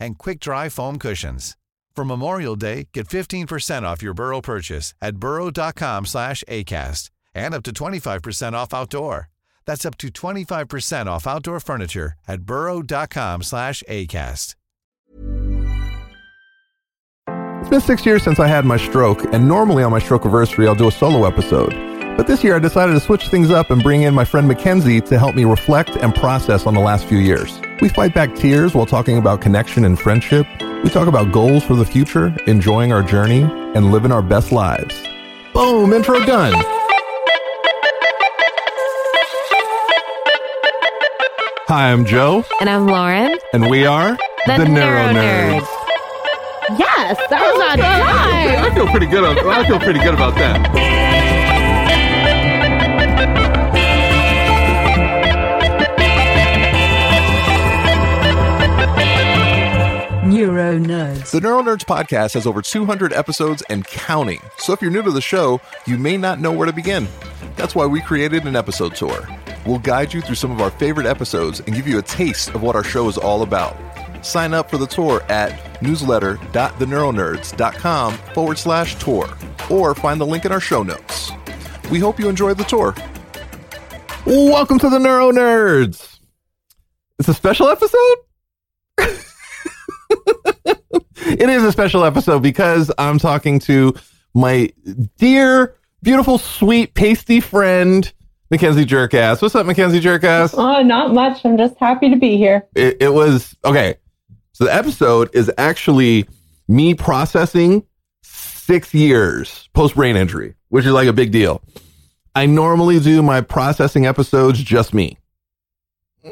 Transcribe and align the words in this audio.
and 0.00 0.18
quick-dry 0.18 0.68
foam 0.68 0.98
cushions. 0.98 1.56
For 1.94 2.04
Memorial 2.04 2.54
Day, 2.54 2.88
get 2.94 3.08
15% 3.08 3.82
off 3.82 4.02
your 4.02 4.14
Burrow 4.14 4.40
purchase 4.40 4.94
at 5.02 5.16
burrow.com 5.16 6.06
slash 6.06 6.44
ACAST 6.48 7.10
and 7.34 7.54
up 7.54 7.64
to 7.64 7.72
25% 7.72 8.52
off 8.52 8.72
outdoor. 8.72 9.30
That's 9.66 9.84
up 9.84 9.98
to 9.98 10.08
25% 10.08 11.06
off 11.06 11.26
outdoor 11.26 11.60
furniture 11.60 12.12
at 12.28 12.42
burrow.com 12.42 13.42
slash 13.42 13.82
ACAST. 13.88 14.54
It's 17.60 17.68
been 17.68 17.80
six 17.80 18.06
years 18.06 18.22
since 18.22 18.38
I 18.38 18.46
had 18.46 18.64
my 18.64 18.76
stroke, 18.76 19.24
and 19.34 19.46
normally 19.46 19.82
on 19.82 19.90
my 19.90 19.98
stroke 19.98 20.22
anniversary, 20.22 20.68
I'll 20.68 20.74
do 20.74 20.88
a 20.88 20.92
solo 20.92 21.26
episode. 21.26 21.97
But 22.18 22.26
this 22.26 22.42
year, 22.42 22.56
I 22.56 22.58
decided 22.58 22.94
to 22.94 23.00
switch 23.00 23.28
things 23.28 23.52
up 23.52 23.70
and 23.70 23.80
bring 23.80 24.02
in 24.02 24.12
my 24.12 24.24
friend 24.24 24.48
Mackenzie 24.48 25.00
to 25.02 25.16
help 25.20 25.36
me 25.36 25.44
reflect 25.44 25.90
and 25.90 26.12
process 26.12 26.66
on 26.66 26.74
the 26.74 26.80
last 26.80 27.06
few 27.06 27.18
years. 27.18 27.60
We 27.80 27.88
fight 27.88 28.12
back 28.12 28.34
tears 28.34 28.74
while 28.74 28.86
talking 28.86 29.18
about 29.18 29.40
connection 29.40 29.84
and 29.84 29.96
friendship. 29.96 30.44
We 30.82 30.90
talk 30.90 31.06
about 31.06 31.30
goals 31.30 31.62
for 31.62 31.76
the 31.76 31.84
future, 31.84 32.34
enjoying 32.48 32.92
our 32.92 33.04
journey, 33.04 33.42
and 33.76 33.92
living 33.92 34.10
our 34.10 34.20
best 34.20 34.50
lives. 34.50 35.00
Boom, 35.54 35.92
intro 35.92 36.18
done. 36.26 36.54
Hi, 41.68 41.92
I'm 41.92 42.04
Joe, 42.04 42.44
And 42.60 42.68
I'm 42.68 42.88
Lauren. 42.88 43.38
and 43.52 43.70
we 43.70 43.86
are 43.86 44.18
The 44.48 44.64
Neuro 44.64 45.12
Nerds. 45.14 45.68
Yes, 46.76 47.16
that 47.30 47.40
was 47.40 47.62
on 47.62 47.80
I 47.80 48.74
feel 48.74 48.88
pretty 48.88 49.06
good. 49.06 49.22
I 49.22 49.64
feel 49.68 49.78
pretty 49.78 50.00
good 50.00 50.14
about 50.14 50.34
that. 50.34 50.97
Neuro 60.52 60.78
Nerds. 60.78 61.30
The 61.30 61.40
Neuro 61.42 61.62
Nerds 61.62 61.84
podcast 61.84 62.32
has 62.34 62.46
over 62.46 62.62
200 62.62 63.12
episodes 63.12 63.62
and 63.68 63.86
counting. 63.86 64.40
So 64.56 64.72
if 64.72 64.80
you're 64.80 64.90
new 64.90 65.02
to 65.02 65.10
the 65.10 65.20
show, 65.20 65.60
you 65.86 65.98
may 65.98 66.16
not 66.16 66.40
know 66.40 66.50
where 66.52 66.64
to 66.64 66.72
begin. 66.72 67.06
That's 67.56 67.74
why 67.74 67.84
we 67.84 68.00
created 68.00 68.46
an 68.46 68.56
episode 68.56 68.94
tour. 68.94 69.28
We'll 69.66 69.78
guide 69.78 70.14
you 70.14 70.22
through 70.22 70.36
some 70.36 70.50
of 70.50 70.62
our 70.62 70.70
favorite 70.70 71.06
episodes 71.06 71.60
and 71.60 71.74
give 71.74 71.86
you 71.86 71.98
a 71.98 72.02
taste 72.02 72.54
of 72.54 72.62
what 72.62 72.74
our 72.76 72.84
show 72.84 73.06
is 73.08 73.18
all 73.18 73.42
about. 73.42 73.76
Sign 74.24 74.54
up 74.54 74.70
for 74.70 74.78
the 74.78 74.86
tour 74.86 75.22
at 75.24 75.82
newsletter.theneuronerds.com 75.82 78.14
forward 78.34 78.56
slash 78.58 78.94
tour 78.96 79.28
or 79.70 79.94
find 79.94 80.18
the 80.20 80.26
link 80.26 80.46
in 80.46 80.52
our 80.52 80.60
show 80.60 80.82
notes. 80.82 81.30
We 81.90 81.98
hope 81.98 82.18
you 82.18 82.30
enjoy 82.30 82.54
the 82.54 82.64
tour. 82.64 82.94
Welcome 84.24 84.78
to 84.78 84.88
the 84.88 84.98
Neuro 84.98 85.30
Nerds. 85.30 86.18
It's 87.18 87.28
a 87.28 87.34
special 87.34 87.68
episode? 87.68 88.16
it 91.28 91.48
is 91.48 91.62
a 91.62 91.72
special 91.72 92.04
episode 92.04 92.42
because 92.42 92.90
I'm 92.96 93.18
talking 93.18 93.58
to 93.60 93.94
my 94.34 94.70
dear, 95.18 95.74
beautiful, 96.02 96.38
sweet, 96.38 96.94
pasty 96.94 97.40
friend, 97.40 98.10
Mackenzie 98.50 98.86
Jerkass. 98.86 99.42
What's 99.42 99.54
up, 99.54 99.66
Mackenzie 99.66 100.00
Jerkass? 100.00 100.54
Oh, 100.56 100.82
not 100.82 101.12
much. 101.12 101.44
I'm 101.44 101.58
just 101.58 101.76
happy 101.78 102.08
to 102.10 102.16
be 102.16 102.38
here. 102.38 102.66
It, 102.74 102.96
it 103.00 103.12
was 103.12 103.54
okay. 103.64 103.96
So 104.52 104.64
the 104.64 104.74
episode 104.74 105.30
is 105.34 105.50
actually 105.58 106.26
me 106.66 106.94
processing 106.94 107.84
six 108.22 108.94
years 108.94 109.68
post 109.74 109.96
brain 109.96 110.16
injury, 110.16 110.54
which 110.68 110.86
is 110.86 110.92
like 110.92 111.08
a 111.08 111.12
big 111.12 111.30
deal. 111.30 111.62
I 112.34 112.46
normally 112.46 113.00
do 113.00 113.22
my 113.22 113.40
processing 113.40 114.06
episodes 114.06 114.62
just 114.62 114.94
me. 114.94 115.18
Mm, 116.24 116.30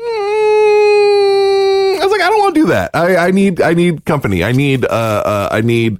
I 1.98 2.00
was 2.02 2.10
like, 2.12 2.20
I 2.20 2.28
don't 2.28 2.38
want 2.38 2.45
to 2.45 2.45
do 2.56 2.66
that. 2.66 2.90
I, 2.94 3.16
I 3.16 3.30
need 3.30 3.60
I 3.60 3.74
need 3.74 4.04
company. 4.04 4.42
I 4.42 4.52
need 4.52 4.84
uh, 4.84 4.88
uh 4.88 5.48
I 5.52 5.60
need 5.60 5.98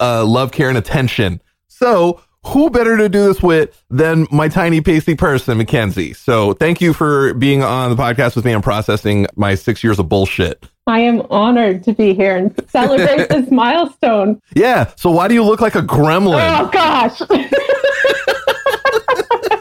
uh 0.00 0.24
love, 0.24 0.52
care, 0.52 0.68
and 0.68 0.78
attention. 0.78 1.40
So 1.68 2.20
who 2.46 2.70
better 2.70 2.96
to 2.96 3.08
do 3.08 3.24
this 3.26 3.42
with 3.42 3.84
than 3.90 4.26
my 4.30 4.48
tiny 4.48 4.80
pasty 4.80 5.14
person, 5.14 5.58
Mackenzie? 5.58 6.14
So 6.14 6.54
thank 6.54 6.80
you 6.80 6.92
for 6.92 7.34
being 7.34 7.62
on 7.62 7.90
the 7.90 7.96
podcast 7.96 8.36
with 8.36 8.44
me 8.44 8.52
and 8.52 8.62
processing 8.62 9.26
my 9.36 9.54
six 9.54 9.84
years 9.84 9.98
of 9.98 10.08
bullshit. 10.08 10.66
I 10.86 11.00
am 11.00 11.20
honored 11.30 11.84
to 11.84 11.92
be 11.92 12.14
here 12.14 12.36
and 12.36 12.58
celebrate 12.68 13.28
this 13.30 13.50
milestone. 13.50 14.40
Yeah. 14.54 14.90
So 14.96 15.10
why 15.10 15.28
do 15.28 15.34
you 15.34 15.44
look 15.44 15.60
like 15.60 15.74
a 15.74 15.82
gremlin? 15.82 16.40
Oh, 16.58 16.68
gosh. 16.68 17.18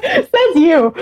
Says 0.08 0.56
you. 0.56 0.94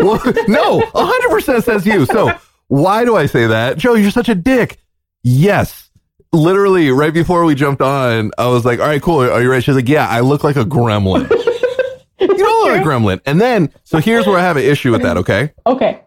well, 0.00 0.20
no, 0.48 0.80
100% 0.80 1.62
says 1.62 1.86
you. 1.86 2.06
So 2.06 2.32
why 2.68 3.04
do 3.04 3.16
I 3.16 3.26
say 3.26 3.46
that? 3.46 3.78
Joe, 3.78 3.94
you're 3.94 4.10
such 4.10 4.28
a 4.28 4.34
dick. 4.34 4.78
Yes. 5.22 5.90
Literally, 6.32 6.90
right 6.90 7.14
before 7.14 7.44
we 7.44 7.54
jumped 7.54 7.80
on, 7.80 8.30
I 8.36 8.48
was 8.48 8.64
like, 8.64 8.80
all 8.80 8.86
right, 8.86 9.00
cool. 9.00 9.20
Are 9.20 9.40
you 9.42 9.50
ready? 9.50 9.62
She's 9.62 9.74
like, 9.74 9.88
yeah, 9.88 10.06
I 10.08 10.20
look 10.20 10.44
like 10.44 10.56
a 10.56 10.64
gremlin. 10.64 11.28
you 12.20 12.26
don't 12.26 12.38
look 12.38 12.72
like 12.76 12.80
a 12.80 12.84
gremlin. 12.84 13.20
And 13.26 13.40
then, 13.40 13.72
so 13.84 13.98
here's 13.98 14.26
where 14.26 14.38
I 14.38 14.42
have 14.42 14.56
an 14.56 14.64
issue 14.64 14.90
with 14.92 15.02
that, 15.02 15.16
okay? 15.18 15.52
Okay. 15.66 16.00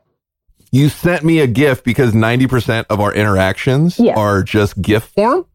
You 0.71 0.89
sent 0.89 1.23
me 1.23 1.39
a 1.39 1.47
GIF 1.47 1.83
because 1.83 2.13
90% 2.13 2.85
of 2.89 2.99
our 2.99 3.11
interactions 3.13 3.97
Yes. 3.99 4.17
are 4.17 4.43
just 4.43 4.79
GIF 4.81 5.03
form. 5.03 5.45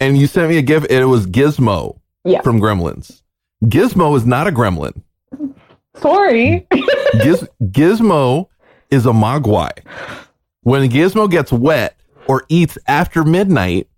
And 0.00 0.18
you 0.18 0.26
sent 0.26 0.50
me 0.50 0.58
a 0.58 0.62
GIF, 0.62 0.82
and 0.84 0.92
it 0.92 1.06
was 1.06 1.26
Gizmo 1.26 1.98
Yeah. 2.24 2.42
from 2.42 2.60
Gremlins. 2.60 3.22
Gizmo 3.64 4.16
is 4.16 4.26
not 4.26 4.46
a 4.46 4.50
gremlin. 4.52 5.02
Sorry. 5.96 6.66
Giz- 7.22 7.48
Gizmo 7.62 8.48
is 8.90 9.06
a 9.06 9.10
mogwai. 9.10 9.70
When 10.62 10.88
Gizmo 10.90 11.30
gets 11.30 11.52
wet 11.52 11.96
or 12.26 12.44
eats 12.48 12.76
after 12.86 13.24
midnight, 13.24 13.88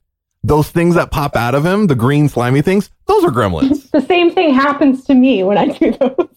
those 0.42 0.70
things 0.70 0.94
that 0.94 1.10
pop 1.10 1.36
out 1.36 1.54
of 1.54 1.64
him, 1.66 1.86
the 1.86 1.94
green 1.94 2.28
slimy 2.28 2.62
things, 2.62 2.90
those 3.06 3.24
are 3.24 3.30
gremlins. 3.30 3.90
the 3.92 4.00
same 4.00 4.30
thing 4.32 4.54
happens 4.54 5.04
to 5.04 5.14
me 5.14 5.42
when 5.42 5.58
I 5.58 5.66
do 5.68 5.92
those. 5.92 6.28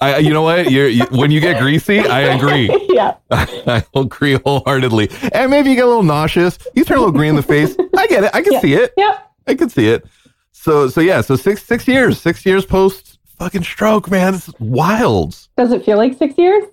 I, 0.00 0.18
you 0.18 0.30
know 0.30 0.42
what? 0.42 0.70
You're, 0.70 0.88
you, 0.88 1.04
when 1.12 1.30
you 1.30 1.40
get 1.40 1.60
greasy, 1.60 2.00
I 2.00 2.20
agree. 2.34 2.68
yeah. 2.90 3.14
I 3.30 3.84
agree 3.94 4.34
wholeheartedly. 4.44 5.10
And 5.32 5.50
maybe 5.50 5.70
you 5.70 5.76
get 5.76 5.84
a 5.84 5.88
little 5.88 6.02
nauseous. 6.02 6.58
You 6.74 6.84
turn 6.84 6.98
a 6.98 7.00
little 7.00 7.12
green 7.14 7.30
in 7.30 7.36
the 7.36 7.42
face. 7.42 7.76
I 7.96 8.06
get 8.06 8.24
it. 8.24 8.30
I 8.34 8.42
can 8.42 8.52
Yeah. 8.54 8.60
see 8.60 8.74
it. 8.74 8.92
Yep. 8.96 9.30
I 9.46 9.54
can 9.54 9.68
see 9.68 9.88
it. 9.88 10.04
So, 10.52 10.88
so 10.88 11.00
yeah. 11.00 11.20
So 11.20 11.36
six 11.36 11.62
six 11.62 11.86
years, 11.88 12.20
six 12.20 12.44
years 12.44 12.64
post 12.66 13.18
fucking 13.38 13.62
stroke, 13.62 14.10
man. 14.10 14.32
This 14.32 14.48
is 14.48 14.54
wild. 14.60 15.36
Does 15.56 15.72
it 15.72 15.84
feel 15.84 15.96
like 15.98 16.16
six 16.18 16.36
years? 16.36 16.64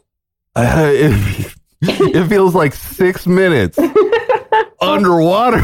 Uh, 0.59 0.91
it, 0.94 1.56
it 1.81 2.27
feels 2.27 2.53
like 2.53 2.73
six 2.73 3.25
minutes 3.25 3.77
underwater. 4.81 5.61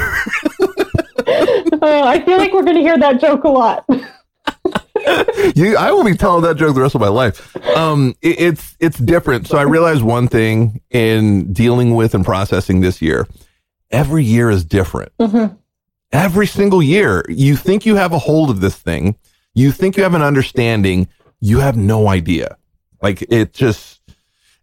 Oh, 1.81 2.03
I 2.07 2.21
feel 2.25 2.37
like 2.37 2.53
we're 2.53 2.63
going 2.63 2.77
to 2.77 2.81
hear 2.81 2.97
that 2.97 3.19
joke 3.19 3.43
a 3.43 3.49
lot. 3.49 3.85
you, 5.55 5.75
I 5.75 5.91
will 5.91 6.03
be 6.05 6.15
telling 6.15 6.43
that 6.43 6.55
joke 6.55 6.75
the 6.75 6.81
rest 6.81 6.95
of 6.95 7.01
my 7.01 7.09
life. 7.09 7.55
Um, 7.75 8.15
it, 8.21 8.39
it's 8.39 8.77
it's 8.79 8.97
different. 8.97 9.47
So 9.47 9.57
I 9.57 9.63
realized 9.63 10.01
one 10.01 10.27
thing 10.27 10.81
in 10.91 11.51
dealing 11.51 11.93
with 11.95 12.15
and 12.15 12.23
processing 12.23 12.79
this 12.81 13.01
year. 13.01 13.27
Every 13.91 14.23
year 14.23 14.49
is 14.49 14.63
different. 14.63 15.11
Every 16.11 16.47
single 16.47 16.81
year, 16.81 17.25
you 17.27 17.55
think 17.55 17.85
you 17.85 17.95
have 17.97 18.13
a 18.13 18.19
hold 18.19 18.49
of 18.49 18.61
this 18.61 18.75
thing. 18.75 19.17
You 19.53 19.71
think 19.71 19.97
you 19.97 20.03
have 20.03 20.13
an 20.13 20.21
understanding. 20.21 21.07
You 21.41 21.59
have 21.59 21.75
no 21.75 22.07
idea. 22.07 22.57
Like 23.01 23.21
it 23.23 23.53
just. 23.53 23.94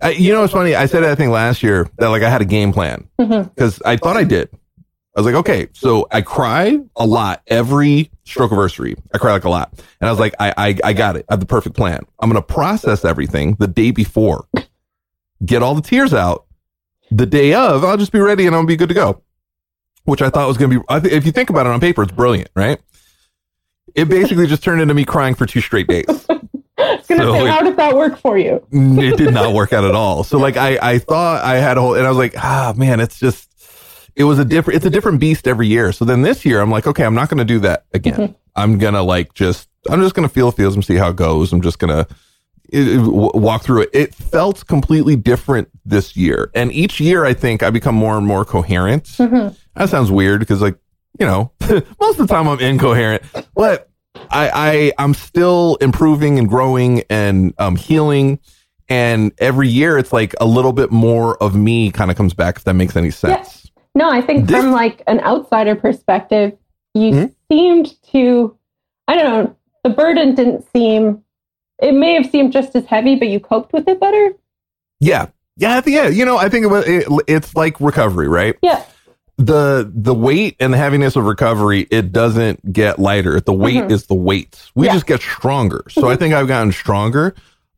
I, 0.03 0.11
you 0.11 0.33
know, 0.33 0.43
it's 0.43 0.53
funny. 0.53 0.75
I 0.75 0.87
said 0.87 1.05
I 1.05 1.15
think 1.15 1.31
last 1.31 1.63
year 1.63 1.89
that 1.99 2.09
like 2.09 2.23
I 2.23 2.29
had 2.29 2.43
a 2.43 2.47
game 2.47 2.73
plan 2.73 3.09
mm-hmm. 3.19 3.49
because 3.49 3.81
I 3.83 3.97
thought 3.97 4.17
I 4.17 4.25
did. 4.25 4.51
I 5.15 5.21
was 5.21 5.27
like, 5.27 5.35
okay, 5.37 5.69
so 5.75 6.09
I 6.11 6.23
cry 6.23 6.79
a 6.97 7.07
lot 7.07 7.43
every 7.47 8.11
stroke 8.25 8.51
anniversary. 8.51 8.97
I 9.15 9.19
cry 9.19 9.33
like 9.33 9.45
a 9.45 9.51
lot. 9.51 9.71
And 10.01 10.09
I 10.09 10.11
was 10.11 10.19
like, 10.19 10.35
I, 10.41 10.55
I, 10.57 10.79
I 10.83 10.93
got 10.95 11.17
it. 11.17 11.27
I 11.29 11.35
have 11.35 11.41
the 11.41 11.47
perfect 11.47 11.77
plan. 11.77 12.07
I'm 12.19 12.31
going 12.31 12.43
to 12.43 12.47
process 12.47 13.05
everything 13.05 13.57
the 13.59 13.67
day 13.67 13.91
before, 13.91 14.47
get 15.45 15.63
all 15.63 15.75
the 15.75 15.83
tears 15.83 16.15
out. 16.15 16.47
The 17.11 17.27
day 17.27 17.53
of, 17.53 17.85
I'll 17.85 17.99
just 17.99 18.13
be 18.13 18.21
ready 18.21 18.47
and 18.47 18.57
I'll 18.57 18.65
be 18.65 18.77
good 18.77 18.89
to 18.89 18.95
go. 18.95 19.23
Which 20.05 20.23
I 20.23 20.31
thought 20.31 20.49
was 20.49 20.57
going 20.57 20.71
to 20.71 20.81
be, 20.81 20.85
I 20.89 20.99
th- 20.99 21.13
if 21.13 21.27
you 21.27 21.33
think 21.33 21.51
about 21.51 21.67
it 21.67 21.73
on 21.73 21.79
paper, 21.79 22.03
it's 22.03 22.11
brilliant, 22.11 22.49
right? 22.57 22.81
It 23.95 24.09
basically 24.09 24.47
just 24.47 24.65
turned 24.65 24.81
into 24.81 24.95
me 24.95 25.05
crying 25.05 25.35
for 25.35 25.45
two 25.45 25.61
straight 25.61 25.89
days. 25.89 26.27
Gonna 27.19 27.25
So 27.31 27.33
say, 27.35 27.45
it- 27.45 27.51
how 27.51 27.63
did 27.63 27.77
that 27.77 27.97
work 27.97 28.19
for 28.19 28.37
you? 28.39 28.65
it 28.73 29.17
did 29.17 29.33
not 29.35 29.55
work 29.55 29.73
out 29.73 29.85
at 29.85 29.95
all. 29.95 30.25
So 30.25 30.39
like 30.39 30.57
I, 30.57 30.79
I 30.81 30.99
thought 30.99 31.43
I 31.45 31.57
had 31.57 31.77
a 31.77 31.81
whole, 31.81 31.95
and 31.95 32.07
I 32.07 32.09
was 32.09 32.19
like, 32.19 32.35
ah, 32.37 32.73
man, 32.77 33.01
it's 33.01 33.19
just, 33.19 33.49
it 34.17 34.25
was 34.25 34.39
a 34.39 34.45
different, 34.45 34.77
it's 34.77 34.87
a 34.87 34.91
different 34.91 35.21
beast 35.21 35.47
every 35.49 35.67
year. 35.69 35.93
So 35.93 36.05
then 36.05 36.23
this 36.23 36.45
year 36.45 36.61
I'm 36.61 36.71
like, 36.71 36.87
okay, 36.87 37.05
I'm 37.05 37.15
not 37.15 37.29
going 37.29 37.39
to 37.39 37.45
do 37.45 37.59
that 37.61 37.87
again. 37.95 38.35
I'm 38.55 38.79
going 38.79 38.95
to 38.95 39.03
like 39.03 39.33
just, 39.35 39.69
I'm 39.89 40.01
just 40.03 40.15
going 40.15 40.29
to 40.29 40.33
feel 40.33 40.51
feels 40.51 40.75
and 40.75 40.85
see 40.85 40.97
how 40.97 41.09
it 41.11 41.17
goes. 41.17 41.53
I'm 41.53 41.63
just 41.63 41.79
going 41.79 42.05
to 42.05 42.07
walk 42.75 43.63
through 43.63 43.83
it. 43.83 43.91
It 43.93 44.15
felt 44.15 44.67
completely 44.67 45.17
different 45.17 45.69
this 45.85 46.17
year. 46.17 46.51
And 46.55 46.73
each 46.73 47.01
year 47.01 47.25
I 47.25 47.35
think 47.35 47.63
I 47.63 47.71
become 47.71 47.95
more 47.95 48.17
and 48.17 48.27
more 48.27 48.45
coherent. 48.45 49.05
Mm-hmm. 49.05 49.55
That 49.77 49.89
sounds 49.89 50.11
weird 50.11 50.41
because 50.41 50.61
like, 50.63 50.77
you 51.19 51.27
know, 51.27 51.53
most 52.01 52.19
of 52.19 52.27
the 52.27 52.33
time 52.35 52.49
I'm 52.49 52.61
incoherent, 52.61 53.23
but 53.55 53.91
I, 54.31 54.51
I 54.55 54.93
I'm 54.99 55.15
still 55.15 55.77
improving 55.81 56.39
and 56.39 56.49
growing 56.49 57.03
and 57.11 57.55
um 57.59 57.77
healing. 57.77 58.39
And 58.89 59.33
every 59.39 59.69
year 59.69 59.97
it's 59.97 60.13
like 60.13 60.35
a 60.41 60.45
little 60.45 60.73
bit 60.73 60.91
more 60.91 61.43
of 61.43 61.55
me 61.57 61.91
kind 61.91 62.11
of 62.11 62.17
comes 62.17 62.35
back 62.35 62.57
if 62.57 62.65
that 62.65 62.75
makes 62.75 62.97
any 62.97 63.11
sense. 63.11 63.71
No, 63.95 64.11
I 64.11 64.21
think 64.21 64.47
This- 64.49 64.57
from 64.61 64.73
like 64.73 65.03
an 65.07 65.21
outsider 65.21 65.75
perspective, 65.77 66.57
you 66.95 67.11
Mhm. 67.13 67.35
seemed 67.51 67.95
to, 68.13 68.57
I 69.09 69.15
don't 69.17 69.25
know, 69.47 69.57
the 69.85 69.91
burden 69.91 70.35
didn't 70.35 70.65
seem, 70.75 71.23
it 71.81 71.93
may 71.95 72.15
have 72.15 72.31
seemed 72.31 72.53
just 72.53 72.75
as 72.77 72.85
heavy, 72.87 73.15
but 73.17 73.29
you 73.29 73.41
coped 73.41 73.73
with 73.73 73.89
it 73.89 73.99
better. 74.01 74.33
Yeah. 75.01 75.27
Yeah, 75.57 75.81
Yeah. 75.87 76.09
you 76.09 76.25
know, 76.25 76.37
I 76.37 76.49
think 76.49 76.65
it, 76.65 76.69
was- 76.69 76.87
it, 76.87 77.07
it's 77.27 77.55
like 77.55 77.81
recovery, 77.81 78.29
right? 78.29 78.57
Yeah. 78.63 78.83
The 79.47 79.91
the 79.95 80.15
weight 80.15 80.57
and 80.61 80.73
the 80.73 80.79
heaviness 80.79 81.17
of 81.17 81.25
recovery, 81.25 81.87
it 81.91 82.13
doesn't 82.13 82.73
get 82.73 82.99
lighter. 82.99 83.41
The 83.41 83.53
weight 83.53 83.85
Mhm. 83.85 83.91
is 83.91 84.07
the 84.07 84.15
weight. 84.15 84.61
We 84.75 84.87
Yeah. 84.87 84.93
just 84.95 85.07
get 85.07 85.21
stronger. 85.21 85.85
So 85.89 86.09
I 86.09 86.17
think 86.17 86.35
I've 86.35 86.49
gotten 86.49 86.73
stronger. 86.73 87.35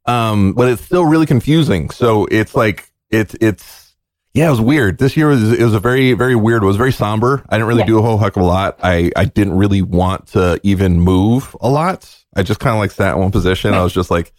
Um, 0.07 0.53
but 0.53 0.69
it's 0.69 0.85
still 0.85 1.07
really 1.07 1.27
confusing. 1.27 1.91
So 1.91 2.27
it's 2.31 2.55
like 2.55 2.91
it's 3.11 3.35
it's 3.41 3.95
yeah, 4.35 4.49
it 4.49 4.51
was 4.51 4.61
weird. 4.61 4.99
This 4.99 5.17
year 5.17 5.29
was 5.29 5.53
it 5.53 5.63
was 5.65 5.75
a 5.75 5.81
very 5.81 6.13
very 6.13 6.35
weird. 6.37 6.63
It 6.63 6.67
was 6.67 6.77
very 6.77 6.93
somber. 6.93 7.43
I 7.49 7.57
didn't 7.57 7.69
really 7.69 7.81
Yeah. 7.81 7.87
do 7.87 7.99
a 7.99 8.03
whole 8.03 8.19
heck 8.19 8.37
of 8.37 8.43
a 8.43 8.47
lot. 8.47 8.79
I 8.83 9.11
I 9.17 9.25
didn't 9.25 9.57
really 9.57 9.81
want 9.81 10.27
to 10.33 10.61
even 10.63 11.01
move 11.01 11.57
a 11.61 11.69
lot. 11.71 12.15
I 12.37 12.43
just 12.43 12.61
kind 12.61 12.75
of 12.75 12.81
like 12.81 12.91
sat 12.91 13.15
in 13.15 13.21
one 13.23 13.31
position. 13.31 13.73
I 13.75 13.83
was 13.83 13.93
just 13.93 14.11
like, 14.11 14.33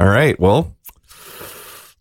all 0.00 0.06
right, 0.08 0.38
well, 0.40 0.74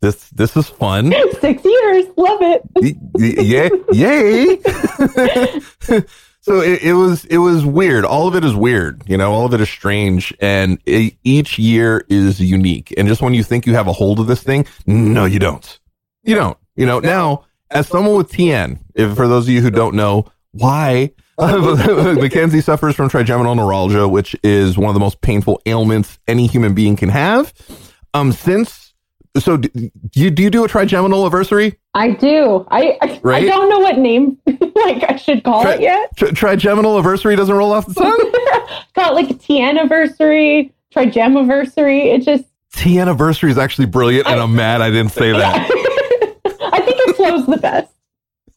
this 0.02 0.30
this 0.32 0.58
is 0.58 0.68
fun. 0.68 1.14
Six 1.40 1.64
years, 1.64 2.06
love 2.18 2.42
it. 2.42 2.62
Y- 2.76 2.96
y- 3.14 3.72
yay 3.94 4.60
so 6.42 6.60
it, 6.60 6.82
it 6.82 6.94
was 6.94 7.26
it 7.26 7.38
was 7.38 7.64
weird. 7.66 8.04
All 8.04 8.28
of 8.28 8.36
it 8.36 8.44
is 8.44 8.56
weird 8.56 9.04
you 9.08 9.18
know 9.18 9.32
all 9.32 9.46
of 9.46 9.54
it 9.54 9.62
is 9.62 9.70
strange. 9.70 10.34
And 10.42 10.80
e 10.88 11.14
each 11.24 11.60
year 11.60 12.06
is 12.10 12.40
unique. 12.40 12.94
And 12.98 13.08
just 13.08 13.22
when 13.22 13.34
you 13.34 13.44
think 13.44 13.66
you 13.66 13.74
have 13.76 13.88
a 13.88 13.94
hold 13.94 14.20
of 14.20 14.28
this 14.28 14.44
thing 14.44 14.66
no 14.86 15.26
you 15.26 15.40
don't. 15.40 15.80
You 16.24 16.36
don't. 16.36 16.58
You 16.76 16.86
know 16.86 17.00
now 17.00 17.46
as 17.70 17.88
someone 17.88 18.16
with 18.16 18.32
tn 18.32 18.80
if 18.96 19.16
for 19.16 19.28
those 19.28 19.46
of 19.48 19.54
you 19.54 19.62
who 19.62 19.72
don't 19.72 19.96
know 19.96 20.26
why 20.52 21.12
Mackenzie 21.40 22.62
suffers 22.62 22.96
from 22.96 23.10
trigeminal 23.10 23.56
neuralgia, 23.56 24.08
which 24.08 24.36
is 24.44 24.78
one 24.78 24.90
of 24.90 24.94
the 24.94 25.00
most 25.00 25.22
painful 25.22 25.60
ailments 25.66 26.20
any 26.28 26.46
human 26.46 26.76
being 26.76 26.96
can 26.96 27.10
have. 27.10 27.52
Um, 28.14 28.32
since 28.32 28.91
so, 29.38 29.58
do 29.58 29.70
you 30.14 30.30
do 30.30 30.44
you 30.44 30.50
do 30.50 30.64
a 30.64 30.68
trigeminal 30.68 31.22
anniversary? 31.22 31.80
I 31.94 32.12
do. 32.12 32.66
I 32.70 32.98
I, 33.02 33.20
Right? 33.24 33.44
I 33.44 33.48
don't 33.48 33.70
know 33.70 33.80
what 33.80 33.98
name 33.98 34.38
like 34.48 35.04
I 35.10 35.16
should 35.16 35.44
call 35.44 35.62
Tri- 35.64 35.76
it 35.76 35.82
yet. 35.82 36.16
tri- 36.18 36.32
trigeminal 36.32 36.94
anniversary 36.96 37.36
doesn't 37.36 37.56
roll 37.56 37.72
off 37.72 37.86
the 37.88 37.94
tongue. 37.94 38.32
Call 38.96 39.12
it 39.18 39.28
like 39.28 39.40
T 39.42 39.62
anniversary, 39.62 40.74
trigem 40.94 41.38
anniversary. 41.38 42.10
It 42.12 42.24
just 42.24 42.44
T 42.74 43.00
anniversary 43.00 43.52
is 43.52 43.58
actually 43.58 43.86
brilliant, 43.88 44.28
and 44.28 44.40
I'm 44.40 44.54
mad 44.56 44.82
I 44.82 44.90
didn't 44.90 45.12
say 45.12 45.32
that. 45.32 45.70
I 46.74 46.80
think 46.82 46.98
it 47.08 47.16
flows 47.16 47.46
the 47.46 47.58
best. 47.58 47.92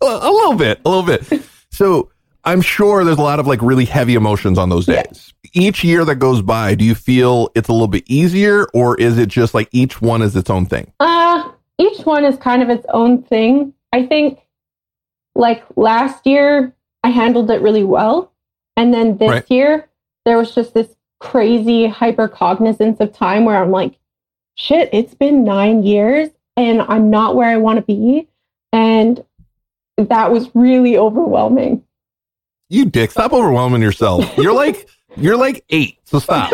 a, 0.02 0.06
a 0.06 0.30
little 0.30 0.54
bit, 0.54 0.80
a 0.84 0.88
little 0.88 1.04
bit. 1.04 1.42
So 1.70 2.10
I'm 2.44 2.60
sure 2.60 3.04
there's 3.04 3.18
a 3.18 3.22
lot 3.22 3.40
of 3.40 3.46
like 3.46 3.62
really 3.62 3.84
heavy 3.84 4.14
emotions 4.14 4.58
on 4.58 4.68
those 4.68 4.86
days. 4.86 5.32
Each 5.52 5.82
year 5.82 6.04
that 6.04 6.16
goes 6.16 6.42
by, 6.42 6.74
do 6.74 6.84
you 6.84 6.94
feel 6.94 7.50
it's 7.54 7.68
a 7.68 7.72
little 7.72 7.88
bit 7.88 8.04
easier, 8.06 8.66
or 8.74 8.96
is 9.00 9.18
it 9.18 9.28
just 9.28 9.54
like 9.54 9.68
each 9.72 10.02
one 10.02 10.20
is 10.20 10.36
its 10.36 10.50
own 10.50 10.66
thing? 10.66 10.92
Uh, 11.00 11.50
each 11.78 12.00
one 12.00 12.24
is 12.24 12.36
kind 12.36 12.62
of 12.62 12.68
its 12.68 12.86
own 12.92 13.22
thing. 13.22 13.72
I 13.92 14.06
think, 14.06 14.40
like 15.34 15.64
last 15.76 16.26
year, 16.26 16.74
I 17.02 17.10
handled 17.10 17.50
it 17.50 17.62
really 17.62 17.84
well. 17.84 18.32
And 18.76 18.92
then 18.92 19.16
this 19.18 19.30
Right. 19.30 19.50
year, 19.50 19.88
there 20.24 20.36
was 20.36 20.54
just 20.54 20.74
this 20.74 20.94
crazy 21.20 21.86
hyper 21.86 22.28
cognizance 22.28 23.00
of 23.00 23.12
time 23.12 23.44
where 23.44 23.62
I'm 23.62 23.70
like, 23.70 23.98
shit, 24.56 24.90
it's 24.92 25.14
been 25.14 25.44
nine 25.44 25.82
years 25.82 26.30
and 26.56 26.82
I'm 26.82 27.10
not 27.10 27.36
where 27.36 27.48
I 27.48 27.56
want 27.56 27.78
to 27.78 27.82
be. 27.82 28.28
And 28.72 29.24
that 29.96 30.32
was 30.32 30.50
really 30.54 30.98
overwhelming. 30.98 31.84
You 32.70 32.86
dick, 32.86 33.10
stop 33.10 33.32
overwhelming 33.32 33.82
yourself. 33.82 34.36
You're 34.38 34.54
like 34.54 34.88
you're 35.16 35.36
like 35.36 35.64
eight, 35.70 35.98
so 36.04 36.18
stop. 36.18 36.50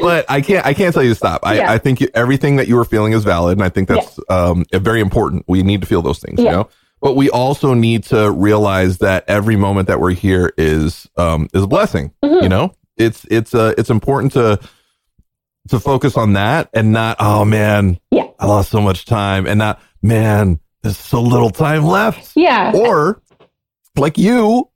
but 0.00 0.24
I 0.28 0.40
can't 0.40 0.64
I 0.64 0.74
can't 0.74 0.94
tell 0.94 1.02
you 1.02 1.10
to 1.10 1.14
stop. 1.14 1.40
I, 1.44 1.56
Yeah. 1.56 1.72
I 1.72 1.78
think 1.78 2.00
you, 2.00 2.08
everything 2.14 2.56
that 2.56 2.68
you 2.68 2.76
were 2.76 2.84
feeling 2.84 3.12
is 3.12 3.24
valid, 3.24 3.58
and 3.58 3.64
I 3.64 3.68
think 3.68 3.88
that's 3.88 4.18
um 4.28 4.64
very 4.72 5.00
important. 5.00 5.44
We 5.48 5.62
need 5.62 5.80
to 5.80 5.86
feel 5.86 6.02
those 6.02 6.18
things, 6.20 6.38
you 6.38 6.44
know. 6.46 6.68
But 7.00 7.14
we 7.14 7.30
also 7.30 7.74
need 7.74 8.04
to 8.04 8.30
realize 8.30 8.98
that 8.98 9.24
every 9.28 9.56
moment 9.56 9.88
that 9.88 10.00
we're 10.00 10.12
here 10.14 10.52
is 10.56 11.08
um 11.16 11.48
is 11.52 11.62
a 11.64 11.66
blessing. 11.66 12.12
Mhm. 12.24 12.42
You 12.44 12.48
know, 12.48 12.74
it's 12.96 13.24
it's 13.30 13.54
uh 13.54 13.74
it's 13.76 13.90
important 13.90 14.32
to 14.34 14.60
to 15.68 15.80
focus 15.80 16.16
on 16.16 16.32
that 16.34 16.70
and 16.72 16.92
not 16.92 17.16
oh 17.20 17.44
man 17.44 17.98
Yeah. 18.10 18.28
I 18.38 18.46
lost 18.46 18.70
so 18.70 18.80
much 18.80 19.04
time 19.04 19.46
and 19.46 19.58
not 19.58 19.80
man 20.00 20.60
there's 20.82 20.96
so 20.96 21.20
little 21.20 21.50
time 21.50 21.84
left 21.84 22.32
Yeah. 22.36 22.72
or 22.74 23.20
like 23.98 24.16
you 24.18 24.68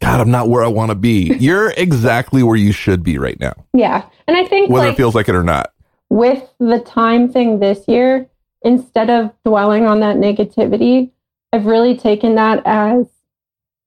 god 0.00 0.20
i'm 0.20 0.30
not 0.30 0.48
where 0.48 0.62
i 0.62 0.66
want 0.68 0.90
to 0.90 0.94
be 0.94 1.34
you're 1.40 1.70
exactly 1.76 2.42
where 2.42 2.56
you 2.56 2.72
should 2.72 3.02
be 3.02 3.18
right 3.18 3.38
now 3.40 3.54
Yeah. 3.72 4.04
And 4.26 4.36
I 4.36 4.44
think 4.44 4.70
whether 4.70 4.86
like, 4.88 4.94
it 4.94 4.96
feels 4.96 5.14
like 5.14 5.28
it 5.28 5.34
or 5.34 5.42
not 5.42 5.72
with 6.10 6.42
the 6.58 6.80
time 6.80 7.30
thing 7.32 7.58
this 7.60 7.86
year, 7.88 8.28
instead 8.62 9.08
of 9.10 9.30
dwelling 9.44 9.84
on 9.86 10.00
that 10.00 10.16
negativity, 10.16 11.10
I've 11.52 11.66
really 11.66 11.96
taken 11.96 12.34
that 12.36 12.62
as 12.66 13.06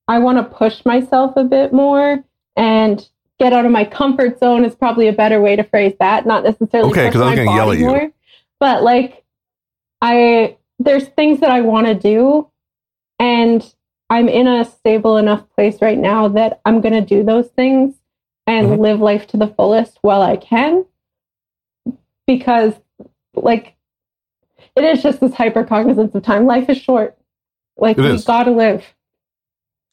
I 0.07 0.19
want 0.19 0.37
to 0.37 0.43
push 0.43 0.83
myself 0.85 1.33
a 1.35 1.43
bit 1.43 1.73
more 1.73 2.23
and 2.55 3.07
get 3.39 3.53
out 3.53 3.65
of 3.65 3.71
my 3.71 3.85
comfort 3.85 4.39
zone 4.39 4.65
is 4.65 4.75
probably 4.75 5.07
a 5.07 5.13
better 5.13 5.41
way 5.41 5.55
to 5.55 5.63
phrase 5.63 5.93
that. 5.99 6.25
Not 6.27 6.43
necessarily 6.43 6.91
Okay, 6.91 7.05
push 7.05 7.13
'cause 7.13 7.21
I'm 7.21 7.29
my 7.29 7.35
gonna 7.37 7.55
yell 7.55 7.71
at 7.71 7.77
you. 7.79 7.85
more, 7.85 8.11
but 8.59 8.83
like 8.83 9.23
I 10.01 10.57
there's 10.79 11.07
things 11.09 11.39
that 11.41 11.49
I 11.51 11.61
want 11.61 11.87
to 11.87 11.95
do, 11.95 12.47
and 13.19 13.63
I'm 14.11 14.27
in 14.27 14.45
a 14.45 14.65
stable 14.65 15.15
enough 15.17 15.49
place 15.55 15.81
right 15.81 15.97
now 15.97 16.27
that 16.27 16.59
I'm 16.65 16.81
going 16.81 16.93
to 16.93 17.01
do 17.01 17.23
those 17.23 17.47
things 17.47 17.95
and 18.45 18.67
Mhm. 18.67 18.79
live 18.79 18.99
life 18.99 19.25
to 19.27 19.37
the 19.37 19.47
fullest 19.47 19.97
while 20.01 20.21
I 20.21 20.35
can 20.35 20.85
because 22.27 22.73
like 23.35 23.75
it 24.75 24.83
is 24.83 25.01
just 25.01 25.19
this 25.21 25.33
hyper 25.33 25.63
cognizance 25.63 26.13
of 26.13 26.23
time. 26.23 26.45
Life 26.45 26.69
is 26.69 26.77
short. 26.77 27.17
Like 27.77 27.97
It 27.97 28.01
we 28.01 28.09
is. 28.09 28.25
gotta 28.25 28.51
live. 28.51 28.85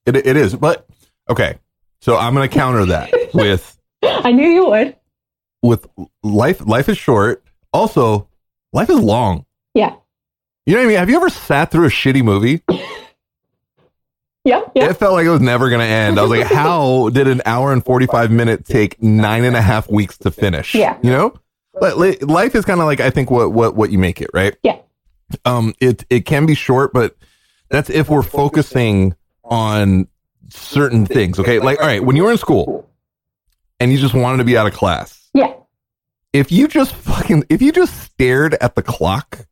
it, 0.04 0.16
it 0.16 0.36
is 0.36 0.54
but 0.56 0.86
okay 1.30 1.58
so 2.00 2.16
i'm 2.16 2.32
gonna 2.34 2.48
counter 2.48 2.84
that 2.86 3.10
with 3.34 3.78
I 4.02 4.32
knew 4.32 4.48
you 4.48 4.66
would. 4.66 4.96
with 5.62 5.86
life 6.22 6.64
life 6.66 6.88
is 6.88 6.96
short 6.98 7.44
also 7.72 8.28
life 8.72 8.88
is 8.90 8.98
long 9.00 9.44
Yeah. 9.74 9.94
you 10.66 10.74
know 10.74 10.80
what 10.80 10.84
i 10.86 10.88
mean 10.88 10.96
have 10.98 11.10
you 11.10 11.16
ever 11.16 11.28
sat 11.30 11.70
through 11.70 11.86
a 11.86 11.90
shitty 11.90 12.22
movie 12.24 12.62
Yeah. 14.44 14.60
Yeah. 14.74 14.90
it 14.90 14.96
felt 14.96 15.12
like 15.12 15.26
it 15.26 15.30
was 15.30 15.40
never 15.42 15.68
gonna 15.68 15.84
end 15.84 16.18
i 16.18 16.22
was 16.22 16.30
like 16.30 16.46
how 16.52 17.08
did 17.10 17.26
an 17.28 17.42
hour 17.44 17.72
and 17.72 17.84
45 17.84 18.30
minute 18.30 18.64
take 18.64 19.02
nine 19.02 19.44
and 19.44 19.56
a 19.56 19.60
half 19.62 19.90
weeks 19.90 20.16
to 20.18 20.30
finish 20.30 20.74
Yeah. 20.74 20.96
you 21.02 21.10
know 21.10 21.34
but 21.80 21.98
life 21.98 22.54
is 22.54 22.64
kind 22.64 22.80
of 22.80 22.86
like 22.86 23.00
i 23.00 23.10
think 23.10 23.30
what 23.30 23.52
what 23.52 23.74
what 23.74 23.90
you 23.90 23.98
make 23.98 24.20
it 24.22 24.30
right 24.32 24.56
Yeah. 24.62 24.78
um 25.44 25.74
it 25.80 26.04
it 26.08 26.20
can 26.24 26.46
be 26.46 26.54
short 26.54 26.92
but 26.92 27.16
that's 27.68 27.90
if 27.90 28.08
we're 28.08 28.22
focusing 28.22 29.14
on 29.44 30.08
certain 30.48 31.04
things 31.04 31.38
okay 31.38 31.58
like 31.58 31.78
all 31.80 31.86
right 31.86 32.02
when 32.02 32.16
you 32.16 32.24
were 32.24 32.30
in 32.32 32.38
school 32.38 32.88
and 33.80 33.92
you 33.92 33.98
just 33.98 34.14
wanted 34.14 34.38
to 34.38 34.44
be 34.44 34.56
out 34.56 34.66
of 34.66 34.72
class 34.72 35.28
Yeah. 35.34 35.52
if 36.32 36.50
you 36.50 36.68
just 36.68 36.94
fucking 36.94 37.44
if 37.50 37.60
you 37.60 37.70
just 37.72 38.00
stared 38.02 38.54
at 38.62 38.76
the 38.76 38.82
clock 38.82 39.46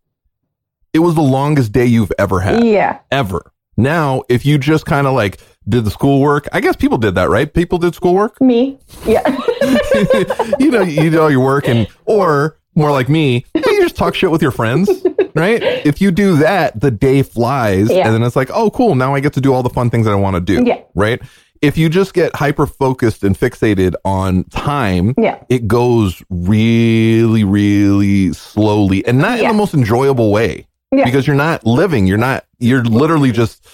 it 0.94 1.00
was 1.00 1.14
the 1.14 1.20
longest 1.22 1.72
day 1.72 1.84
you've 1.84 2.12
ever 2.18 2.40
had 2.40 2.64
Yeah. 2.64 3.00
ever 3.10 3.52
Now, 3.76 4.22
if 4.28 4.46
you 4.46 4.58
just 4.58 4.86
kind 4.86 5.06
of 5.06 5.14
like 5.14 5.38
did 5.68 5.84
the 5.84 5.90
schoolwork, 5.90 6.48
I 6.52 6.60
guess 6.60 6.76
people 6.76 6.98
did 6.98 7.14
that, 7.16 7.28
right? 7.28 7.52
People 7.52 7.78
did 7.78 7.94
schoolwork. 7.94 8.40
Me, 8.40 8.78
yeah. 9.04 9.22
you 10.58 10.70
know, 10.70 10.82
you 10.82 11.10
do 11.10 11.20
all 11.20 11.30
your 11.30 11.44
work, 11.44 11.68
and 11.68 11.86
or 12.04 12.58
more 12.74 12.90
like 12.92 13.08
me, 13.08 13.44
you 13.54 13.82
just 13.82 13.96
talk 13.96 14.14
shit 14.14 14.30
with 14.30 14.42
your 14.42 14.50
friends, 14.50 14.90
right? 15.34 15.62
If 15.62 16.00
you 16.00 16.10
do 16.10 16.36
that, 16.38 16.78
the 16.80 16.90
day 16.90 17.22
flies, 17.22 17.90
Yeah. 17.90 18.06
and 18.06 18.14
then 18.14 18.22
it's 18.22 18.36
like, 18.36 18.50
oh, 18.52 18.70
cool. 18.70 18.94
Now 18.94 19.14
I 19.14 19.20
get 19.20 19.32
to 19.34 19.40
do 19.40 19.52
all 19.52 19.62
the 19.62 19.70
fun 19.70 19.90
things 19.90 20.04
that 20.06 20.12
I 20.12 20.16
want 20.16 20.34
to 20.36 20.40
do, 20.40 20.62
Yeah. 20.66 20.80
right? 20.94 21.20
If 21.62 21.78
you 21.78 21.88
just 21.88 22.12
get 22.12 22.36
hyper 22.36 22.66
focused 22.66 23.24
and 23.24 23.36
fixated 23.36 23.94
on 24.04 24.44
time, 24.44 25.14
Yeah. 25.18 25.38
it 25.48 25.66
goes 25.66 26.22
really, 26.30 27.44
really 27.44 28.32
slowly, 28.34 29.04
and 29.06 29.18
not 29.18 29.40
in 29.40 29.48
the 29.48 29.54
most 29.54 29.72
enjoyable 29.74 30.30
way 30.30 30.66
Yeah. 30.92 31.04
because 31.04 31.26
you're 31.26 31.36
not 31.36 31.66
living. 31.66 32.06
You're 32.06 32.18
not. 32.18 32.44
You're 32.58 32.84
literally 32.84 33.32
just. 33.32 33.66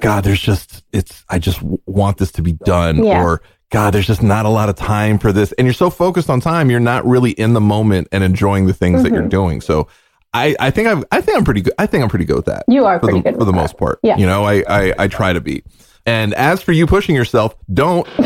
God, 0.00 0.24
there's 0.24 0.40
just 0.40 0.84
it's. 0.92 1.24
I 1.28 1.38
just 1.38 1.60
want 1.62 2.18
this 2.18 2.32
to 2.32 2.42
be 2.42 2.52
done, 2.52 3.02
Yeah. 3.04 3.22
or 3.22 3.40
God, 3.70 3.94
there's 3.94 4.06
just 4.06 4.22
not 4.22 4.44
a 4.46 4.48
lot 4.50 4.68
of 4.68 4.76
time 4.76 5.18
for 5.18 5.32
this, 5.32 5.52
and 5.52 5.66
you're 5.66 5.72
so 5.74 5.88
focused 5.90 6.28
on 6.28 6.40
time, 6.40 6.70
you're 6.70 6.80
not 6.80 7.06
really 7.06 7.30
in 7.32 7.52
the 7.54 7.60
moment 7.60 8.08
and 8.12 8.22
enjoying 8.22 8.66
the 8.66 8.74
things 8.74 9.02
that 9.02 9.08
Mm-hmm. 9.08 9.14
you're 9.16 9.28
doing. 9.28 9.60
So, 9.60 9.88
I, 10.34 10.54
I 10.60 10.70
think 10.70 10.86
I've, 10.88 11.02
I 11.10 11.20
think 11.20 11.38
I'm 11.38 11.44
pretty 11.44 11.62
good. 11.62 11.72
I 11.78 11.86
think 11.86 12.02
I'm 12.04 12.10
pretty 12.10 12.26
good 12.26 12.36
with 12.36 12.44
that. 12.44 12.64
You 12.68 12.84
are 12.84 12.98
for 13.00 13.06
pretty 13.06 13.20
the, 13.20 13.30
good 13.30 13.38
for 13.38 13.44
the 13.44 13.52
with 13.52 13.60
most 13.60 13.78
part. 13.78 13.98
Yeah. 14.02 14.16
you 14.18 14.26
know, 14.26 14.44
I, 14.44 14.62
I 14.68 14.94
I 14.98 15.08
try 15.08 15.32
to 15.32 15.40
be. 15.40 15.62
And 16.04 16.34
as 16.34 16.62
for 16.62 16.72
you 16.72 16.86
pushing 16.86 17.14
yourself, 17.16 17.54
don't. 17.72 18.06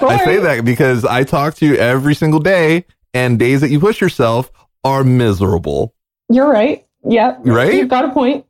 I 0.00 0.22
say 0.24 0.36
that 0.38 0.64
because 0.64 1.04
I 1.06 1.24
talk 1.24 1.54
to 1.56 1.66
you 1.66 1.76
every 1.76 2.14
single 2.14 2.40
day, 2.40 2.84
and 3.14 3.38
days 3.38 3.62
that 3.62 3.70
you 3.70 3.80
push 3.80 4.00
yourself 4.00 4.50
are 4.84 5.02
miserable. 5.02 5.94
You're 6.28 6.48
right. 6.50 6.86
Yeah. 7.04 7.36
Right? 7.44 7.74
You've 7.74 7.88
got 7.88 8.04
a 8.04 8.10
point. 8.10 8.44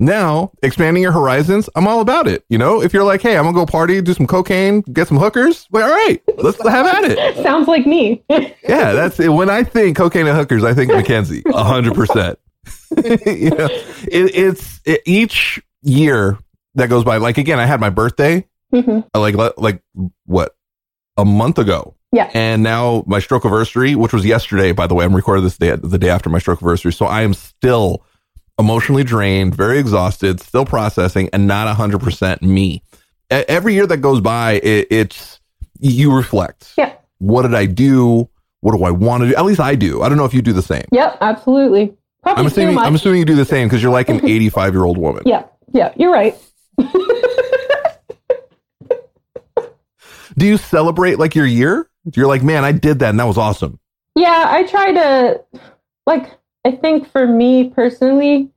Now, 0.00 0.50
expanding 0.62 1.02
your 1.04 1.12
horizons, 1.12 1.70
I'm 1.76 1.86
all 1.86 2.00
about 2.00 2.26
it. 2.26 2.44
You 2.48 2.58
know, 2.58 2.82
if 2.82 2.92
you're 2.92 3.04
like, 3.04 3.22
hey, 3.22 3.36
I'm 3.38 3.44
gonna 3.44 3.54
go 3.54 3.64
party, 3.64 4.00
do 4.02 4.12
some 4.12 4.26
cocaine, 4.26 4.80
get 4.92 5.06
some 5.06 5.18
hookers, 5.18 5.68
well, 5.70 5.84
all 5.88 5.94
right, 5.94 6.20
let's 6.38 6.60
have 6.68 6.86
at 6.86 7.04
it. 7.04 7.36
Sounds 7.44 7.68
like 7.68 7.86
me. 7.86 8.22
Yeah, 8.68 8.92
that's 8.92 9.20
it. 9.20 9.28
When 9.28 9.48
I 9.50 9.62
think 9.62 9.96
cocaine 9.96 10.26
and 10.26 10.36
hookers, 10.36 10.64
I 10.64 10.74
think 10.74 10.90
Mackenzie, 10.90 11.42
a 11.46 11.62
hundred 11.62 11.94
percent. 11.94 12.38
You 13.04 13.50
know, 13.50 13.66
it, 13.70 14.34
it's 14.34 14.80
it, 14.84 15.02
each 15.06 15.62
year 15.82 16.38
that 16.74 16.88
goes 16.88 17.04
by. 17.04 17.18
Like 17.18 17.38
again, 17.38 17.58
I 17.60 17.66
had 17.66 17.78
my 17.80 17.90
birthday, 17.90 18.46
Mhm. 18.72 19.04
uh, 19.14 19.20
like 19.20 19.34
like 19.58 19.80
what 20.26 20.56
a 21.16 21.24
month 21.24 21.58
ago, 21.58 21.94
Yeah. 22.14 22.30
and 22.32 22.62
now 22.62 23.02
my 23.06 23.18
stroke 23.18 23.44
anniversary, 23.44 23.94
which 23.96 24.12
was 24.12 24.24
yesterday, 24.24 24.72
by 24.72 24.86
the 24.86 24.94
way, 24.94 25.04
I'm 25.04 25.14
recording 25.14 25.42
this 25.44 25.58
day 25.58 25.74
the 25.76 25.98
day 25.98 26.08
after 26.08 26.30
my 26.30 26.38
stroke 26.38 26.62
anniversary, 26.62 26.92
so 26.92 27.06
I 27.06 27.22
am 27.22 27.34
still 27.34 28.04
emotionally 28.58 29.02
drained, 29.04 29.54
very 29.54 29.78
exhausted, 29.78 30.40
still 30.40 30.64
processing, 30.64 31.28
and 31.32 31.46
not 31.48 31.66
a 31.66 31.74
hundred 31.74 32.00
percent 32.00 32.40
me. 32.40 32.82
Every 33.30 33.74
year 33.74 33.86
that 33.88 33.96
goes 33.98 34.20
by, 34.20 34.60
it, 34.62 34.86
it's 34.90 35.40
you 35.80 36.14
reflect. 36.14 36.72
Yeah. 36.78 36.92
What 37.18 37.42
did 37.42 37.54
I 37.54 37.66
do? 37.66 38.28
What 38.60 38.76
do 38.76 38.84
I 38.84 38.90
want 38.92 39.22
to 39.24 39.30
do? 39.30 39.34
At 39.34 39.44
least 39.44 39.60
I 39.60 39.74
do. 39.74 40.02
I 40.02 40.08
don't 40.08 40.16
know 40.16 40.24
if 40.24 40.32
you 40.34 40.40
do 40.40 40.52
the 40.52 40.62
same. 40.62 40.84
Yep. 40.92 41.18
Absolutely. 41.20 41.96
Probably 42.22 42.38
I'm 42.44 42.44
too 42.48 42.52
assuming. 42.54 42.74
much. 42.76 42.86
I'm 42.86 42.94
assuming 42.94 43.18
you 43.18 43.24
do 43.26 43.34
the 43.34 43.44
same 43.44 43.66
because 43.68 43.82
you're 43.82 43.92
like 43.92 44.08
an 44.08 44.24
85 44.28 44.72
year 44.72 44.84
old 44.84 44.98
woman. 44.98 45.22
yeah. 45.26 45.44
Yeah. 45.72 45.92
You're 45.96 46.12
right. 46.12 46.36
Do 50.36 50.46
you 50.46 50.56
celebrate 50.56 51.18
like 51.18 51.34
your 51.34 51.46
year? 51.46 51.88
You're 52.12 52.26
like, 52.26 52.42
man, 52.42 52.64
I 52.64 52.72
did 52.72 52.98
that 53.00 53.10
and 53.10 53.20
that 53.20 53.26
was 53.26 53.38
awesome. 53.38 53.78
Yeah, 54.14 54.46
I 54.48 54.64
try 54.64 54.92
to 54.92 55.44
like 56.06 56.38
I 56.64 56.72
think 56.72 57.10
for 57.10 57.26
me 57.26 57.70
personally 57.70 58.50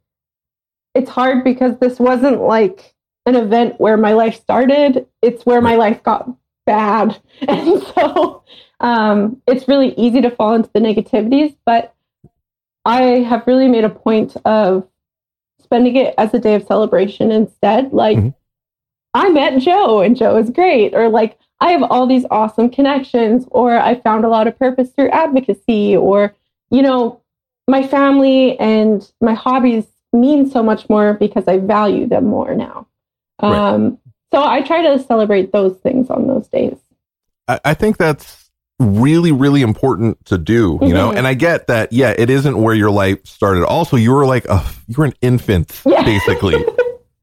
it's 0.94 1.10
hard 1.10 1.44
because 1.44 1.78
this 1.80 2.00
wasn't 2.00 2.42
like 2.42 2.94
an 3.26 3.36
event 3.36 3.80
where 3.80 3.98
my 3.98 4.14
life 4.14 4.40
started. 4.40 5.06
It's 5.22 5.46
where 5.46 5.62
my 5.62 5.76
life 5.76 6.04
got 6.04 6.30
bad. 6.66 7.20
And 7.48 7.82
so 7.84 8.44
um 8.80 9.42
it's 9.48 9.68
really 9.68 9.94
easy 9.96 10.22
to 10.22 10.30
fall 10.30 10.54
into 10.54 10.70
the 10.74 10.80
negativities, 10.80 11.56
but 11.66 11.96
I 12.86 13.02
have 13.30 13.48
really 13.48 13.68
made 13.68 13.84
a 13.84 13.90
point 13.90 14.36
of 14.46 14.88
spending 15.62 15.96
it 15.98 16.14
as 16.18 16.34
a 16.34 16.40
day 16.40 16.56
of 16.56 16.64
celebration 16.64 17.32
instead. 17.32 17.92
Like 17.94 18.18
Mhm. 18.18 18.34
I 19.14 19.30
met 19.30 19.60
Joe 19.60 20.02
and 20.02 20.16
Joe 20.16 20.38
is 20.38 20.50
great 20.52 20.94
or 20.94 21.10
like 21.10 21.38
I 21.60 21.72
have 21.72 21.84
all 21.84 22.06
these 22.08 22.26
awesome 22.30 22.70
connections, 22.70 23.46
or 23.50 23.78
I 23.78 24.00
found 24.02 24.26
a 24.26 24.30
lot 24.30 24.48
of 24.48 24.58
purpose 24.60 24.90
through 24.92 25.10
advocacy, 25.10 25.96
or, 25.98 26.36
you 26.70 26.82
know, 26.82 27.22
my 27.68 27.86
family 27.86 28.58
and 28.60 29.10
my 29.22 29.34
hobbies 29.34 29.86
mean 30.14 30.50
so 30.50 30.62
much 30.64 30.88
more 30.90 31.14
because 31.14 31.48
I 31.48 31.58
value 31.58 32.08
them 32.08 32.26
more 32.26 32.54
now. 32.56 32.88
Right. 33.42 33.56
Um, 33.58 34.00
so 34.34 34.44
I 34.44 34.62
try 34.62 34.82
to 34.84 35.04
celebrate 35.04 35.52
those 35.52 35.78
things 35.78 36.10
on 36.10 36.28
those 36.28 36.48
days. 36.48 36.78
I, 37.48 37.60
I 37.66 37.74
think 37.74 37.98
that's 37.98 38.50
really, 38.80 39.32
really 39.32 39.64
important 39.64 40.24
to 40.26 40.38
do, 40.38 40.78
you 40.82 40.94
know? 40.94 41.10
Mhm. 41.10 41.18
And 41.18 41.28
I 41.28 41.34
get 41.34 41.68
that, 41.68 41.92
yeah, 41.92 42.14
it 42.16 42.30
isn't 42.30 42.62
where 42.62 42.76
your 42.76 42.92
life 42.92 43.26
started. 43.26 43.66
Also, 43.66 43.98
you 43.98 44.12
were 44.14 44.26
like, 44.26 44.46
a, 44.46 44.64
you 44.88 44.96
were 44.98 45.06
an 45.06 45.14
infant, 45.22 45.82
Yeah. 45.86 46.04
basically. 46.04 46.64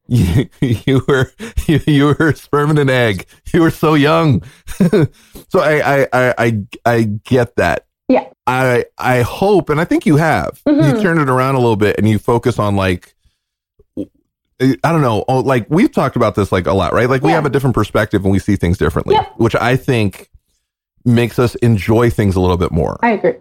you, 0.07 0.49
you 0.61 1.01
were 1.07 1.31
you, 1.67 1.79
you 1.87 2.05
were 2.19 2.33
sperm 2.33 2.69
and 2.71 2.79
an 2.79 2.89
egg. 2.89 3.25
You 3.53 3.61
were 3.61 3.71
so 3.71 3.93
young. 3.95 4.43
so 4.77 5.59
I, 5.59 6.03
I 6.03 6.07
I 6.13 6.33
I 6.37 6.63
I 6.85 7.03
get 7.03 7.55
that. 7.55 7.85
Yeah. 8.07 8.27
I 8.47 8.85
I 8.97 9.21
hope, 9.21 9.69
and 9.69 9.81
I 9.81 9.85
think 9.85 10.05
you 10.05 10.17
have. 10.17 10.61
You 10.67 10.73
Mhm. 10.73 11.01
turned 11.01 11.19
it 11.19 11.29
around 11.29 11.55
a 11.55 11.59
little 11.59 11.75
bit, 11.75 11.97
and 11.97 12.07
you 12.07 12.19
focus 12.19 12.59
on 12.59 12.75
like. 12.75 13.13
I 14.61 14.77
don't 14.83 15.01
know. 15.01 15.25
Oh, 15.27 15.39
like 15.41 15.65
we've 15.69 15.91
talked 15.91 16.15
about 16.15 16.35
this 16.35 16.49
like 16.51 16.65
a 16.65 16.73
lot, 16.73 16.93
right? 16.93 17.09
Like 17.09 17.21
we 17.23 17.29
Yeah. 17.31 17.35
have 17.35 17.45
a 17.45 17.49
different 17.49 17.73
perspective 17.75 18.23
and 18.23 18.31
we 18.31 18.39
see 18.39 18.55
things 18.55 18.77
differently, 18.77 19.15
Yeah. 19.15 19.25
which 19.35 19.53
I 19.53 19.75
think 19.75 20.29
makes 21.03 21.39
us 21.39 21.55
enjoy 21.55 22.09
things 22.09 22.37
a 22.37 22.39
little 22.39 22.55
bit 22.55 22.71
more. 22.71 22.97
I 23.03 23.11
agree. 23.11 23.33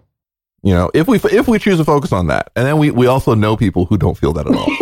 You 0.64 0.73
know, 0.73 0.90
if 0.94 1.06
we 1.06 1.18
if 1.30 1.47
we 1.47 1.59
choose 1.59 1.76
to 1.76 1.85
focus 1.85 2.11
on 2.11 2.26
that, 2.28 2.50
and 2.56 2.64
then 2.66 2.78
we 2.78 2.90
we 2.90 3.06
also 3.06 3.35
know 3.35 3.54
people 3.56 3.85
who 3.85 3.99
don't 3.99 4.16
feel 4.16 4.33
that 4.33 4.47
at 4.47 4.54
all. 4.56 4.66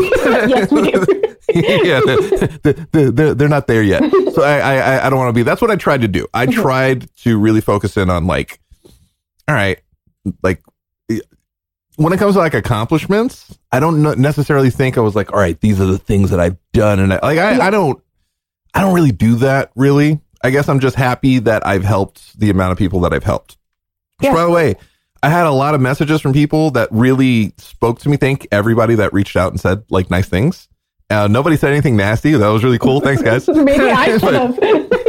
yes, 0.49 0.71
we 0.71 0.91
do. 0.93 1.05
yeah, 1.55 2.01
they're, 2.07 2.77
they're, 2.93 3.11
they're, 3.11 3.35
they're 3.35 3.49
not 3.49 3.67
there 3.67 3.83
yet. 3.83 4.01
So 4.33 4.43
I, 4.43 4.59
I, 4.77 5.07
I 5.07 5.11
don't 5.11 5.19
want 5.19 5.29
to 5.29 5.33
be. 5.35 5.43
That's 5.43 5.61
what 5.61 5.71
I 5.73 5.77
tried 5.77 6.01
to 6.03 6.09
do. 6.09 6.27
I 6.33 6.47
Mm-hmm. 6.47 6.61
tried 6.63 7.17
to 7.17 7.37
really 7.39 7.61
focus 7.61 7.97
in 7.97 8.09
on 8.11 8.27
like, 8.29 8.61
all 9.49 9.55
right, 9.57 9.81
like 10.45 10.63
when 11.97 12.13
it 12.13 12.19
comes 12.19 12.35
to 12.35 12.39
like 12.39 12.55
accomplishments, 12.55 13.59
I 13.71 13.81
don't 13.81 14.03
necessarily 14.19 14.71
think 14.71 14.97
I 14.97 15.01
was 15.01 15.15
like, 15.15 15.33
all 15.33 15.39
right, 15.39 15.61
these 15.61 15.81
are 15.81 15.87
the 15.87 15.99
things 15.99 16.31
that 16.31 16.41
I've 16.41 16.57
done, 16.73 17.01
and 17.01 17.13
I, 17.13 17.19
like 17.23 17.39
I, 17.39 17.57
Yeah. 17.57 17.67
I 17.67 17.71
don't, 17.71 18.01
I 18.73 18.81
don't 18.81 18.95
really 18.95 19.13
do 19.13 19.35
that. 19.37 19.73
Really, 19.75 20.21
I 20.43 20.51
guess 20.51 20.69
I'm 20.69 20.81
just 20.81 20.97
happy 20.97 21.39
that 21.41 21.67
I've 21.67 21.85
helped 21.85 22.39
the 22.39 22.51
amount 22.51 22.73
of 22.73 22.79
people 22.79 23.01
that 23.01 23.13
I've 23.13 23.25
helped. 23.25 23.59
Which, 24.19 24.29
Yeah. 24.29 24.35
by 24.35 24.45
the 24.45 24.51
way, 24.51 24.77
I 25.23 25.29
had 25.29 25.47
a 25.47 25.53
lot 25.53 25.75
of 25.75 25.81
messages 25.81 26.21
from 26.21 26.33
people 26.33 26.73
that 26.73 26.89
really 26.91 27.55
spoke 27.59 28.01
to 28.01 28.09
me. 28.09 28.17
Thank 28.17 28.49
everybody 28.51 28.97
that 28.97 29.13
reached 29.13 29.37
out 29.37 29.53
and 29.53 29.61
said 29.61 29.85
like 29.89 30.11
nice 30.11 30.29
things. 30.29 30.69
Uh, 31.11 31.29
nobody 31.29 31.57
said 31.57 31.71
anything 31.71 31.95
nasty. 31.95 32.33
That 32.33 32.49
was 32.49 32.65
really 32.65 32.79
cool. 32.79 33.01
Thanks, 33.01 33.23
guys. 33.23 33.47
Maybe 33.49 33.73
I 33.85 34.19
should 34.19 34.35
have. 34.35 34.59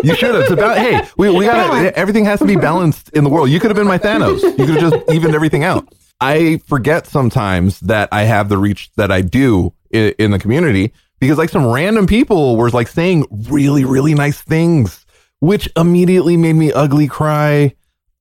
You 0.03 0.15
should 0.15 0.36
have. 0.36 0.43
It's 0.43 0.51
about 0.51 0.77
hey, 0.77 1.01
we, 1.17 1.29
we 1.29 1.46
got 1.46 1.93
everything 1.93 2.25
has 2.25 2.39
to 2.39 2.46
be 2.46 2.58
balanced 2.58 3.10
in 3.10 3.24
the 3.24 3.29
world. 3.29 3.50
You 3.50 3.60
could 3.60 3.72
have 3.72 3.77
been 3.77 3.88
my 3.88 3.98
Thanos. 3.98 4.41
You 4.43 4.65
could 4.65 4.82
have 4.82 4.91
just 4.91 5.12
evened 5.12 5.34
everything 5.34 5.63
out. 5.63 5.88
I 6.20 6.58
forget 6.67 7.08
sometimes 7.08 7.79
that 7.82 8.10
I 8.12 8.24
have 8.24 8.50
the 8.50 8.58
reach 8.58 8.91
that 8.98 9.12
I 9.12 9.22
do 9.22 9.74
in, 9.91 10.13
in 10.20 10.32
the 10.32 10.39
community 10.39 10.93
because 11.20 11.38
like 11.38 11.50
some 11.50 11.65
random 11.65 12.05
people 12.05 12.58
were 12.58 12.70
like 12.70 12.88
saying 12.88 13.25
really 13.50 13.86
really 13.86 14.13
nice 14.13 14.41
things, 14.41 15.05
which 15.39 15.70
immediately 15.75 16.38
made 16.38 16.53
me 16.53 16.72
ugly 16.72 17.08
cry. 17.08 17.74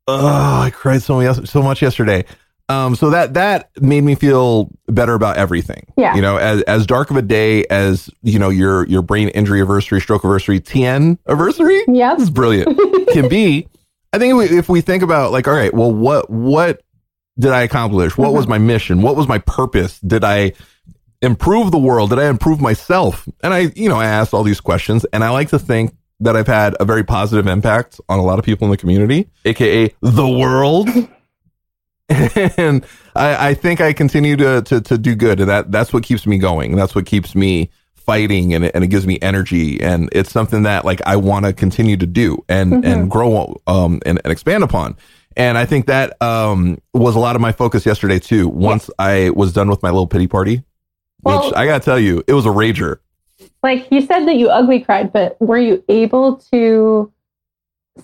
Oh, 0.09 0.61
I 0.63 0.71
cried 0.71 1.03
so 1.03 1.21
yes- 1.21 1.49
so 1.51 1.63
much 1.63 1.83
yesterday. 1.83 2.25
Um, 2.69 2.95
so 2.97 3.11
that 3.11 3.35
that 3.35 3.71
made 3.83 4.03
me 4.03 4.15
feel 4.15 4.71
better 4.89 5.15
about 5.15 5.37
everything. 5.37 5.87
Yeah. 5.97 6.15
You 6.15 6.23
know, 6.23 6.37
as 6.39 6.63
as 6.63 6.87
dark 6.87 7.11
of 7.11 7.17
a 7.17 7.23
day 7.23 7.65
as 7.67 8.09
you 8.23 8.39
know 8.39 8.49
your 8.49 8.87
your 8.87 9.03
brain 9.03 9.29
injury 9.29 9.59
anniversary, 9.61 10.01
stroke 10.01 10.25
anniversary, 10.25 10.61
TN 10.61 11.19
anniversary. 11.29 11.83
Yeah, 11.89 12.15
This 12.15 12.25
is 12.25 12.31
brilliant. 12.31 12.79
Can 13.13 13.29
be. 13.29 13.69
I 14.15 14.19
think 14.19 14.33
if 14.43 14.51
we, 14.51 14.59
if 14.59 14.69
we 14.69 14.81
think 14.81 15.03
about 15.03 15.33
like, 15.33 15.47
all 15.49 15.55
right, 15.55 15.73
well, 15.75 15.93
what 15.93 16.31
what 16.31 16.83
did 17.39 17.51
I 17.51 17.63
accomplish? 17.63 18.17
What 18.17 18.33
was 18.33 18.47
my 18.47 18.59
mission? 18.59 19.03
What 19.03 19.17
was 19.17 19.27
my 19.29 19.39
purpose? 19.39 19.99
Did 20.01 20.23
I 20.25 20.53
improve 21.21 21.71
the 21.71 21.79
world? 21.79 22.11
Did 22.11 22.19
I 22.19 22.29
improve 22.29 22.61
myself? 22.61 23.29
And 23.43 23.53
I, 23.55 23.71
you 23.75 23.89
know, 23.89 23.97
I 23.97 24.05
asked 24.07 24.35
all 24.35 24.43
these 24.45 24.61
questions, 24.61 25.05
and 25.13 25.23
I 25.25 25.31
like 25.31 25.49
to 25.51 25.59
think 25.59 25.95
that 26.23 26.37
I've 26.37 26.47
had 26.47 26.77
a 26.81 26.85
very 26.85 27.05
positive 27.05 27.47
impact 27.47 28.01
on 28.09 28.19
a 28.19 28.23
lot 28.23 28.39
of 28.39 28.45
people 28.45 28.67
in 28.67 28.71
the 28.71 28.77
community, 28.77 29.29
aka 29.45 29.95
the 30.01 30.29
world. 30.29 30.89
and 32.09 32.85
I, 33.15 33.49
I 33.51 33.55
think 33.55 33.81
I 33.81 33.93
continue 33.93 34.37
to, 34.37 34.63
to 34.63 34.81
to 34.81 34.99
do 34.99 35.15
good, 35.15 35.41
and 35.41 35.49
that 35.49 35.71
that's 35.73 35.93
what 35.93 36.03
keeps 36.03 36.27
me 36.27 36.39
going. 36.39 36.77
That's 36.77 36.95
what 36.95 37.07
keeps 37.07 37.35
me 37.35 37.71
fighting, 37.95 38.53
and 38.55 38.65
it, 38.65 38.73
and 38.75 38.85
it 38.85 38.89
gives 38.89 39.07
me 39.07 39.19
energy, 39.23 39.81
and 39.81 40.09
it's 40.13 40.31
something 40.31 40.65
that 40.65 40.85
like 40.85 41.01
I 41.07 41.17
want 41.17 41.47
to 41.47 41.53
continue 41.53 41.97
to 41.97 42.07
do 42.07 42.45
and 42.49 42.85
and 42.85 43.11
grow 43.11 43.61
um 43.67 44.01
and, 44.05 44.21
and 44.25 44.33
expand 44.33 44.65
upon. 44.65 44.97
And 45.37 45.57
I 45.57 45.65
think 45.65 45.87
that 45.87 46.21
um 46.21 46.79
was 46.93 47.17
a 47.17 47.21
lot 47.21 47.37
of 47.37 47.43
my 47.43 47.53
focus 47.53 47.87
yesterday 47.87 48.19
too. 48.19 48.49
Once 48.49 48.91
I 48.99 49.31
was 49.31 49.53
done 49.53 49.69
with 49.71 49.83
my 49.83 49.91
little 49.91 50.07
pity 50.09 50.27
party, 50.27 50.65
Well- 51.23 51.47
which 51.47 51.55
I 51.57 51.67
gotta 51.67 51.85
tell 51.85 51.99
you, 51.99 52.23
it 52.27 52.35
was 52.35 52.47
a 52.47 52.51
rager. 52.51 52.99
Like 53.63 53.89
you 53.91 54.01
said 54.03 54.27
that 54.27 54.37
you 54.37 54.49
ugly 54.49 54.81
cried, 54.81 55.13
but 55.13 55.41
were 55.41 55.59
you 55.59 55.85
able 55.89 56.37
to 56.53 57.13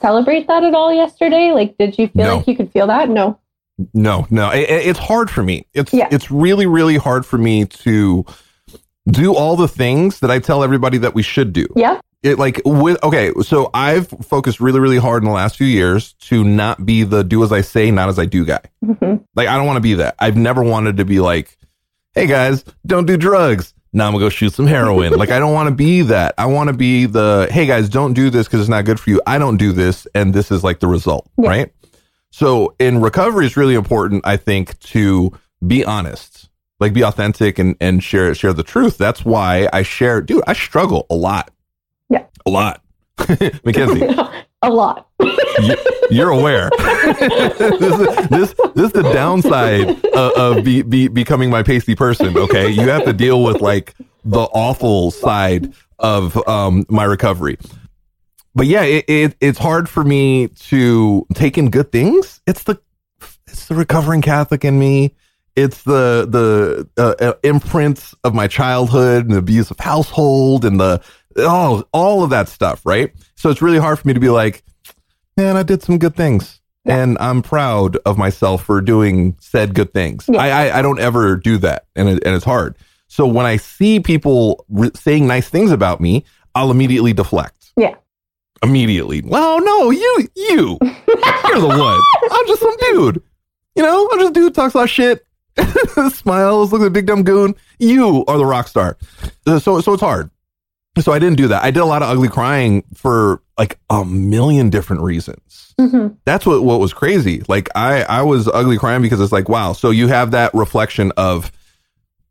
celebrate 0.01 0.47
that 0.49 0.65
at 0.65 0.75
all 0.75 0.93
yesterday? 0.93 1.53
Like, 1.53 1.77
did 1.79 1.99
you 1.99 2.09
feel 2.09 2.25
No. 2.27 2.37
like 2.37 2.47
you 2.49 2.57
could 2.57 2.71
feel 2.73 2.87
that? 2.89 3.09
No. 3.09 3.39
No, 3.95 4.27
no, 4.31 4.51
it, 4.51 4.69
it- 4.69 4.87
it's 4.89 4.99
hard 4.99 5.31
for 5.31 5.43
me. 5.43 5.67
It's 5.73 5.93
Yeah. 5.95 6.09
it's 6.11 6.31
really 6.31 6.67
really 6.67 6.97
hard 6.97 7.25
for 7.25 7.39
me 7.39 7.65
to 7.65 8.25
do 9.09 9.35
all 9.35 9.57
the 9.57 9.69
things 9.69 10.21
that 10.21 10.31
I 10.31 10.39
tell 10.41 10.63
everybody 10.65 10.99
that 10.99 11.15
we 11.15 11.23
should 11.23 11.53
do. 11.53 11.67
Yeah. 11.77 12.01
It 12.25 12.39
like 12.41 12.61
with 12.65 13.03
okay, 13.05 13.33
so 13.43 13.71
I've 13.73 14.09
focused 14.09 14.59
really 14.59 14.81
really 14.81 14.99
hard 14.99 15.23
in 15.23 15.29
the 15.29 15.35
last 15.35 15.57
few 15.57 15.69
years 15.69 16.15
to 16.23 16.43
not 16.43 16.85
be 16.85 17.05
the 17.05 17.23
do 17.23 17.45
as 17.45 17.53
I 17.53 17.61
say, 17.61 17.93
not 17.93 18.09
as 18.09 18.19
I 18.19 18.27
do 18.27 18.45
guy. 18.45 18.61
hmm 18.85 19.15
Like 19.37 19.47
I 19.47 19.57
don't 19.57 19.67
want 19.67 19.77
to 19.77 19.81
be 19.81 19.95
that. 19.95 20.17
I've 20.19 20.37
never 20.37 20.63
wanted 20.63 20.97
to 20.97 21.05
be 21.05 21.21
like, 21.21 21.57
hey 22.17 22.27
guys, 22.27 22.65
don't 22.85 23.07
do 23.07 23.17
drugs. 23.17 23.73
Now 23.93 24.07
I'm 24.07 24.13
gonna 24.13 24.25
go 24.25 24.29
shoot 24.29 24.53
some 24.53 24.67
heroin. 24.67 25.13
like 25.15 25.31
I 25.31 25.39
don't 25.39 25.53
want 25.55 25.69
to 25.69 25.75
be 25.75 26.03
that. 26.03 26.35
I 26.39 26.47
want 26.47 26.69
to 26.69 26.75
be 26.75 27.07
the 27.07 27.49
hey 27.51 27.67
guys, 27.67 27.89
don't 27.89 28.13
do 28.13 28.29
this 28.31 28.47
because 28.47 28.61
it's 28.61 28.69
not 28.69 28.85
good 28.85 29.01
for 29.01 29.11
you. 29.11 29.21
I 29.27 29.39
don't 29.39 29.57
do 29.57 29.73
this, 29.73 30.07
and 30.15 30.35
this 30.35 30.51
is 30.51 30.63
like 30.63 30.81
the 30.81 30.87
result, 30.89 31.29
Yeah. 31.39 31.49
right? 31.49 31.73
So 32.31 32.75
in 32.79 33.01
recovery, 33.01 33.47
it's 33.47 33.57
really 33.57 33.75
important, 33.75 34.27
I 34.27 34.37
think, 34.37 34.79
to 34.81 35.33
be 35.67 35.85
honest, 35.85 36.51
like 36.81 36.93
be 36.93 37.03
authentic 37.03 37.59
and 37.59 37.75
and 37.81 38.03
share 38.05 38.35
share 38.35 38.53
the 38.53 38.63
truth. 38.63 38.99
That's 38.99 39.25
why 39.25 39.69
I 39.73 39.83
share. 39.83 40.21
Dude, 40.21 40.43
I 40.47 40.53
struggle 40.53 41.07
a 41.11 41.15
lot. 41.15 41.51
Yeah. 42.11 42.25
a 42.47 42.51
lot. 42.51 42.83
Mackenzie, 43.65 44.07
a 44.63 44.71
lot. 44.71 45.09
you, 45.21 45.77
you're 46.11 46.31
aware. 46.31 46.71
this, 46.79 47.81
is, 47.81 48.29
this 48.29 48.55
this 48.75 48.87
is 48.87 48.93
the 48.93 49.11
downside 49.13 50.05
of, 50.15 50.33
of 50.33 50.65
be, 50.65 50.83
be, 50.83 51.09
becoming 51.09 51.51
my 51.51 51.63
pasty 51.63 51.95
person. 51.95 52.37
Okay, 52.37 52.69
you 52.71 52.89
have 52.89 53.05
to 53.05 53.13
deal 53.13 53.43
with 53.43 53.61
like 53.61 53.95
the 54.25 54.43
awful 54.43 55.11
side 55.11 55.73
of 55.99 56.37
um, 56.49 56.85
my 56.89 57.05
recovery. 57.05 57.59
But 58.55 58.67
yeah, 58.67 58.83
it, 58.83 59.05
it 59.09 59.37
it's 59.41 59.59
hard 59.59 59.89
for 59.89 60.03
me 60.03 60.49
to 60.49 61.27
take 61.35 61.59
in 61.59 61.71
good 61.71 61.93
things. 61.93 62.41
It's 62.47 62.65
the 62.65 62.81
it's 63.47 63.67
the 63.67 63.75
recovering 63.75 64.23
Catholic 64.23 64.65
in 64.65 64.79
me. 64.79 65.15
It's 65.55 65.83
the 65.83 66.27
the 66.29 66.89
uh, 66.97 67.15
uh, 67.25 67.33
imprints 67.43 68.15
of 68.25 68.35
my 68.35 68.47
childhood 68.47 69.25
and 69.25 69.35
the 69.35 69.39
abusive 69.39 69.79
household 69.79 70.65
and 70.65 70.81
the 70.81 71.03
oh 71.39 71.85
all 71.93 72.23
of 72.23 72.31
that 72.31 72.49
stuff, 72.49 72.85
right? 72.85 73.13
So 73.37 73.51
it's 73.51 73.63
really 73.63 73.79
hard 73.79 73.99
for 73.99 74.09
me 74.09 74.15
to 74.15 74.21
be 74.21 74.31
like, 74.31 74.63
man, 75.37 75.57
I 75.57 75.63
did 75.63 75.83
some 75.83 75.99
good 75.99 76.17
things. 76.17 76.61
And 76.85 77.19
I'm 77.21 77.43
proud 77.43 77.99
of 78.07 78.17
myself 78.17 78.65
for 78.65 78.81
doing 78.81 79.37
said 79.41 79.75
good 79.75 79.93
things. 79.93 80.25
Yeah. 80.27 80.41
I, 80.41 80.49
I 80.49 80.79
I 80.79 80.83
don't 80.83 80.99
ever 80.99 81.37
do 81.37 81.59
that, 81.59 81.87
and 81.95 82.09
it, 82.09 82.25
and 82.25 82.35
it's 82.35 82.47
hard. 82.47 82.77
So 83.09 83.27
when 83.27 83.45
I 83.45 83.57
see 83.57 84.01
people 84.01 84.65
re- 84.69 84.91
saying 84.95 85.27
nice 85.27 85.49
things 85.51 85.71
about 85.71 86.01
me, 86.01 86.25
I'll 86.55 86.71
immediately 86.71 87.13
deflect. 87.13 87.73
Yeah. 87.77 87.95
Immediately. 88.63 89.23
Well, 89.23 89.63
no, 89.63 89.91
you 89.91 90.29
you 90.35 90.79
you're 90.81 91.61
the 91.61 91.67
one. 91.69 92.01
I'm 92.31 92.47
just 92.47 92.63
some 92.63 92.77
dude. 92.79 93.23
You 93.77 93.83
know, 93.83 94.09
I'm 94.11 94.19
just 94.21 94.31
a 94.31 94.35
dude 94.35 94.55
talks 94.55 94.75
a 94.75 94.79
lot 94.79 94.85
of 94.85 94.91
shit. 94.91 95.25
Smiles, 96.13 96.73
looks 96.73 96.83
like 96.83 96.89
a 96.89 96.91
big 96.91 97.07
dumb 97.07 97.23
goon. 97.23 97.55
You 97.79 98.25
are 98.27 98.39
the 98.39 98.47
rock 98.47 98.69
star. 98.69 98.97
So 99.47 99.59
so 99.59 99.93
it's 99.93 100.03
hard. 100.03 100.31
So 101.01 101.13
I 101.13 101.19
didn't 101.19 101.37
do 101.37 101.49
that. 101.49 101.63
I 101.65 101.71
did 101.71 101.81
a 101.81 101.85
lot 101.87 102.03
of 102.03 102.09
ugly 102.09 102.29
crying 102.29 102.83
for 102.95 103.43
like 103.59 103.79
a 103.91 104.05
million 104.05 104.71
different 104.71 105.03
reasons. 105.03 105.75
hmm 105.79 106.09
That's 106.25 106.45
what 106.47 106.63
what 106.63 106.81
was 106.81 106.93
crazy. 106.93 107.43
Like 107.49 107.69
I 107.75 108.03
I 108.05 108.23
was 108.23 108.49
ugly 108.49 108.79
crying 108.79 109.03
because 109.03 109.21
it's 109.21 109.33
like 109.33 109.49
wow. 109.49 109.73
So 109.73 109.91
you 109.91 110.09
have 110.09 110.31
that 110.33 110.53
reflection 110.55 111.13
of 111.17 111.53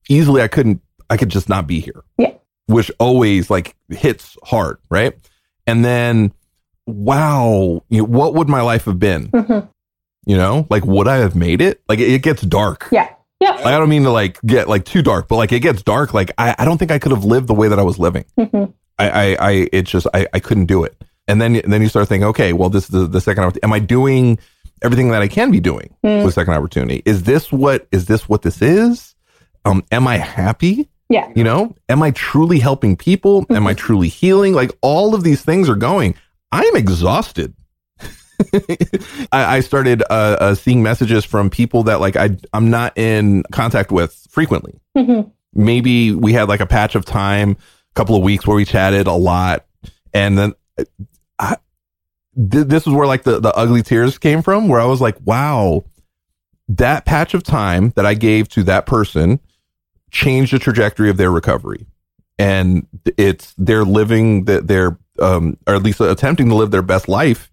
easily 0.10 0.42
I 0.42 0.48
couldn't 0.48 0.82
I 1.10 1.18
could 1.18 1.30
just 1.30 1.50
not 1.50 1.68
be 1.68 1.80
here. 1.80 2.04
Yeah. 2.18 2.34
Which 2.68 2.92
always 3.00 3.50
like 3.50 3.76
hits 3.90 4.36
hard, 4.44 4.78
right? 4.90 5.14
And 5.66 5.84
then 5.86 6.34
wow, 6.86 7.84
you 7.90 8.00
know, 8.00 8.04
what 8.06 8.34
would 8.34 8.50
my 8.50 8.62
life 8.62 8.86
have 8.86 9.00
been? 9.00 9.28
hmm 9.28 9.60
You 10.26 10.38
know, 10.38 10.68
like 10.70 10.86
would 10.86 11.08
I 11.08 11.18
have 11.18 11.36
made 11.36 11.62
it? 11.62 11.82
Like 11.88 12.00
it, 12.00 12.10
it 12.12 12.22
gets 12.24 12.42
dark. 12.42 12.88
Yeah. 12.92 13.10
Yeah. 13.40 13.52
Like, 13.52 13.66
I 13.68 13.78
don't 13.78 13.90
mean 13.90 14.04
to 14.04 14.12
like 14.12 14.40
get 14.42 14.68
like 14.68 14.86
too 14.86 15.02
dark, 15.02 15.28
but 15.28 15.36
like 15.36 15.52
it 15.52 15.60
gets 15.60 15.84
dark. 15.84 16.14
Like 16.14 16.32
I, 16.38 16.56
I 16.58 16.66
don't 16.66 16.78
think 16.78 16.92
I 16.92 17.00
could 17.00 17.12
have 17.12 17.24
lived 17.26 17.48
the 17.48 17.54
way 17.54 17.68
that 17.68 17.80
I 17.80 17.84
was 17.84 18.00
living. 18.00 18.26
hmm 18.38 18.66
I, 19.00 19.10
I, 19.10 19.38
I 19.40 19.70
it 19.72 19.84
just 19.84 20.08
I, 20.14 20.26
I 20.34 20.40
couldn't 20.40 20.66
do 20.66 20.84
it. 20.84 21.00
And 21.28 21.40
then 21.42 21.56
and 21.58 21.72
then 21.72 21.82
you 21.82 21.90
start 21.90 22.08
thinking, 22.08 22.28
okay, 22.30 22.52
well, 22.54 22.70
this 22.70 22.86
is 22.86 22.90
the, 22.90 23.06
the 23.06 23.22
second. 23.22 23.60
Am 23.62 23.72
I 23.72 23.80
doing 23.80 24.40
everything 24.82 25.10
that 25.10 25.22
I 25.22 25.28
can 25.28 25.52
be 25.52 25.60
doing 25.60 25.94
Mm. 26.04 26.26
with 26.26 26.34
second 26.34 26.54
opportunity? 26.54 27.04
Is 27.06 27.24
this 27.24 27.52
what 27.52 27.88
is 27.92 28.06
this 28.06 28.28
what 28.28 28.42
this 28.42 28.62
is? 28.62 29.14
Um, 29.66 29.84
am 29.92 30.08
I 30.08 30.18
happy? 30.18 30.90
Yeah. 31.10 31.32
You 31.36 31.44
know, 31.44 31.76
am 31.90 32.02
I 32.02 32.12
truly 32.12 32.60
helping 32.60 32.96
people? 32.98 33.46
Am 33.52 33.68
I 33.68 33.74
truly 33.76 34.08
healing? 34.08 34.54
Like 34.54 34.72
all 34.82 35.14
of 35.14 35.24
these 35.24 35.42
things 35.44 35.70
are 35.70 35.76
going. 35.76 36.16
I'm 36.52 36.76
exhausted. 36.76 37.54
I, 39.32 39.58
I 39.58 39.60
started 39.62 40.04
uh, 40.10 40.38
uh, 40.40 40.56
seeing 40.56 40.84
messages 40.84 41.26
from 41.26 41.50
people 41.50 41.84
that 41.84 42.00
like 42.00 42.16
I 42.16 42.38
I'm 42.54 42.70
not 42.70 42.98
in 42.98 43.44
contact 43.52 43.92
with 43.92 44.28
frequently. 44.30 44.80
hmm 44.96 45.22
Maybe 45.54 46.14
we 46.14 46.34
had 46.34 46.50
like 46.50 46.60
a 46.60 46.68
patch 46.68 46.94
of 46.94 47.04
time, 47.04 47.52
a 47.52 47.94
couple 47.96 48.16
of 48.16 48.22
weeks 48.22 48.46
where 48.46 48.56
we 48.56 48.66
chatted 48.66 49.08
a 49.08 49.14
lot, 49.14 49.66
and 50.14 50.38
then 50.38 50.54
uh, 50.78 50.84
I, 51.40 51.58
th- 52.36 52.68
this 52.68 52.86
is 52.86 52.94
where 52.94 53.08
like 53.08 53.24
the 53.24 53.40
the 53.40 53.54
ugly 53.56 53.82
tears 53.82 54.18
came 54.20 54.44
from, 54.44 54.68
where 54.68 54.80
I 54.80 54.86
was 54.86 55.02
like, 55.02 55.16
wow, 55.26 55.84
that 56.70 57.06
patch 57.06 57.34
of 57.34 57.42
time 57.44 57.92
that 57.96 58.06
I 58.06 58.14
gave 58.14 58.50
to 58.50 58.64
that 58.64 58.86
person 58.86 59.40
changed 60.12 60.54
the 60.54 60.60
trajectory 60.60 61.10
of 61.10 61.18
their 61.18 61.32
recovery, 61.32 61.88
and 62.38 62.86
it's 63.18 63.56
they're 63.58 63.86
living 63.86 64.46
that 64.46 64.68
they're 64.68 65.00
um 65.20 65.58
or 65.66 65.74
at 65.74 65.82
least 65.82 66.02
attempting 66.02 66.50
to 66.50 66.56
live 66.56 66.70
their 66.70 66.84
best 66.84 67.08
life. 67.08 67.50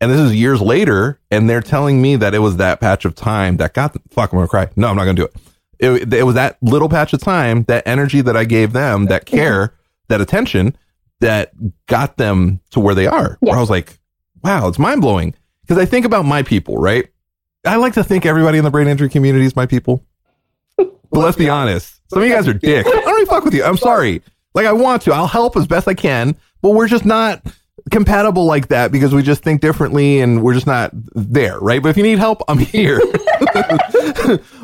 And 0.00 0.10
this 0.10 0.20
is 0.20 0.34
years 0.34 0.60
later, 0.60 1.20
and 1.30 1.48
they're 1.48 1.62
telling 1.62 2.02
me 2.02 2.16
that 2.16 2.34
it 2.34 2.40
was 2.40 2.56
that 2.56 2.80
patch 2.80 3.04
of 3.04 3.14
time 3.14 3.56
that 3.58 3.74
got 3.74 3.92
the 3.92 4.00
fuck. 4.10 4.32
I'm 4.32 4.38
gonna 4.38 4.48
cry. 4.48 4.68
No, 4.76 4.88
I'm 4.88 4.96
not 4.96 5.04
gonna 5.04 5.14
do 5.14 5.24
it. 5.24 5.36
It, 5.78 6.14
it 6.14 6.22
was 6.24 6.34
that 6.34 6.58
little 6.62 6.88
patch 6.88 7.12
of 7.12 7.20
time, 7.20 7.64
that 7.64 7.86
energy 7.86 8.20
that 8.20 8.36
I 8.36 8.44
gave 8.44 8.72
them, 8.72 9.06
that 9.06 9.26
care, 9.26 9.74
that 10.08 10.20
attention, 10.20 10.76
that 11.20 11.52
got 11.86 12.16
them 12.16 12.60
to 12.70 12.80
where 12.80 12.94
they 12.94 13.06
are. 13.06 13.38
Yeah. 13.40 13.50
Where 13.50 13.58
I 13.58 13.60
was 13.60 13.70
like, 13.70 13.98
wow, 14.42 14.68
it's 14.68 14.78
mind 14.78 15.00
blowing. 15.00 15.34
Because 15.62 15.78
I 15.78 15.86
think 15.86 16.04
about 16.04 16.24
my 16.24 16.42
people, 16.42 16.76
right? 16.76 17.08
I 17.64 17.76
like 17.76 17.94
to 17.94 18.04
think 18.04 18.26
everybody 18.26 18.58
in 18.58 18.64
the 18.64 18.70
brain 18.70 18.88
injury 18.88 19.08
community 19.08 19.46
is 19.46 19.56
my 19.56 19.66
people. 19.66 20.04
But 20.76 21.20
let's 21.20 21.36
be 21.36 21.48
honest. 21.48 22.00
Some 22.10 22.22
of 22.22 22.28
you 22.28 22.34
guys 22.34 22.46
are 22.48 22.54
dicks. 22.54 22.88
I 22.88 22.92
don't 22.92 23.20
even 23.20 23.26
fuck 23.26 23.44
with 23.44 23.54
you. 23.54 23.64
I'm 23.64 23.76
sorry. 23.76 24.22
Like 24.54 24.66
I 24.66 24.72
want 24.72 25.02
to. 25.02 25.12
I'll 25.12 25.26
help 25.26 25.56
as 25.56 25.66
best 25.66 25.88
I 25.88 25.94
can, 25.94 26.36
but 26.60 26.70
we're 26.70 26.88
just 26.88 27.04
not 27.04 27.42
compatible 27.90 28.44
like 28.46 28.68
that 28.68 28.92
because 28.92 29.14
we 29.14 29.22
just 29.22 29.42
think 29.42 29.60
differently 29.60 30.20
and 30.20 30.42
we're 30.42 30.54
just 30.54 30.66
not 30.66 30.90
there, 31.14 31.58
right? 31.60 31.82
But 31.82 31.88
if 31.90 31.96
you 31.96 32.02
need 32.02 32.18
help, 32.18 32.42
I'm 32.48 32.58
here. 32.58 33.00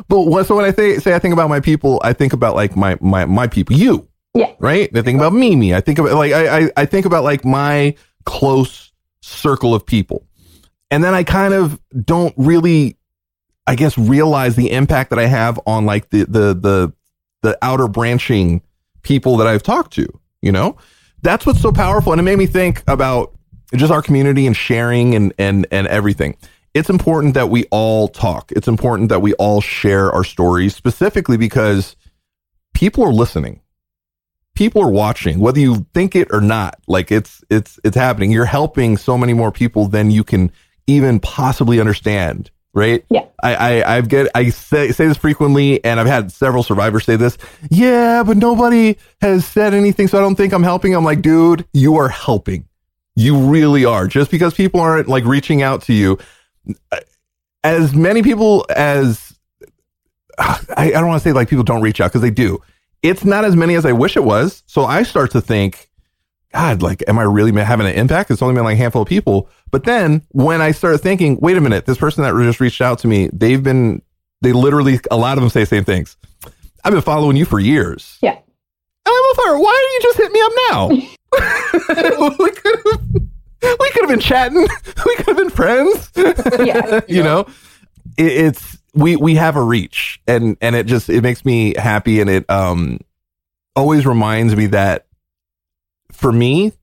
but 0.07 0.23
what, 0.23 0.45
so 0.47 0.55
when 0.55 0.65
I 0.65 0.71
say, 0.71 0.97
say 0.99 1.13
I 1.13 1.19
think 1.19 1.33
about 1.33 1.49
my 1.49 1.59
people, 1.59 1.99
I 2.03 2.13
think 2.13 2.33
about 2.33 2.55
like 2.55 2.75
my 2.75 2.97
my 3.01 3.25
my 3.25 3.47
people, 3.47 3.75
you, 3.75 4.07
Yeah. 4.33 4.53
right? 4.59 4.89
I 4.95 5.01
think 5.01 5.17
about 5.17 5.33
Mimi. 5.33 5.73
I 5.75 5.81
think 5.81 5.99
about 5.99 6.13
like 6.15 6.31
I, 6.31 6.59
I 6.65 6.71
I 6.77 6.85
think 6.85 7.05
about 7.05 7.23
like 7.23 7.45
my 7.45 7.95
close 8.25 8.91
circle 9.21 9.75
of 9.75 9.85
people, 9.85 10.25
and 10.89 11.03
then 11.03 11.13
I 11.13 11.23
kind 11.23 11.53
of 11.53 11.79
don't 12.05 12.33
really, 12.37 12.97
I 13.67 13.75
guess, 13.75 13.97
realize 13.97 14.55
the 14.55 14.71
impact 14.71 15.09
that 15.11 15.19
I 15.19 15.25
have 15.25 15.59
on 15.65 15.85
like 15.85 16.09
the 16.09 16.23
the 16.25 16.53
the 16.53 16.93
the 17.41 17.57
outer 17.61 17.87
branching 17.87 18.61
people 19.03 19.37
that 19.37 19.47
I've 19.47 19.63
talked 19.63 19.93
to. 19.93 20.07
You 20.41 20.51
know, 20.51 20.77
that's 21.21 21.45
what's 21.45 21.61
so 21.61 21.71
powerful, 21.71 22.13
and 22.13 22.19
it 22.19 22.23
made 22.23 22.37
me 22.37 22.47
think 22.47 22.83
about 22.87 23.33
just 23.75 23.91
our 23.91 24.01
community 24.01 24.47
and 24.47 24.55
sharing 24.55 25.15
and 25.15 25.33
and 25.37 25.67
and 25.71 25.87
everything. 25.87 26.37
It's 26.73 26.89
important 26.89 27.33
that 27.33 27.49
we 27.49 27.65
all 27.71 28.07
talk. 28.07 28.51
It's 28.53 28.67
important 28.67 29.09
that 29.09 29.21
we 29.21 29.33
all 29.33 29.61
share 29.61 30.11
our 30.11 30.23
stories, 30.23 30.75
specifically 30.75 31.37
because 31.37 31.95
people 32.73 33.03
are 33.03 33.13
listening 33.13 33.61
people 34.55 34.81
are 34.81 34.91
watching 34.91 35.39
whether 35.39 35.59
you 35.59 35.85
think 35.93 36.15
it 36.15 36.27
or 36.31 36.41
not 36.41 36.75
like 36.87 37.11
it's 37.11 37.43
it's 37.49 37.79
it's 37.83 37.95
happening 37.95 38.31
you're 38.31 38.45
helping 38.45 38.97
so 38.97 39.17
many 39.17 39.33
more 39.33 39.51
people 39.51 39.87
than 39.87 40.11
you 40.11 40.23
can 40.23 40.51
even 40.87 41.19
possibly 41.19 41.79
understand 41.79 42.51
right 42.73 43.03
Yeah. 43.09 43.25
i 43.43 43.55
i 43.81 43.97
i 43.97 44.01
get 44.01 44.29
i 44.33 44.49
say 44.49 44.91
say 44.91 45.07
this 45.07 45.17
frequently 45.17 45.83
and 45.83 45.99
i've 45.99 46.07
had 46.07 46.31
several 46.31 46.63
survivors 46.63 47.05
say 47.05 47.15
this 47.17 47.37
yeah 47.69 48.23
but 48.23 48.37
nobody 48.37 48.95
has 49.21 49.45
said 49.45 49.73
anything 49.73 50.07
so 50.07 50.17
i 50.17 50.21
don't 50.21 50.35
think 50.35 50.53
i'm 50.53 50.63
helping 50.63 50.95
i'm 50.95 51.03
like 51.03 51.21
dude 51.21 51.65
you 51.73 51.97
are 51.97 52.07
helping 52.09 52.65
you 53.15 53.37
really 53.37 53.83
are 53.83 54.07
just 54.07 54.31
because 54.31 54.53
people 54.53 54.79
aren't 54.79 55.07
like 55.09 55.25
reaching 55.25 55.61
out 55.61 55.81
to 55.83 55.93
you 55.93 56.17
uh, 56.91 56.99
as 57.63 57.93
many 57.93 58.23
people 58.23 58.65
as 58.75 59.31
I, 60.39 60.59
I 60.77 60.89
don't 60.91 61.07
want 61.07 61.21
to 61.21 61.29
say 61.29 61.33
like 61.33 61.49
people 61.49 61.63
don't 61.63 61.81
reach 61.81 62.01
out 62.01 62.07
because 62.07 62.21
they 62.21 62.31
do. 62.31 62.59
It's 63.03 63.23
not 63.23 63.45
as 63.45 63.55
many 63.55 63.75
as 63.75 63.85
I 63.85 63.91
wish 63.91 64.15
it 64.17 64.23
was. 64.23 64.63
So 64.65 64.85
I 64.85 65.03
start 65.03 65.29
to 65.31 65.41
think, 65.41 65.89
God, 66.53 66.81
like, 66.81 67.03
am 67.07 67.17
I 67.17 67.23
really 67.23 67.51
having 67.61 67.87
an 67.87 67.93
impact? 67.93 68.29
It's 68.31 68.41
only 68.41 68.55
been 68.55 68.63
like 68.63 68.73
a 68.73 68.77
handful 68.77 69.03
of 69.03 69.07
people. 69.07 69.49
But 69.71 69.85
then 69.85 70.23
when 70.29 70.61
I 70.61 70.71
started 70.71 70.97
thinking, 70.99 71.39
wait 71.39 71.57
a 71.57 71.61
minute, 71.61 71.85
this 71.85 71.97
person 71.97 72.23
that 72.23 72.33
just 72.43 72.59
reached 72.59 72.81
out 72.81 72.99
to 72.99 73.07
me, 73.07 73.29
they've 73.31 73.61
been, 73.61 74.01
they 74.41 74.51
literally, 74.51 74.99
a 75.09 75.17
lot 75.17 75.37
of 75.37 75.43
them 75.43 75.49
say 75.49 75.61
the 75.61 75.67
same 75.67 75.85
things. 75.85 76.17
I've 76.83 76.93
been 76.93 77.01
following 77.01 77.37
you 77.37 77.45
for 77.45 77.59
years. 77.59 78.17
Yeah. 78.21 78.37
I'm 79.05 79.31
a 79.31 79.35
fire. 79.35 79.57
Why 79.57 79.79
didn't 79.81 79.93
you 79.93 80.01
just 80.03 80.17
hit 80.17 80.31
me 80.31 80.41
up 80.41 80.51
now? 80.69 80.87
we 82.39 82.51
could 82.51 82.79
have 82.85 83.21
we 83.79 83.89
could 83.91 84.01
have 84.01 84.09
been 84.09 84.19
chatting. 84.19 84.67
We 85.05 85.15
could 85.15 85.27
have 85.27 85.37
been 85.37 85.49
friends. 85.49 86.11
Yeah. 86.15 87.01
you 87.07 87.23
know, 87.23 87.47
it, 88.17 88.31
it's 88.31 88.77
we 88.93 89.15
we 89.15 89.35
have 89.35 89.55
a 89.55 89.63
reach, 89.63 90.21
and 90.27 90.57
and 90.61 90.75
it 90.75 90.85
just 90.85 91.09
it 91.09 91.21
makes 91.21 91.43
me 91.45 91.73
happy, 91.75 92.21
and 92.21 92.29
it 92.29 92.49
um 92.49 92.99
always 93.75 94.05
reminds 94.05 94.55
me 94.55 94.67
that 94.67 95.07
for 96.11 96.31
me, 96.31 96.73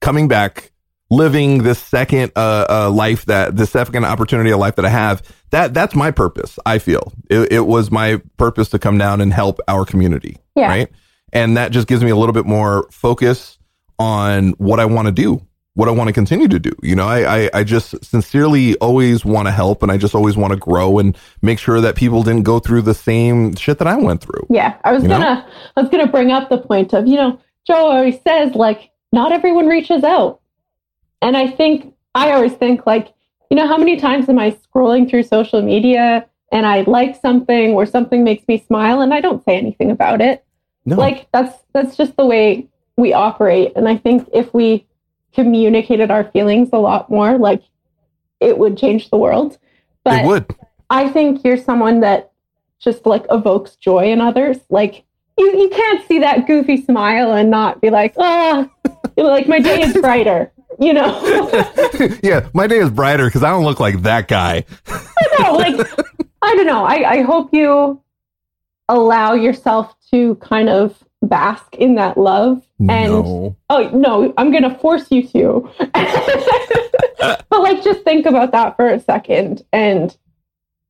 coming 0.00 0.28
back, 0.28 0.72
living 1.10 1.62
this 1.62 1.78
second 1.78 2.32
uh, 2.36 2.66
uh 2.68 2.90
life 2.90 3.24
that 3.26 3.56
the 3.56 3.66
second 3.66 4.04
opportunity 4.04 4.50
of 4.50 4.58
life 4.58 4.76
that 4.76 4.84
I 4.84 4.90
have, 4.90 5.22
that 5.50 5.74
that's 5.74 5.94
my 5.94 6.10
purpose. 6.10 6.58
I 6.66 6.78
feel 6.78 7.12
it, 7.30 7.52
it 7.52 7.66
was 7.66 7.90
my 7.90 8.20
purpose 8.36 8.68
to 8.70 8.78
come 8.78 8.98
down 8.98 9.20
and 9.20 9.32
help 9.32 9.60
our 9.68 9.84
community, 9.84 10.38
Yeah. 10.54 10.68
right? 10.68 10.88
And 11.32 11.56
that 11.56 11.72
just 11.72 11.88
gives 11.88 12.02
me 12.02 12.10
a 12.10 12.16
little 12.16 12.32
bit 12.32 12.46
more 12.46 12.88
focus 12.90 13.58
on 13.98 14.50
what 14.52 14.80
I 14.80 14.86
want 14.86 15.06
to 15.06 15.12
do 15.12 15.42
what 15.78 15.86
I 15.86 15.92
want 15.92 16.08
to 16.08 16.12
continue 16.12 16.48
to 16.48 16.58
do. 16.58 16.72
You 16.82 16.96
know, 16.96 17.06
I, 17.06 17.44
I, 17.44 17.50
I 17.54 17.62
just 17.62 18.04
sincerely 18.04 18.74
always 18.78 19.24
want 19.24 19.46
to 19.46 19.52
help 19.52 19.80
and 19.84 19.92
I 19.92 19.96
just 19.96 20.12
always 20.12 20.36
want 20.36 20.52
to 20.52 20.58
grow 20.58 20.98
and 20.98 21.16
make 21.40 21.60
sure 21.60 21.80
that 21.80 21.94
people 21.94 22.24
didn't 22.24 22.42
go 22.42 22.58
through 22.58 22.82
the 22.82 22.94
same 22.94 23.54
shit 23.54 23.78
that 23.78 23.86
I 23.86 23.94
went 23.94 24.20
through. 24.20 24.44
Yeah, 24.50 24.76
I 24.82 24.90
was 24.90 25.04
gonna 25.04 25.48
I 25.76 25.80
was 25.80 25.88
gonna 25.88 26.08
bring 26.08 26.32
up 26.32 26.48
the 26.48 26.58
point 26.58 26.92
of, 26.94 27.06
you 27.06 27.14
know, 27.14 27.38
Joe 27.68 27.90
always 27.90 28.18
says 28.22 28.54
like 28.54 28.90
not 29.12 29.30
everyone 29.30 29.66
reaches 29.66 30.02
out. 30.02 30.40
And 31.20 31.36
I 31.36 31.48
think 31.48 31.94
I 32.14 32.32
always 32.32 32.54
think 32.54 32.86
like, 32.86 33.12
you 33.50 33.56
know, 33.56 33.68
how 33.68 33.76
many 33.76 33.98
times 33.98 34.28
am 34.28 34.38
I 34.38 34.52
scrolling 34.52 35.08
through 35.08 35.24
social 35.24 35.60
media 35.60 36.26
and 36.50 36.66
I 36.66 36.80
like 36.82 37.20
something 37.20 37.74
or 37.74 37.84
something 37.84 38.24
makes 38.24 38.48
me 38.48 38.64
smile 38.66 39.02
and 39.02 39.12
I 39.12 39.20
don't 39.20 39.44
say 39.44 39.56
anything 39.56 39.90
about 39.90 40.22
it. 40.22 40.44
No. 40.86 40.96
Like 40.96 41.28
that's 41.30 41.54
that's 41.74 41.94
just 41.94 42.16
the 42.16 42.24
way 42.24 42.66
we 42.96 43.12
operate. 43.12 43.72
And 43.76 43.86
I 43.86 43.98
think 43.98 44.28
if 44.32 44.52
we 44.54 44.86
communicated 45.34 46.10
our 46.10 46.24
feelings 46.24 46.70
a 46.72 46.78
lot 46.78 47.10
more, 47.10 47.36
like 47.36 47.62
it 48.40 48.56
would 48.56 48.78
change 48.78 49.10
the 49.10 49.18
world. 49.18 49.58
But 50.04 50.24
it 50.24 50.26
would. 50.26 50.56
I 50.88 51.10
think 51.10 51.44
you're 51.44 51.58
someone 51.58 52.00
that 52.00 52.32
just 52.78 53.04
like 53.04 53.26
evokes 53.30 53.76
joy 53.76 54.10
in 54.10 54.22
others. 54.22 54.56
Like 54.70 55.04
you, 55.38 55.58
you 55.62 55.68
can't 55.70 56.06
see 56.06 56.18
that 56.20 56.46
goofy 56.46 56.82
smile 56.82 57.32
and 57.32 57.50
not 57.50 57.80
be 57.80 57.90
like, 57.90 58.14
ah, 58.18 58.68
like 59.16 59.46
my 59.48 59.60
day 59.60 59.82
is 59.82 59.94
brighter, 59.94 60.52
you 60.78 60.92
know? 60.92 61.48
yeah, 62.22 62.48
my 62.54 62.66
day 62.66 62.78
is 62.78 62.90
brighter 62.90 63.26
because 63.26 63.42
I 63.42 63.50
don't 63.50 63.64
look 63.64 63.80
like 63.80 64.02
that 64.02 64.28
guy. 64.28 64.64
no, 65.38 65.52
like 65.54 65.74
I 66.42 66.54
don't 66.54 66.66
know. 66.66 66.84
I, 66.84 67.10
I 67.18 67.22
hope 67.22 67.52
you 67.52 68.02
allow 68.88 69.34
yourself 69.34 69.94
to 70.10 70.34
kind 70.36 70.68
of 70.68 71.02
bask 71.22 71.74
in 71.74 71.96
that 71.96 72.16
love. 72.16 72.62
And 72.80 73.12
No. 73.12 73.56
oh 73.70 73.88
no, 73.92 74.32
I'm 74.38 74.52
gonna 74.52 74.78
force 74.78 75.10
you 75.10 75.26
to. 75.28 75.70
but 77.50 77.60
like 77.60 77.82
just 77.82 78.02
think 78.02 78.24
about 78.26 78.52
that 78.52 78.76
for 78.76 78.88
a 78.88 79.00
second 79.00 79.64
and 79.72 80.16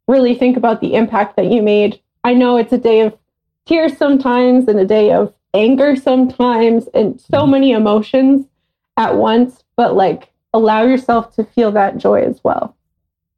really 0.06 0.34
think 0.34 0.56
about 0.56 0.80
the 0.80 0.94
impact 0.94 1.36
that 1.36 1.46
you 1.46 1.62
made. 1.62 2.00
I 2.24 2.34
know 2.34 2.56
it's 2.58 2.72
a 2.72 2.78
day 2.78 3.00
of 3.00 3.16
tears 3.68 3.96
sometimes 3.96 4.66
and 4.66 4.78
a 4.80 4.84
day 4.86 5.12
of 5.12 5.32
anger 5.54 5.94
sometimes 5.96 6.88
and 6.94 7.20
so 7.20 7.46
many 7.46 7.72
emotions 7.72 8.46
at 8.96 9.16
once, 9.16 9.62
but 9.76 9.94
like 9.94 10.28
allow 10.52 10.82
yourself 10.82 11.34
to 11.36 11.44
feel 11.44 11.70
that 11.72 11.98
joy 11.98 12.22
as 12.22 12.40
well. 12.42 12.74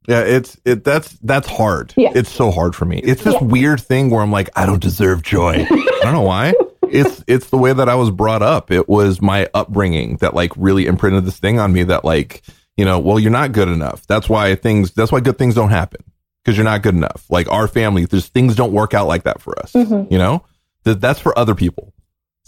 Yeah, 0.07 0.21
it's 0.21 0.57
it 0.65 0.83
that's 0.83 1.11
that's 1.21 1.47
hard. 1.47 1.93
Yeah. 1.95 2.11
It's 2.15 2.31
so 2.31 2.49
hard 2.49 2.75
for 2.75 2.85
me. 2.85 2.97
It's 2.99 3.23
this 3.23 3.35
Yeah. 3.35 3.43
weird 3.43 3.79
thing 3.81 4.09
where 4.09 4.21
I'm 4.21 4.31
like, 4.31 4.49
I 4.55 4.65
don't 4.65 4.81
deserve 4.81 5.21
joy. 5.21 5.65
I 5.69 5.99
don't 6.03 6.13
know 6.13 6.21
why. 6.21 6.53
It's 6.93 7.23
it's 7.25 7.49
the 7.51 7.57
way 7.57 7.71
that 7.71 7.87
I 7.87 7.95
was 7.95 8.11
brought 8.11 8.41
up. 8.41 8.69
It 8.69 8.89
was 8.89 9.21
my 9.21 9.47
upbringing 9.53 10.17
that 10.17 10.33
like 10.33 10.51
really 10.57 10.87
imprinted 10.87 11.23
this 11.23 11.39
thing 11.39 11.57
on 11.57 11.71
me 11.71 11.83
that 11.83 12.03
like, 12.03 12.41
you 12.75 12.83
know, 12.83 12.99
well, 12.99 13.17
you're 13.17 13.31
not 13.31 13.53
good 13.53 13.69
enough. 13.69 14.05
That's 14.07 14.27
why 14.27 14.55
things 14.55 14.91
that's 14.91 15.09
why 15.09 15.21
good 15.21 15.37
things 15.37 15.55
don't 15.55 15.69
happen. 15.69 16.03
Because 16.43 16.57
you're 16.57 16.65
not 16.65 16.81
good 16.81 16.95
enough. 16.95 17.25
Like 17.29 17.49
our 17.51 17.67
family, 17.67 18.05
there's 18.05 18.27
things 18.27 18.55
don't 18.55 18.71
work 18.71 18.93
out 18.93 19.07
like 19.07 19.23
that 19.23 19.41
for 19.41 19.57
us. 19.59 19.73
Mm-hmm. 19.73 20.11
You 20.11 20.19
know? 20.19 20.43
That 20.83 20.99
that's 20.99 21.19
for 21.19 21.37
other 21.37 21.53
people. 21.53 21.93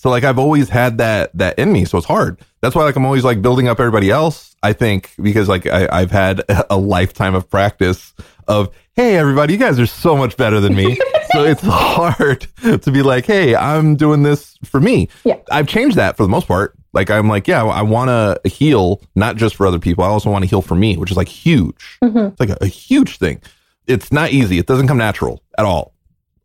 So 0.04 0.10
like 0.10 0.26
I've 0.26 0.38
always 0.38 0.68
had 0.68 0.98
that 0.98 1.32
that 1.38 1.58
in 1.58 1.72
me, 1.72 1.86
so 1.86 1.98
it's 1.98 2.06
hard. 2.06 2.38
That's 2.60 2.76
why 2.76 2.84
like 2.84 2.98
I'm 2.98 3.06
always 3.06 3.24
like 3.24 3.42
building 3.42 3.70
up 3.70 3.80
everybody 3.80 4.10
else. 4.10 4.54
I 4.62 4.74
think 4.74 5.12
because 5.22 5.48
like 5.48 5.66
I, 5.66 5.88
I've 5.90 6.12
had 6.12 6.44
a 6.70 6.76
lifetime 6.78 7.36
of 7.36 7.50
practice 7.50 8.14
of 8.46 8.76
hey 8.96 9.16
everybody, 9.16 9.54
you 9.54 9.60
guys 9.60 9.80
are 9.80 9.86
so 9.86 10.18
much 10.18 10.36
better 10.36 10.60
than 10.60 10.76
me. 10.76 10.96
so 11.32 11.46
it's 11.46 11.62
hard 11.64 12.48
to 12.64 12.92
be 12.92 13.02
like 13.02 13.26
hey 13.26 13.56
I'm 13.56 13.96
doing 13.96 14.24
this 14.24 14.58
for 14.66 14.82
me. 14.82 15.08
Yeah. 15.24 15.38
I've 15.50 15.68
changed 15.70 15.96
that 15.96 16.18
for 16.18 16.24
the 16.24 16.30
most 16.30 16.50
part. 16.50 16.76
Like 16.92 17.10
I'm 17.10 17.30
like 17.30 17.48
yeah 17.48 17.64
I 17.64 17.84
want 17.84 18.10
to 18.10 18.50
heal 18.50 19.02
not 19.16 19.38
just 19.38 19.56
for 19.56 19.66
other 19.66 19.80
people. 19.80 20.04
I 20.04 20.08
also 20.08 20.30
want 20.30 20.44
to 20.44 20.50
heal 20.50 20.62
for 20.62 20.76
me, 20.76 20.98
which 20.98 21.12
is 21.12 21.18
like 21.18 21.30
huge. 21.30 21.98
Mm-hmm. 22.04 22.18
It's 22.18 22.40
like 22.42 22.50
a, 22.50 22.58
a 22.60 22.68
huge 22.68 23.20
thing. 23.20 23.42
It's 23.88 24.12
not 24.12 24.32
easy. 24.32 24.58
It 24.58 24.66
doesn't 24.66 24.88
come 24.88 24.98
natural 24.98 25.44
at 25.58 25.66
all, 25.66 25.94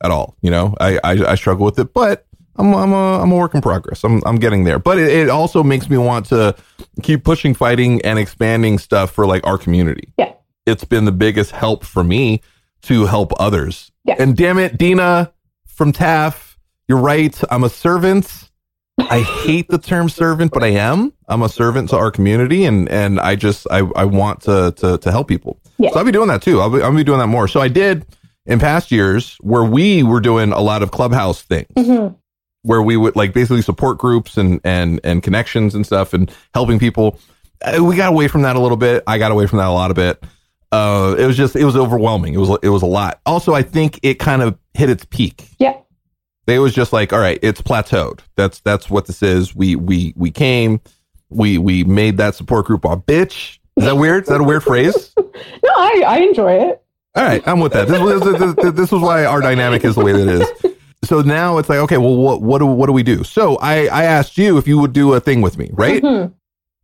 at 0.02 0.10
all. 0.10 0.36
You 0.40 0.50
know 0.50 0.74
I 0.80 0.98
I, 1.04 1.32
I 1.32 1.34
struggle 1.34 1.64
with 1.64 1.78
it, 1.78 1.92
but 1.92 2.26
I'm 2.56 2.74
I'm 2.74 2.92
a 2.92 3.22
I'm 3.22 3.30
a 3.30 3.36
work 3.36 3.54
in 3.54 3.60
progress. 3.60 4.04
I'm 4.04 4.22
I'm 4.26 4.36
getting 4.36 4.64
there, 4.64 4.78
but 4.78 4.98
it, 4.98 5.08
it 5.08 5.30
also 5.30 5.62
makes 5.62 5.88
me 5.88 5.96
want 5.96 6.26
to 6.26 6.56
keep 7.02 7.24
pushing, 7.24 7.54
fighting, 7.54 8.02
and 8.02 8.18
expanding 8.18 8.78
stuff 8.78 9.12
for 9.12 9.26
like 9.26 9.46
our 9.46 9.58
community. 9.58 10.12
Yeah. 10.18 10.32
It's 10.66 10.84
been 10.84 11.04
the 11.04 11.12
biggest 11.12 11.52
help 11.52 11.84
for 11.84 12.04
me 12.04 12.42
to 12.82 13.06
help 13.06 13.32
others. 13.40 13.90
Yeah. 14.04 14.16
And 14.18 14.36
damn 14.36 14.58
it, 14.58 14.76
Dina 14.76 15.32
from 15.66 15.92
TAF, 15.92 16.56
you're 16.88 16.98
right. 16.98 17.40
I'm 17.50 17.64
a 17.64 17.68
servant. 17.68 18.47
I 18.98 19.20
hate 19.20 19.68
the 19.68 19.78
term 19.78 20.08
servant, 20.08 20.52
but 20.52 20.62
I 20.64 20.68
am. 20.68 21.12
I'm 21.28 21.42
a 21.42 21.48
servant 21.48 21.90
to 21.90 21.96
our 21.96 22.10
community, 22.10 22.64
and 22.64 22.88
and 22.88 23.20
I 23.20 23.36
just 23.36 23.66
I 23.70 23.78
I 23.96 24.04
want 24.04 24.42
to 24.42 24.72
to 24.78 24.98
to 24.98 25.10
help 25.10 25.28
people. 25.28 25.60
Yeah. 25.78 25.90
So 25.90 25.98
I'll 25.98 26.04
be 26.04 26.12
doing 26.12 26.28
that 26.28 26.42
too. 26.42 26.60
I'll 26.60 26.70
be 26.70 26.82
I'll 26.82 26.94
be 26.94 27.04
doing 27.04 27.18
that 27.20 27.28
more. 27.28 27.46
So 27.48 27.60
I 27.60 27.68
did 27.68 28.04
in 28.46 28.58
past 28.58 28.90
years 28.90 29.36
where 29.40 29.62
we 29.64 30.02
were 30.02 30.20
doing 30.20 30.52
a 30.52 30.60
lot 30.60 30.82
of 30.82 30.90
clubhouse 30.90 31.42
things 31.42 31.68
Mhm. 31.76 32.16
where 32.62 32.82
we 32.82 32.96
would 32.96 33.14
like 33.14 33.32
basically 33.34 33.62
support 33.62 33.98
groups 33.98 34.36
and 34.36 34.60
and 34.64 35.00
and 35.04 35.22
connections 35.22 35.74
and 35.74 35.86
stuff 35.86 36.12
and 36.12 36.32
helping 36.54 36.78
people. 36.78 37.18
Uh, 37.64 37.82
we 37.84 37.94
got 37.96 38.08
away 38.08 38.26
from 38.28 38.42
that 38.42 38.56
a 38.56 38.60
little 38.60 38.76
bit. 38.76 39.02
I 39.06 39.18
got 39.18 39.30
away 39.32 39.46
from 39.46 39.58
that 39.58 39.68
a 39.68 39.72
lot 39.72 39.90
of 39.90 39.96
bit. 39.96 40.22
Uh, 40.72 41.14
it 41.18 41.26
was 41.26 41.36
just 41.36 41.56
it 41.56 41.64
was 41.64 41.76
overwhelming. 41.76 42.34
It 42.34 42.38
was 42.38 42.58
it 42.62 42.68
was 42.70 42.82
a 42.82 42.86
lot. 42.86 43.20
Also, 43.26 43.54
I 43.54 43.62
think 43.62 44.00
it 44.02 44.14
kind 44.18 44.42
of 44.42 44.58
hit 44.74 44.90
its 44.90 45.04
peak. 45.08 45.48
Yeah. 45.58 45.74
They 46.48 46.58
was 46.58 46.72
just 46.72 46.94
like, 46.94 47.12
all 47.12 47.18
right, 47.18 47.38
it's 47.42 47.60
plateaued. 47.60 48.20
That's 48.34 48.60
that's 48.60 48.88
what 48.88 49.04
this 49.06 49.22
is. 49.22 49.54
We 49.54 49.76
we 49.76 50.14
we 50.16 50.30
came, 50.30 50.80
we 51.28 51.58
we 51.58 51.84
made 51.84 52.16
that 52.16 52.34
support 52.34 52.64
group 52.64 52.86
a 52.86 52.96
bitch. 52.96 53.58
Is 53.76 53.84
that 53.84 53.98
weird? 53.98 54.22
Is 54.22 54.30
that 54.30 54.40
a 54.40 54.44
weird 54.44 54.64
phrase? 54.64 55.14
No, 55.62 55.70
I, 55.76 56.02
I 56.04 56.16
enjoy 56.18 56.52
it. 56.54 56.82
All 57.14 57.22
right, 57.22 57.46
I'm 57.46 57.60
with 57.60 57.72
that. 57.74 57.86
This 57.86 58.00
was 58.00 58.20
this, 58.22 58.54
this, 58.56 58.72
this 58.72 58.90
was 58.90 59.00
why 59.02 59.24
our 59.24 59.40
dynamic 59.40 59.84
is 59.84 59.94
the 59.94 60.04
way 60.04 60.10
that 60.12 60.26
it 60.26 60.40
is. 60.40 60.74
So 61.04 61.20
now 61.20 61.58
it's 61.58 61.68
like, 61.68 61.78
okay, 61.80 61.96
well, 61.96 62.16
what 62.16 62.42
what 62.42 62.58
do 62.58 62.66
what 62.66 62.86
do 62.86 62.92
we 62.92 63.04
do? 63.04 63.22
So 63.22 63.56
I 63.58 63.86
I 63.86 64.04
asked 64.04 64.36
you 64.36 64.56
if 64.58 64.66
you 64.66 64.78
would 64.78 64.92
do 64.92 65.12
a 65.12 65.20
thing 65.20 65.42
with 65.42 65.58
me, 65.58 65.70
right? 65.74 66.02
Mhm. 66.02 66.32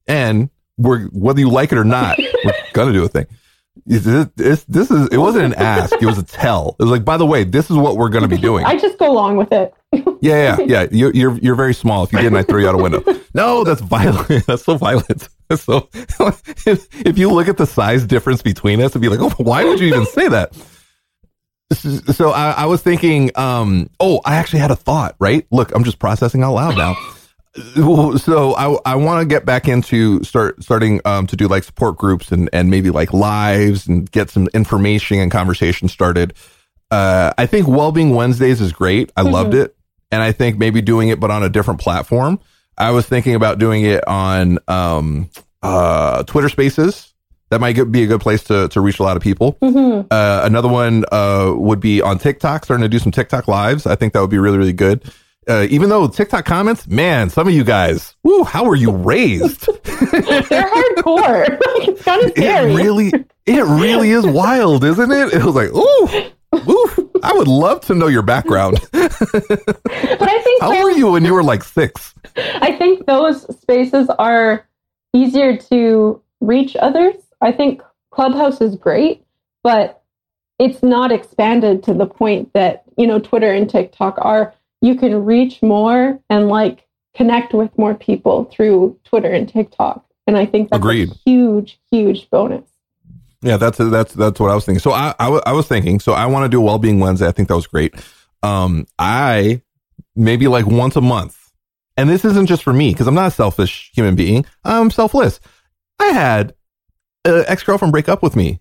And 0.07 0.50
we're 0.79 1.07
whether 1.07 1.40
you 1.40 1.50
like 1.50 1.72
it 1.72 1.79
or 1.79 1.85
not, 1.85 2.16
we're 2.44 2.53
gonna 2.74 2.92
do 2.92 3.03
a 3.05 3.09
thing. 3.09 3.27
This, 3.87 4.28
this, 4.37 4.64
this 4.64 4.90
is 4.90 5.08
it 5.08 5.18
wasn't 5.18 5.44
an 5.44 5.54
ask, 5.58 5.92
it 6.00 6.06
was 6.06 6.18
a 6.18 6.22
tell. 6.22 6.76
It 6.78 6.82
was 6.82 6.90
like, 6.90 7.04
by 7.04 7.16
the 7.16 7.26
way, 7.26 7.44
this 7.44 7.70
is 7.70 7.76
what 7.76 7.96
we're 7.96 8.08
gonna 8.08 8.28
be 8.28 8.38
doing. 8.38 8.64
I 8.66 8.76
just 8.78 8.98
go 8.98 9.10
along 9.10 9.37
with 9.37 9.52
it. 9.52 9.74
Yeah, 10.20 10.56
yeah, 10.58 10.64
yeah. 10.66 10.87
You're 10.90 11.14
you're 11.14 11.38
you're 11.38 11.54
very 11.54 11.74
small. 11.74 12.04
If 12.04 12.12
you 12.12 12.18
didn't, 12.18 12.38
I 12.38 12.42
throw 12.44 12.58
you 12.58 12.66
out 12.66 12.74
a 12.74 12.78
window. 12.78 13.04
No, 13.34 13.62
that's 13.62 13.82
violent. 13.82 14.46
That's 14.46 14.64
so 14.64 14.78
violent. 14.78 15.28
That's 15.48 15.62
so 15.62 15.90
if, 16.66 16.88
if 17.06 17.18
you 17.18 17.30
look 17.30 17.46
at 17.46 17.58
the 17.58 17.66
size 17.66 18.06
difference 18.06 18.40
between 18.40 18.80
us, 18.80 18.94
and 18.94 19.02
be 19.02 19.10
like, 19.10 19.20
oh, 19.20 19.28
why 19.37 19.64
would 19.64 19.80
you 19.80 19.88
even 19.88 20.06
say 20.06 20.28
that? 20.28 20.56
So 21.72 22.30
I, 22.30 22.52
I 22.52 22.64
was 22.64 22.82
thinking, 22.82 23.32
um, 23.34 23.90
oh, 24.00 24.22
I 24.24 24.37
actually 24.37 24.60
had 24.60 24.70
a 24.70 24.76
thought. 24.76 25.14
Right? 25.18 25.46
Look, 25.50 25.74
I'm 25.74 25.84
just 25.84 25.98
processing 25.98 26.42
out 26.42 26.54
loud 26.54 26.78
now. 26.78 26.96
So 27.57 28.55
I 28.57 28.77
I 28.85 28.95
want 28.97 29.21
to 29.21 29.27
get 29.27 29.45
back 29.45 29.69
into 29.69 30.23
start 30.25 30.62
starting 30.62 31.01
um, 31.05 31.27
to 31.29 31.37
do 31.37 31.47
like 31.47 31.62
support 31.64 31.97
groups 31.97 32.33
and 32.33 32.51
and 32.53 32.71
maybe 32.71 32.90
like 32.90 33.12
lives 33.12 33.87
and 33.87 34.11
get 34.11 34.31
some 34.31 34.49
information 34.55 35.21
and 35.21 35.31
conversation 35.31 35.88
started. 35.88 36.35
Uh, 36.90 37.33
I 37.38 37.47
think 37.47 37.67
Wellbeing 37.69 38.14
Wednesdays 38.14 38.61
is 38.61 38.73
great. 38.73 39.12
I 39.17 39.23
loved 39.23 39.55
it 39.55 39.77
and 40.11 40.23
I 40.23 40.33
think 40.33 40.59
maybe 40.59 40.81
doing 40.83 41.09
it, 41.09 41.21
but 41.21 41.31
on 41.31 41.43
a 41.43 41.49
different 41.49 41.81
platform. 41.81 42.40
I 42.77 42.90
was 42.90 43.07
thinking 43.07 43.37
about 43.37 43.59
doing 43.61 43.85
it 43.85 44.07
on 44.09 44.59
um, 44.67 45.31
uh, 45.62 46.25
Twitter 46.25 46.49
Spaces. 46.49 47.12
That 47.51 47.61
might 47.61 47.75
be 47.93 48.03
a 48.03 48.07
good 48.07 48.21
place 48.21 48.43
to 48.45 48.69
to 48.69 48.81
reach 48.81 48.99
a 48.99 49.05
lot 49.05 49.17
of 49.17 49.23
people. 49.23 49.57
Mhm. 49.62 50.07
Uh, 50.11 50.40
another 50.45 50.69
one 50.69 51.05
uh, 51.12 51.53
would 51.57 51.79
be 51.79 52.03
on 52.03 52.19
TikTok, 52.19 52.64
starting 52.64 52.83
to 52.83 52.88
do 52.88 52.99
some 52.99 53.12
TikTok 53.12 53.47
lives. 53.47 53.87
I 53.87 53.95
think 53.95 54.12
that 54.12 54.21
would 54.21 54.31
be 54.31 54.38
really 54.38 54.59
really 54.59 54.73
good. 54.73 55.05
Uh, 55.48 55.66
even 55.70 55.88
though 55.88 56.07
TikTok 56.09 56.44
comments, 56.44 56.87
man, 56.87 57.28
some 57.28 57.46
of 57.46 57.54
you 57.54 57.64
guys, 57.64 58.16
woo, 58.22 58.44
how 58.44 58.64
were 58.64 58.76
you 58.76 58.90
raised? 58.90 59.66
They're 59.85 60.70
hardcore. 60.70 61.59
Like, 61.74 61.88
it's 61.88 62.02
kind 62.02 62.24
of 62.24 62.33
it 62.37 62.74
really, 62.74 63.12
it 63.46 63.64
really 63.64 64.11
is 64.11 64.26
wild, 64.26 64.85
isn't 64.85 65.11
it? 65.11 65.35
It 65.35 65.42
was 65.42 65.54
like, 65.54 65.70
ooh, 65.70 66.70
ooh. 66.70 67.11
I 67.22 67.33
would 67.33 67.48
love 67.48 67.80
to 67.87 67.94
know 67.94 68.07
your 68.07 68.22
background. 68.22 68.78
but 68.92 69.12
I 69.22 70.40
think 70.42 70.62
How 70.62 70.83
were 70.83 70.90
you 70.90 71.12
when 71.12 71.24
you 71.24 71.33
were 71.33 71.42
like 71.42 71.64
six? 71.64 72.14
I 72.37 72.72
think 72.76 73.07
those 73.07 73.42
spaces 73.61 74.09
are 74.18 74.66
easier 75.14 75.57
to 75.57 76.22
reach 76.40 76.76
others. 76.76 77.14
I 77.40 77.52
think 77.52 77.83
Clubhouse 78.11 78.61
is 78.61 78.76
great, 78.76 79.24
but 79.62 80.02
it's 80.59 80.83
not 80.83 81.11
expanded 81.12 81.83
to 81.85 81.94
the 81.94 82.07
point 82.07 82.52
that, 82.52 82.85
you 82.96 83.07
know, 83.07 83.18
Twitter 83.18 83.52
and 83.52 83.68
TikTok 83.68 84.18
are. 84.18 84.54
You 84.85 84.97
can 84.97 85.25
reach 85.25 85.62
more 85.62 86.20
and 86.29 86.49
like 86.49 86.87
connect 87.16 87.55
with 87.55 87.77
more 87.79 87.94
people 87.94 88.44
through 88.53 88.99
Twitter 89.05 89.31
and 89.31 89.49
TikTok. 89.49 90.05
And 90.27 90.37
I 90.37 90.44
think 90.44 90.68
that's 90.68 90.79
Agreed. 90.79 91.11
a 91.11 91.14
huge, 91.25 91.81
huge 91.90 92.29
bonus. 92.29 92.68
Yeah, 93.40 93.57
that's 93.57 93.79
that's 93.79 94.12
that's 94.12 94.38
what 94.38 94.51
I 94.51 94.55
was 94.55 94.66
thinking. 94.66 94.81
So 94.81 94.90
I 94.92 95.14
I, 95.18 95.53
was 95.53 95.66
thinking. 95.66 96.01
So 96.01 96.12
I 96.12 96.27
want 96.27 96.44
to 96.44 96.49
do 96.51 96.61
a 96.61 96.64
well-being 96.64 97.01
Wednesday. 97.01 97.27
I 97.27 97.33
think 97.33 97.49
that 97.49 97.57
was 97.57 97.66
great. 97.66 97.94
Um, 98.42 98.87
I 98.99 99.62
maybe 100.16 100.49
like 100.49 100.66
once 100.66 100.97
a 100.97 101.01
month, 101.01 101.53
and 101.97 102.11
this 102.11 102.25
isn't 102.25 102.47
just 102.47 102.62
for 102.62 102.75
me 102.75 102.90
because 102.92 103.07
I'm 103.07 103.14
not 103.14 103.29
a 103.29 103.31
selfish 103.31 103.90
human 103.94 104.16
being. 104.16 104.44
I'm 104.64 104.90
selfless. 104.90 105.40
I 105.99 106.09
had 106.09 106.55
an 107.25 107.44
ex-girlfriend 107.47 107.92
break 107.92 108.09
up 108.11 108.23
with 108.23 108.37
me. 108.37 108.61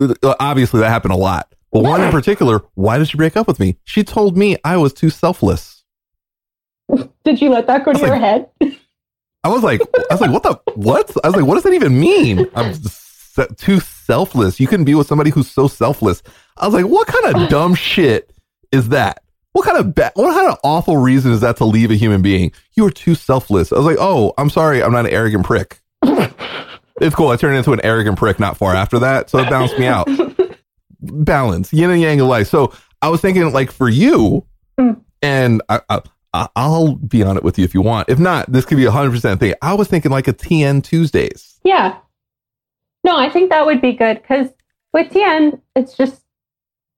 Uh, 0.00 0.34
Obviously, 0.40 0.80
that 0.80 0.90
happened 0.90 1.12
a 1.12 1.16
lot. 1.16 1.52
But 1.72 1.82
one 1.84 2.00
in 2.02 2.10
particular, 2.10 2.62
why 2.74 2.98
did 2.98 3.08
she 3.08 3.16
break 3.16 3.36
up 3.36 3.46
with 3.46 3.60
me? 3.60 3.76
She 3.84 4.02
told 4.02 4.36
me 4.36 4.56
I 4.64 4.76
was 4.76 4.92
too 4.92 5.10
selfless. 5.10 5.84
Did 7.24 7.40
you 7.40 7.50
let 7.50 7.66
that 7.68 7.84
go 7.84 7.92
to 7.92 7.98
your 7.98 8.08
like- 8.10 8.20
head? 8.20 8.48
I 9.42 9.48
was 9.48 9.62
like, 9.62 9.80
I 10.10 10.14
was 10.14 10.20
like, 10.20 10.32
what 10.32 10.42
the 10.42 10.60
what? 10.74 11.10
I 11.24 11.28
was 11.28 11.36
like, 11.36 11.46
what 11.46 11.54
does 11.54 11.62
that 11.62 11.72
even 11.72 11.98
mean? 11.98 12.46
I'm 12.54 12.74
se- 12.74 13.46
too 13.56 13.80
selfless. 13.80 14.60
You 14.60 14.66
can 14.66 14.84
be 14.84 14.94
with 14.94 15.06
somebody 15.06 15.30
who's 15.30 15.50
so 15.50 15.66
selfless. 15.66 16.22
I 16.58 16.66
was 16.66 16.74
like, 16.74 16.84
what 16.84 17.06
kind 17.06 17.34
of 17.36 17.48
dumb 17.48 17.74
shit 17.74 18.30
is 18.70 18.90
that? 18.90 19.22
What 19.52 19.64
kind 19.64 19.78
of 19.78 19.94
ba- 19.94 20.12
what 20.14 20.34
kind 20.34 20.48
of 20.50 20.58
awful 20.62 20.98
reason 20.98 21.32
is 21.32 21.40
that 21.40 21.56
to 21.56 21.64
leave 21.64 21.90
a 21.90 21.94
human 21.94 22.20
being? 22.20 22.52
You 22.74 22.84
are 22.86 22.90
too 22.90 23.14
selfless. 23.14 23.72
I 23.72 23.76
was 23.76 23.86
like, 23.86 23.96
oh, 23.98 24.34
I'm 24.36 24.50
sorry, 24.50 24.82
I'm 24.82 24.92
not 24.92 25.06
an 25.06 25.12
arrogant 25.12 25.44
prick. 25.46 25.80
it's 26.02 27.14
cool. 27.16 27.28
I 27.28 27.36
turned 27.36 27.56
into 27.56 27.72
an 27.72 27.80
arrogant 27.82 28.18
prick 28.18 28.38
not 28.38 28.58
far 28.58 28.74
after 28.74 28.98
that, 28.98 29.30
so 29.30 29.38
it 29.38 29.48
bounced 29.48 29.78
me 29.78 29.86
out. 29.86 30.06
Balance, 31.02 31.72
yin 31.72 31.90
and 31.90 32.00
yang 32.00 32.20
of 32.20 32.26
life. 32.28 32.48
So 32.48 32.72
I 33.02 33.08
was 33.08 33.20
thinking, 33.20 33.50
like 33.52 33.70
for 33.72 33.88
you, 33.88 34.44
Mm. 34.78 35.00
and 35.22 35.62
I, 35.68 35.80
I 35.88 36.00
I'll 36.54 36.94
be 36.94 37.22
on 37.24 37.36
it 37.36 37.42
with 37.42 37.58
you 37.58 37.64
if 37.64 37.74
you 37.74 37.82
want. 37.82 38.08
If 38.08 38.18
not, 38.18 38.50
this 38.52 38.64
could 38.64 38.76
be 38.76 38.84
a 38.84 38.90
hundred 38.90 39.10
percent 39.12 39.40
thing. 39.40 39.54
I 39.62 39.74
was 39.74 39.88
thinking 39.88 40.10
like 40.12 40.28
a 40.28 40.32
TN 40.32 40.82
Tuesdays. 40.84 41.58
Yeah. 41.64 41.96
No, 43.04 43.16
I 43.16 43.28
think 43.30 43.50
that 43.50 43.66
would 43.66 43.80
be 43.80 43.92
good 43.92 44.20
because 44.22 44.48
with 44.92 45.10
TN, 45.10 45.60
it's 45.74 45.96
just 45.96 46.22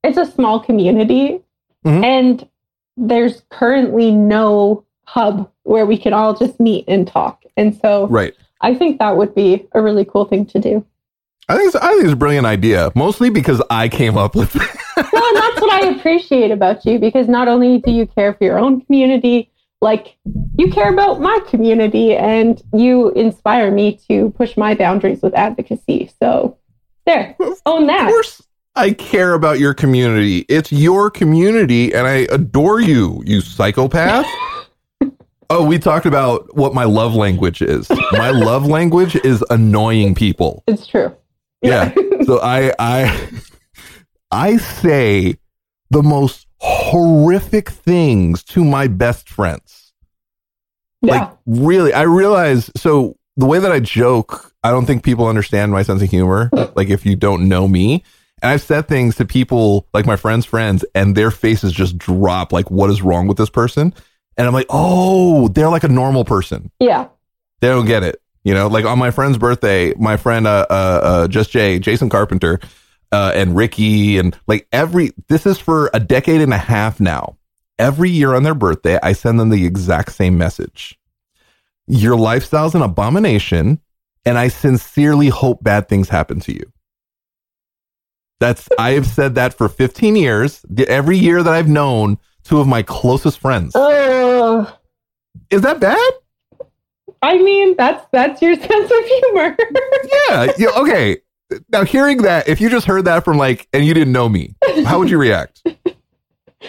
it's 0.04 0.18
a 0.18 0.26
small 0.26 0.60
community, 0.60 1.40
Mhm. 1.84 2.04
and 2.04 2.48
there's 2.96 3.42
currently 3.50 4.10
no 4.10 4.84
hub 5.06 5.48
where 5.62 5.86
we 5.86 5.96
can 5.96 6.12
all 6.12 6.34
just 6.34 6.58
meet 6.60 6.84
and 6.88 7.06
talk. 7.06 7.44
And 7.56 7.74
so 7.80 8.06
Right. 8.08 8.34
I 8.60 8.74
think 8.74 8.98
that 8.98 9.16
would 9.16 9.34
be 9.34 9.66
a 9.72 9.80
really 9.80 10.04
cool 10.04 10.24
thing 10.26 10.44
to 10.46 10.58
do. 10.58 10.84
I 11.48 11.56
think 11.56 11.66
it's, 11.68 11.76
I 11.76 11.90
think 11.90 12.04
it's 12.04 12.12
a 12.12 12.16
brilliant 12.16 12.46
idea, 12.46 12.90
mostly 12.94 13.30
because 13.30 13.62
I 13.68 13.88
came 13.88 14.16
up 14.16 14.34
with 14.34 14.54
it. 14.56 14.62
Well, 14.94 15.24
and 15.26 15.36
that's 15.36 15.60
what 15.60 15.72
I 15.72 15.86
appreciate 15.88 16.50
about 16.50 16.84
you 16.84 16.98
because 16.98 17.26
not 17.26 17.48
only 17.48 17.78
do 17.78 17.90
you 17.90 18.06
care 18.06 18.34
for 18.34 18.44
your 18.44 18.58
own 18.58 18.82
community, 18.82 19.50
like 19.80 20.16
you 20.56 20.70
care 20.70 20.92
about 20.92 21.20
my 21.20 21.38
community 21.48 22.14
and 22.14 22.62
you 22.74 23.10
inspire 23.12 23.70
me 23.70 23.98
to 24.08 24.30
push 24.36 24.56
my 24.56 24.74
boundaries 24.74 25.22
with 25.22 25.34
advocacy. 25.34 26.10
So 26.20 26.58
there, 27.06 27.36
own 27.66 27.86
that. 27.86 28.06
Of 28.06 28.12
course, 28.12 28.42
I 28.76 28.92
care 28.92 29.34
about 29.34 29.58
your 29.58 29.74
community. 29.74 30.46
It's 30.48 30.72
your 30.72 31.10
community, 31.10 31.92
and 31.94 32.06
I 32.06 32.26
adore 32.30 32.80
you, 32.80 33.22
you 33.26 33.40
psychopath. 33.40 34.26
oh, 35.50 35.66
we 35.66 35.78
talked 35.78 36.06
about 36.06 36.54
what 36.56 36.74
my 36.74 36.84
love 36.84 37.14
language 37.14 37.60
is. 37.60 37.90
My 38.12 38.30
love 38.30 38.66
language 38.66 39.16
is 39.16 39.44
annoying 39.50 40.14
people. 40.14 40.64
It's 40.66 40.86
true. 40.86 41.14
Yeah. 41.62 41.92
so 42.24 42.40
I 42.40 42.72
I 42.78 43.30
I 44.30 44.56
say 44.56 45.36
the 45.90 46.02
most 46.02 46.46
horrific 46.58 47.70
things 47.70 48.42
to 48.44 48.64
my 48.64 48.86
best 48.86 49.28
friends. 49.28 49.92
Yeah. 51.02 51.12
Like 51.12 51.30
really, 51.46 51.92
I 51.92 52.02
realize 52.02 52.70
so 52.76 53.16
the 53.36 53.46
way 53.46 53.58
that 53.58 53.72
I 53.72 53.80
joke, 53.80 54.52
I 54.62 54.70
don't 54.70 54.86
think 54.86 55.04
people 55.04 55.26
understand 55.26 55.72
my 55.72 55.82
sense 55.82 56.02
of 56.02 56.10
humor. 56.10 56.50
like 56.76 56.88
if 56.88 57.04
you 57.04 57.16
don't 57.16 57.48
know 57.48 57.68
me. 57.68 58.04
And 58.40 58.50
I've 58.50 58.62
said 58.62 58.88
things 58.88 59.16
to 59.16 59.24
people 59.24 59.86
like 59.94 60.04
my 60.04 60.16
friends' 60.16 60.46
friends, 60.46 60.84
and 60.96 61.14
their 61.14 61.30
faces 61.30 61.72
just 61.72 61.96
drop 61.96 62.52
like, 62.52 62.70
what 62.72 62.90
is 62.90 63.00
wrong 63.00 63.28
with 63.28 63.36
this 63.36 63.50
person? 63.50 63.94
And 64.36 64.46
I'm 64.46 64.52
like, 64.52 64.66
oh, 64.70 65.48
they're 65.48 65.68
like 65.68 65.84
a 65.84 65.88
normal 65.88 66.24
person 66.24 66.70
yeah. 66.80 67.08
they 67.60 67.68
don't 67.68 67.86
get 67.86 68.02
it. 68.02 68.21
You 68.44 68.54
know, 68.54 68.66
like 68.66 68.84
on 68.84 68.98
my 68.98 69.10
friend's 69.10 69.38
birthday, 69.38 69.94
my 69.94 70.16
friend, 70.16 70.46
uh, 70.46 70.66
uh, 70.68 71.00
uh 71.02 71.28
just 71.28 71.50
Jay, 71.50 71.78
Jason 71.78 72.08
Carpenter, 72.08 72.58
uh, 73.12 73.32
and 73.34 73.54
Ricky, 73.54 74.18
and 74.18 74.36
like 74.46 74.66
every, 74.72 75.12
this 75.28 75.46
is 75.46 75.58
for 75.58 75.90
a 75.94 76.00
decade 76.00 76.40
and 76.40 76.52
a 76.52 76.58
half 76.58 76.98
now. 76.98 77.36
Every 77.78 78.10
year 78.10 78.34
on 78.34 78.42
their 78.42 78.54
birthday, 78.54 78.98
I 79.02 79.12
send 79.12 79.38
them 79.38 79.50
the 79.50 79.64
exact 79.64 80.12
same 80.12 80.38
message. 80.38 80.98
Your 81.86 82.16
lifestyle's 82.16 82.74
an 82.74 82.82
abomination, 82.82 83.80
and 84.24 84.38
I 84.38 84.48
sincerely 84.48 85.28
hope 85.28 85.62
bad 85.62 85.88
things 85.88 86.08
happen 86.08 86.40
to 86.40 86.52
you. 86.52 86.72
That's, 88.40 88.68
I 88.78 88.92
have 88.92 89.06
said 89.06 89.36
that 89.36 89.54
for 89.54 89.68
15 89.68 90.16
years. 90.16 90.64
Every 90.88 91.16
year 91.16 91.42
that 91.42 91.52
I've 91.52 91.68
known 91.68 92.18
two 92.44 92.60
of 92.60 92.66
my 92.66 92.82
closest 92.82 93.38
friends. 93.38 93.74
Uh, 93.76 94.70
Is 95.50 95.62
that 95.62 95.80
bad? 95.80 96.12
I 97.22 97.38
mean, 97.38 97.76
that's 97.76 98.04
that's 98.12 98.42
your 98.42 98.54
sense 98.60 98.70
of 98.90 99.04
humor. 99.04 99.56
yeah, 100.28 100.52
yeah. 100.58 100.68
Okay. 100.76 101.18
Now, 101.70 101.84
hearing 101.84 102.18
that, 102.22 102.48
if 102.48 102.60
you 102.62 102.70
just 102.70 102.86
heard 102.86 103.04
that 103.04 103.24
from 103.24 103.36
like, 103.36 103.68
and 103.74 103.84
you 103.84 103.92
didn't 103.94 104.12
know 104.12 104.28
me, 104.28 104.54
how 104.86 104.98
would 104.98 105.10
you 105.10 105.18
react? 105.18 105.62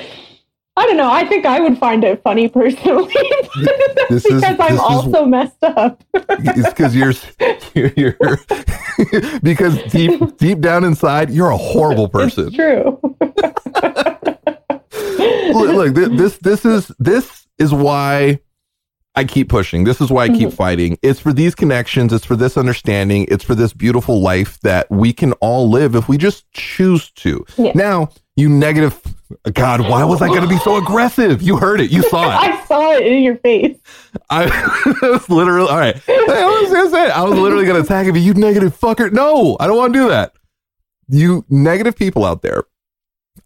I 0.76 0.88
don't 0.88 0.98
know. 0.98 1.10
I 1.12 1.26
think 1.28 1.46
I 1.46 1.60
would 1.60 1.78
find 1.78 2.04
it 2.04 2.22
funny 2.24 2.50
personally 2.50 3.13
This 4.10 4.24
because 4.24 4.44
is- 4.44 4.60
I'm 4.60 4.74
is- 4.74 4.80
also 4.80 5.24
messed 5.26 5.63
up. 5.63 6.04
It's 6.16 6.70
because 6.70 6.96
you're, 6.96 7.13
you're, 7.76 7.94
you're 7.96 8.39
because 9.44 9.82
deep, 9.92 10.36
deep 10.38 10.60
down 10.60 10.84
inside, 10.84 11.30
you're 11.30 11.52
a 11.52 11.58
horrible 11.58 12.10
person. 12.10 12.48
It's 12.48 12.56
true. 12.56 13.00
look, 15.54 15.76
look 15.76 15.96
thi- 15.96 16.16
this 16.18 16.38
this 16.38 16.66
is 16.66 16.92
this 17.00 17.48
is 17.60 17.72
why 17.74 18.39
I 19.15 19.26
keep 19.26 19.47
pushing. 19.49 19.84
This 19.84 20.02
is 20.02 20.10
why 20.10 20.23
I 20.23 20.28
keep 20.30 20.47
Mm-hmm. 20.47 20.56
fighting. 20.56 20.97
It's 21.04 21.19
for 21.19 21.32
these 21.34 21.54
connections. 21.56 22.12
It's 22.13 22.26
for 22.26 22.36
this 22.36 22.58
understanding. 22.58 23.28
It's 23.30 23.43
for 23.43 23.54
this 23.56 23.71
beautiful 23.73 24.21
life 24.21 24.60
that 24.62 24.89
we 24.89 25.13
can 25.13 25.34
all 25.34 25.69
live 25.69 25.93
if 25.95 26.08
we 26.10 26.17
just 26.17 26.52
choose 26.52 27.12
to. 27.12 27.45
Yeah. 27.58 27.73
Now, 27.76 28.10
you 28.36 28.49
negative. 28.49 28.99
God, 29.54 29.82
why 29.82 30.04
was 30.04 30.21
I 30.21 30.28
going 30.28 30.41
to 30.41 30.47
be 30.47 30.58
so 30.58 30.78
aggressive? 30.78 31.41
You 31.43 31.58
heard 31.58 31.80
it. 31.80 31.91
You 31.91 32.02
saw 32.10 32.23
it. 32.23 32.36
I 32.52 32.65
saw 32.65 32.91
it 32.93 33.06
in 33.06 33.21
your 33.23 33.38
face. 33.38 33.78
I 34.32 34.45
was 35.04 35.30
literally 35.30 35.69
all 35.69 35.78
right. 35.78 35.95
I 36.08 36.45
was 36.71 36.93
I 36.93 37.21
was 37.23 37.38
literally 37.38 37.65
gonna 37.65 37.80
attack 37.82 38.06
him. 38.08 38.15
You 38.15 38.34
negative 38.34 38.80
fucker. 38.80 39.12
No, 39.12 39.58
I 39.60 39.67
don't 39.67 39.78
want 39.78 39.93
to 39.93 39.99
do 39.99 40.10
that. 40.10 40.34
You 41.08 41.45
negative 41.49 41.95
people 41.95 42.26
out 42.26 42.41
there. 42.41 42.63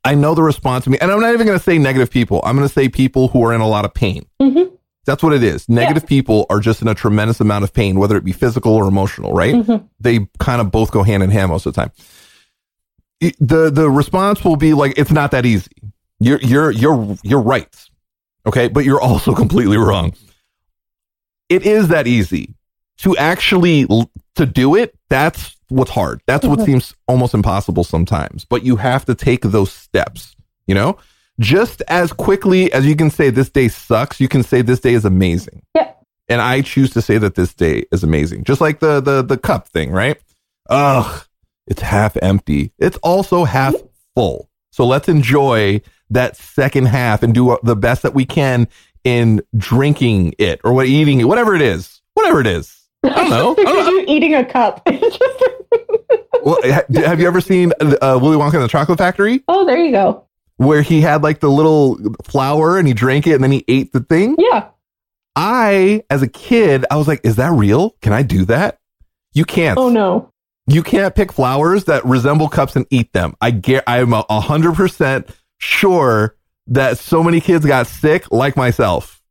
I 0.04 0.16
know 0.16 0.36
the 0.36 0.44
response 0.44 0.84
to 0.86 0.90
me, 0.90 0.98
and 1.00 1.12
I'm 1.12 1.20
not 1.22 1.34
even 1.34 1.48
gonna 1.48 1.60
say 1.60 1.78
negative 1.78 2.10
people. 2.10 2.42
I'm 2.44 2.56
gonna 2.56 2.70
say 2.70 2.90
people 2.90 3.30
who 3.30 3.44
are 3.46 3.54
in 3.54 3.62
a 3.62 3.68
lot 3.68 3.86
of 3.86 3.94
pain. 3.94 4.26
Mhm. 4.42 4.72
That's 5.08 5.24
what 5.24 5.34
it 5.34 5.42
is. 5.42 5.68
Negative 5.68 6.06
people 6.06 6.46
are 6.52 6.60
just 6.60 6.84
in 6.84 6.88
a 6.88 6.94
tremendous 6.94 7.40
amount 7.40 7.64
of 7.64 7.74
pain, 7.74 7.98
whether 7.98 8.16
it 8.18 8.24
be 8.24 8.32
physical 8.34 8.74
or 8.76 8.88
emotional. 8.88 9.32
Right? 9.34 9.56
Mhm. 9.56 9.88
They 10.00 10.28
kind 10.38 10.62
of 10.62 10.70
both 10.70 10.92
go 10.92 11.02
hand 11.02 11.24
in 11.24 11.32
hand 11.32 11.50
most 11.50 11.66
of 11.66 11.74
the 11.74 11.82
time. 11.82 11.92
It- 13.20 13.36
the 13.40 13.72
The 13.72 13.90
response 13.90 14.44
will 14.44 14.58
be 14.58 14.74
like, 14.76 14.94
"It's 14.98 15.12
not 15.12 15.32
that 15.32 15.46
easy." 15.48 15.72
You're 16.20 16.40
you're 16.42 16.70
you're 16.72 17.18
you're 17.24 17.42
right. 17.42 17.68
Okay, 18.46 18.68
but 18.68 18.86
you're 18.86 19.02
also 19.02 19.34
completely 19.44 19.78
wrong 19.78 20.14
it 21.50 21.66
is 21.66 21.88
that 21.88 22.08
easy 22.08 22.54
to 22.98 23.16
actually 23.16 23.86
to 24.36 24.46
do 24.46 24.76
it 24.76 24.94
that's 25.10 25.56
what's 25.70 25.92
hard 25.92 26.22
that's 26.28 26.46
what 26.46 26.60
Mhm. 26.60 26.66
seems 26.66 26.94
almost 27.08 27.34
impossible 27.34 27.84
sometimes 27.86 28.44
but 28.44 28.64
you 28.66 28.76
have 28.76 29.06
to 29.06 29.16
take 29.16 29.42
those 29.44 29.72
steps 29.72 30.36
you 30.66 30.76
know 30.76 30.98
just 31.40 31.82
as 31.88 32.12
quickly 32.14 32.72
as 32.74 32.86
you 32.86 32.96
can 32.96 33.10
say 33.10 33.30
this 33.30 33.50
day 33.50 33.68
sucks 33.68 34.20
you 34.20 34.28
can 34.28 34.44
say 34.44 34.62
this 34.62 34.80
day 34.80 34.94
is 34.94 35.06
amazing 35.06 35.62
Yeah. 35.76 35.92
and 36.30 36.42
i 36.42 36.62
choose 36.62 36.92
to 36.92 37.02
say 37.02 37.18
that 37.20 37.36
this 37.36 37.54
day 37.54 37.86
is 37.92 38.04
amazing 38.04 38.44
just 38.44 38.60
like 38.62 38.80
the 38.80 39.00
the 39.02 39.22
the 39.22 39.38
cup 39.38 39.68
thing 39.68 39.92
right 39.92 40.18
ugh 40.70 41.26
it's 41.68 41.82
half 41.82 42.18
empty 42.22 42.72
it's 42.80 42.98
also 43.04 43.44
half 43.44 43.76
full 44.16 44.50
so 44.72 44.86
let's 44.86 45.08
enjoy 45.10 45.82
that 46.10 46.36
second 46.38 46.86
half 46.88 47.22
and 47.24 47.34
do 47.34 47.58
the 47.64 47.76
best 47.76 48.02
that 48.04 48.14
we 48.14 48.26
can 48.26 48.68
in 49.04 49.42
drinking 49.56 50.34
it 50.38 50.60
or 50.64 50.74
what 50.74 50.86
eating 50.86 51.20
it, 51.20 51.24
whatever 51.26 51.56
it 51.56 51.62
is, 51.62 52.02
whatever 52.14 52.42
it 52.42 52.48
is. 52.48 52.78
I 53.04 53.10
don't 53.10 53.30
know. 53.30 53.52
I 53.58 53.64
don't 53.64 53.88
at 53.88 54.10
you 54.10 54.16
eating 54.16 54.36
a 54.36 54.46
cup. 54.46 54.88
Well, 56.44 56.62
have 56.64 57.20
you 57.20 57.28
ever 57.28 57.42
seen 57.42 57.74
uh, 57.82 58.18
Willy 58.22 58.38
Wonka 58.38 58.54
and 58.54 58.64
the 58.64 58.68
Chocolate 58.70 58.98
Factory, 58.98 59.44
oh, 59.50 59.66
there 59.66 59.78
you 59.84 59.92
go. 59.92 60.27
Where 60.58 60.82
he 60.82 61.02
had 61.02 61.24
like 61.24 61.40
the 61.40 61.50
little 61.50 61.98
flower 62.24 62.78
and 62.78 62.88
he 62.88 62.94
drank 62.94 63.26
it 63.26 63.34
and 63.34 63.44
then 63.44 63.52
he 63.52 63.64
ate 63.68 63.94
the 63.94 64.02
thing? 64.02 64.36
Yeah. 64.38 64.70
I, 65.36 66.04
as 66.10 66.22
a 66.24 66.28
kid, 66.28 66.86
I 66.90 66.98
was 66.98 67.08
like, 67.08 67.22
"Is 67.24 67.36
that 67.36 67.52
real? 67.52 67.92
Can 68.02 68.12
I 68.12 68.24
do 68.24 68.46
that?" 68.46 68.80
You 69.34 69.46
can't. 69.46 69.78
Oh 69.78 69.90
no. 69.90 70.34
You 70.66 70.84
can't 70.84 71.16
pick 71.16 71.32
flowers 71.32 71.86
that 71.86 72.04
resemble 72.06 72.50
cups 72.50 72.76
and 72.76 72.86
eat 72.90 73.14
them. 73.14 73.36
I 73.40 73.52
get. 73.52 73.84
I'm 73.88 74.14
a 74.14 74.42
hundred 74.42 74.74
percent 74.76 75.30
sure 75.60 76.36
that 76.68 76.98
so 76.98 77.24
many 77.24 77.40
kids 77.40 77.66
got 77.66 77.88
sick, 77.88 78.32
like 78.32 78.58
myself. 78.58 79.22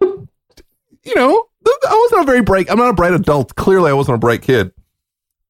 you 0.00 1.14
know, 1.14 1.44
I 1.66 2.08
wasn't 2.10 2.22
a 2.22 2.26
very 2.26 2.42
bright. 2.42 2.70
I'm 2.70 2.78
not 2.78 2.90
a 2.90 2.94
bright 2.94 3.12
adult. 3.12 3.54
Clearly, 3.54 3.90
I 3.90 3.94
wasn't 3.94 4.16
a 4.16 4.18
bright 4.18 4.42
kid. 4.42 4.72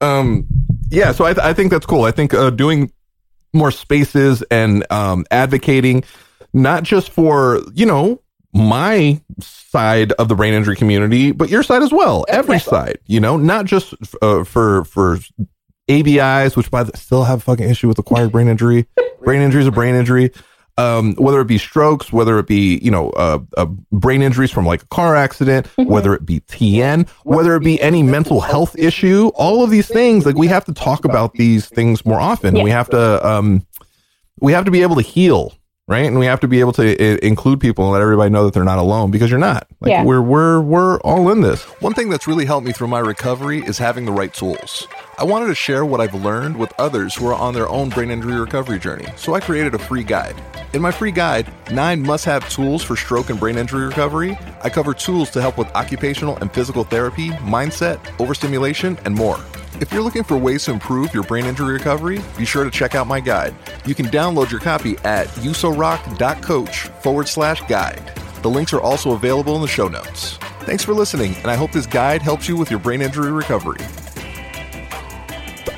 Um, 0.01 0.47
yeah. 0.91 1.13
So 1.13 1.25
I, 1.25 1.33
th- 1.33 1.45
I 1.45 1.55
think 1.55 1.71
that's 1.71 1.87
cool. 1.87 2.03
I 2.03 2.11
think 2.11 2.35
uh, 2.35 2.51
doing 2.51 2.93
more 3.53 3.71
spaces 3.71 4.43
and 4.51 4.85
um, 4.91 5.25
advocating, 5.31 6.05
not 6.53 6.83
just 6.83 7.11
for 7.11 7.61
you 7.75 7.87
know 7.87 8.23
my 8.53 9.21
side 9.41 10.13
of 10.13 10.29
the 10.29 10.35
brain 10.35 10.55
injury 10.55 10.77
community, 10.77 11.33
but 11.33 11.51
your 11.51 11.63
side 11.63 11.83
as 11.83 11.93
well. 11.93 12.25
Every 12.29 12.59
side, 12.59 12.99
you 13.07 13.21
know, 13.21 13.37
not 13.37 13.67
just 13.67 13.95
uh, 14.23 14.45
for 14.45 14.85
for 14.85 15.19
ABIs, 15.89 16.57
which 16.57 16.71
by 16.71 16.85
the 16.85 16.97
still 16.97 17.25
have 17.25 17.39
a 17.39 17.43
fucking 17.43 17.69
issue 17.69 17.89
with 17.89 17.99
acquired 17.99 18.33
brain 18.33 18.49
injury. 18.49 18.87
brain 19.23 19.43
injury 19.43 19.63
is 19.63 19.69
a 19.69 19.73
brain 19.73 19.95
injury. 19.95 20.33
Um, 20.81 21.15
whether 21.17 21.41
it 21.41 21.47
be 21.47 21.59
strokes, 21.59 22.13
whether 22.13 22.39
it 22.39 22.47
be 22.47 22.79
you 22.79 22.91
know 22.91 23.11
uh, 23.11 23.39
uh, 23.57 23.67
brain 23.93 24.23
injuries 24.23 24.51
from 24.51 24.65
like 24.67 24.83
a 24.83 24.87
car 24.87 25.15
accident, 25.17 25.67
whether 25.77 26.15
it 26.15 26.25
be 26.25 26.41
TN, 26.41 27.09
whether 27.25 27.55
it 27.57 27.61
be 27.63 27.81
any 27.81 28.03
mental 28.03 28.41
health 28.41 28.77
issue, 28.79 29.29
all 29.35 29.63
of 29.63 29.71
these 29.71 29.89
things 29.89 30.25
like 30.27 30.37
we 30.37 30.47
have 30.49 30.65
to 30.65 30.73
talk 30.73 31.05
about 31.05 31.35
these 31.35 31.67
things 31.69 32.05
more 32.07 32.21
often. 32.21 32.55
We 32.55 32.71
have 32.71 32.89
to 32.91 33.27
um, 33.27 33.67
we 34.41 34.53
have 34.53 34.65
to 34.65 34.71
be 34.71 34.81
able 34.83 34.97
to 34.97 35.03
heal, 35.03 35.53
right? 35.87 36.07
And 36.07 36.19
we 36.19 36.27
have 36.27 36.41
to 36.41 36.49
be 36.49 36.61
able 36.61 36.73
to 36.75 36.83
I- 36.83 37.19
include 37.23 37.61
people 37.61 37.85
and 37.85 37.93
let 37.93 38.01
everybody 38.01 38.31
know 38.31 38.45
that 38.45 38.55
they're 38.55 38.65
not 38.65 38.79
alone 38.79 39.11
because 39.11 39.29
you're 39.31 39.39
not. 39.39 39.67
Like 39.81 39.91
Yeah. 39.91 40.05
we're 40.05 40.23
we're 40.23 40.61
we're 40.61 40.99
all 41.01 41.31
in 41.31 41.43
this. 41.43 41.63
One 41.81 41.93
thing 41.95 42.09
that's 42.09 42.27
really 42.27 42.47
helped 42.47 42.67
me 42.67 42.73
through 42.73 42.89
my 42.89 43.01
recovery 43.01 43.59
is 43.65 43.77
having 43.79 44.07
the 44.07 44.13
right 44.13 44.33
tools. 44.33 44.87
I 45.21 45.25
wanted 45.25 45.49
to 45.49 45.55
share 45.55 45.85
what 45.85 46.01
I've 46.01 46.15
learned 46.15 46.57
with 46.57 46.73
others 46.79 47.15
who 47.15 47.27
are 47.27 47.35
on 47.35 47.53
their 47.53 47.69
own 47.69 47.91
brain 47.91 48.11
injury 48.11 48.41
recovery 48.41 48.79
journey, 48.79 49.07
so 49.17 49.35
I 49.35 49.41
created 49.41 49.75
a 49.75 49.79
free 49.79 50.03
guide. 50.03 50.35
In 50.73 50.81
my 50.81 50.91
free 50.91 51.11
guide, 51.11 51.53
Nine 51.71 52.01
Must 52.01 52.25
Have 52.25 52.49
Tools 52.49 52.83
for 52.83 52.97
Stroke 52.97 53.29
and 53.29 53.39
Brain 53.39 53.59
Injury 53.59 53.85
Recovery, 53.85 54.39
I 54.63 54.71
cover 54.71 54.95
tools 54.95 55.29
to 55.33 55.43
help 55.43 55.59
with 55.59 55.69
occupational 55.75 56.39
and 56.39 56.51
physical 56.51 56.85
therapy, 56.85 57.29
mindset, 57.33 58.01
overstimulation, 58.19 58.99
and 59.05 59.15
more. 59.15 59.39
If 59.79 59.93
you're 59.93 60.01
looking 60.01 60.25
for 60.25 60.39
ways 60.39 60.65
to 60.65 60.71
improve 60.71 61.13
your 61.13 61.25
brain 61.25 61.45
injury 61.45 61.75
recovery, 61.75 62.23
be 62.39 62.47
sure 62.47 62.65
to 62.65 62.71
check 62.71 62.95
out 62.95 63.07
my 63.07 63.21
guide. 63.21 63.55
You 63.85 63.95
can 63.95 64.07
download 64.07 64.51
your 64.51 64.61
copy 64.61 64.97
at 65.05 65.27
usorock.coach 65.45 66.79
forward 67.03 67.29
slash 67.29 67.61
guide. 67.69 68.11
The 68.41 68.49
links 68.49 68.73
are 68.73 68.81
also 68.81 69.13
available 69.13 69.55
in 69.57 69.61
the 69.61 69.69
show 69.69 69.89
notes. 69.89 70.39
Thanks 70.61 70.83
for 70.83 70.95
listening, 70.95 71.35
and 71.37 71.49
I 71.49 71.57
hope 71.57 71.73
this 71.73 71.87
guide 71.87 72.23
helps 72.23 72.49
you 72.49 72.57
with 72.57 72.71
your 72.71 72.81
brain 72.81 73.03
injury 73.03 73.33
recovery. 73.33 73.85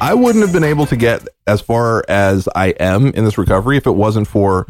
I 0.00 0.14
wouldn't 0.14 0.42
have 0.42 0.52
been 0.52 0.64
able 0.64 0.86
to 0.86 0.96
get 0.96 1.26
as 1.46 1.60
far 1.60 2.04
as 2.08 2.48
I 2.54 2.68
am 2.80 3.08
in 3.08 3.24
this 3.24 3.38
recovery 3.38 3.76
if 3.76 3.86
it 3.86 3.92
wasn't 3.92 4.26
for 4.28 4.66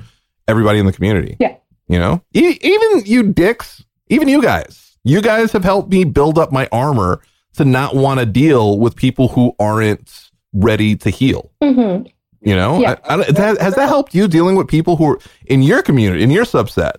everybody 0.48 0.78
in 0.78 0.86
the 0.86 0.92
community. 0.92 1.36
Yeah. 1.40 1.56
You 1.88 1.98
know, 1.98 2.22
e- 2.34 2.58
even 2.60 3.02
you 3.04 3.22
dicks, 3.32 3.84
even 4.08 4.28
you 4.28 4.42
guys, 4.42 4.96
you 5.04 5.20
guys 5.20 5.52
have 5.52 5.64
helped 5.64 5.90
me 5.90 6.04
build 6.04 6.38
up 6.38 6.52
my 6.52 6.68
armor 6.72 7.20
to 7.54 7.64
not 7.64 7.94
want 7.94 8.20
to 8.20 8.26
deal 8.26 8.78
with 8.78 8.96
people 8.96 9.28
who 9.28 9.54
aren't 9.58 10.30
ready 10.52 10.96
to 10.96 11.10
heal. 11.10 11.50
hmm 11.62 12.04
You 12.40 12.56
know, 12.56 12.78
Yeah. 12.80 12.96
I, 13.04 13.14
I, 13.14 13.16
that, 13.32 13.60
has 13.60 13.74
that 13.74 13.88
helped 13.88 14.14
you 14.14 14.28
dealing 14.28 14.56
with 14.56 14.68
people 14.68 14.96
who 14.96 15.12
are 15.12 15.18
in 15.46 15.62
your 15.62 15.82
community, 15.82 16.22
in 16.22 16.30
your 16.30 16.44
subset 16.44 16.92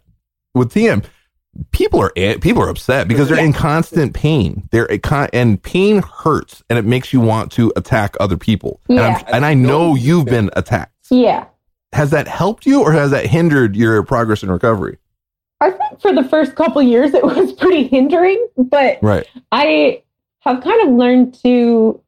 with 0.53 0.71
TN? 0.73 1.05
People 1.71 1.99
are 2.01 2.11
people 2.39 2.63
are 2.63 2.69
upset 2.69 3.07
because 3.07 3.29
they're 3.29 3.43
in 3.43 3.53
constant 3.53 4.13
pain. 4.13 4.67
They're 4.71 4.91
a 4.91 4.97
con- 4.97 5.29
and 5.33 5.61
pain 5.61 6.01
hurts, 6.01 6.63
and 6.69 6.79
it 6.79 6.85
makes 6.85 7.13
you 7.13 7.19
want 7.21 7.51
to 7.53 7.71
attack 7.75 8.15
other 8.19 8.37
people. 8.37 8.79
And, 8.89 8.99
I'm, 8.99 9.11
Yeah. 9.13 9.23
and 9.35 9.45
I 9.45 9.53
know 9.53 9.93
you've 9.95 10.25
been 10.25 10.49
attacked. 10.55 10.93
Yeah. 11.11 11.45
Has 11.91 12.09
that 12.09 12.27
helped 12.27 12.65
you, 12.65 12.81
or 12.81 12.91
has 12.91 13.11
that 13.11 13.27
hindered 13.27 13.75
your 13.75 14.01
progress 14.03 14.41
in 14.41 14.49
recovery? 14.49 14.97
I 15.61 15.69
think 15.71 16.01
for 16.01 16.11
the 16.11 16.23
first 16.23 16.55
couple 16.55 16.81
years 16.81 17.13
it 17.13 17.23
was 17.23 17.53
pretty 17.59 17.87
hindering, 17.87 18.47
but 18.57 18.97
Right. 19.03 19.27
I 19.51 20.01
have 20.39 20.61
kind 20.63 20.87
of 20.89 20.95
learned 20.95 21.35
to 21.43 22.01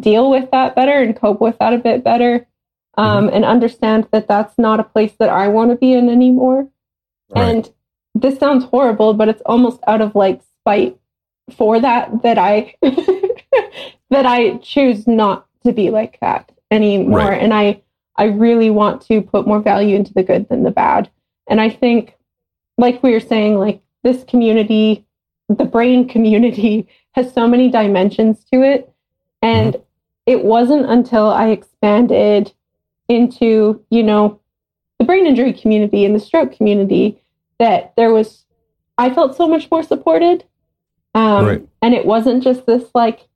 deal 0.00 0.28
with 0.28 0.50
that 0.50 0.74
better 0.74 1.00
and 1.00 1.14
cope 1.16 1.40
with 1.40 1.56
that 1.60 1.72
a 1.72 1.78
bit 1.78 2.02
better 2.04 2.46
um, 2.98 3.28
and 3.28 3.44
understand 3.44 4.08
that 4.10 4.26
that's 4.28 4.58
not 4.58 4.80
a 4.80 4.84
place 4.84 5.12
that 5.20 5.28
I 5.30 5.48
want 5.48 5.70
to 5.70 5.76
be 5.76 5.92
in 5.92 6.08
anymore. 6.10 6.68
And 7.34 7.70
this 8.20 8.38
sounds 8.38 8.64
horrible, 8.64 9.14
but 9.14 9.28
it's 9.28 9.42
almost 9.44 9.80
out 9.86 10.00
of 10.00 10.14
like 10.14 10.40
spite 10.60 10.98
for 11.56 11.78
that 11.80 12.22
that 12.22 12.38
I 12.38 12.74
that 14.10 14.26
I 14.26 14.56
choose 14.58 15.06
not 15.06 15.46
to 15.64 15.72
be 15.72 15.90
like 15.90 16.18
that 16.20 16.50
anymore. 16.70 17.18
Right. 17.18 17.42
And 17.42 17.52
I 17.52 17.82
I 18.16 18.24
really 18.24 18.70
want 18.70 19.02
to 19.02 19.20
put 19.20 19.46
more 19.46 19.60
value 19.60 19.94
into 19.94 20.14
the 20.14 20.22
good 20.22 20.48
than 20.48 20.62
the 20.62 20.70
bad. 20.70 21.10
And 21.46 21.60
I 21.60 21.68
think 21.68 22.16
like 22.78 23.02
we 23.02 23.12
were 23.12 23.20
saying, 23.20 23.58
like 23.58 23.80
this 24.02 24.24
community, 24.24 25.04
the 25.48 25.64
brain 25.64 26.08
community 26.08 26.88
has 27.12 27.32
so 27.32 27.46
many 27.46 27.70
dimensions 27.70 28.44
to 28.52 28.62
it. 28.62 28.92
And 29.42 29.74
mm-hmm. 29.74 29.82
it 30.26 30.44
wasn't 30.44 30.86
until 30.90 31.28
I 31.28 31.48
expanded 31.48 32.52
into, 33.08 33.84
you 33.90 34.02
know, 34.02 34.40
the 34.98 35.04
brain 35.04 35.26
injury 35.26 35.52
community 35.52 36.04
and 36.04 36.14
the 36.14 36.20
stroke 36.20 36.56
community 36.56 37.20
that 37.58 37.92
there 37.96 38.12
was, 38.12 38.44
I 38.98 39.10
felt 39.12 39.36
so 39.36 39.48
much 39.48 39.70
more 39.70 39.82
supported. 39.82 40.44
Um, 41.14 41.46
Right. 41.46 41.68
And 41.82 41.94
it 41.94 42.04
wasn't 42.04 42.42
just 42.42 42.66
this 42.66 42.84
like 42.94 43.26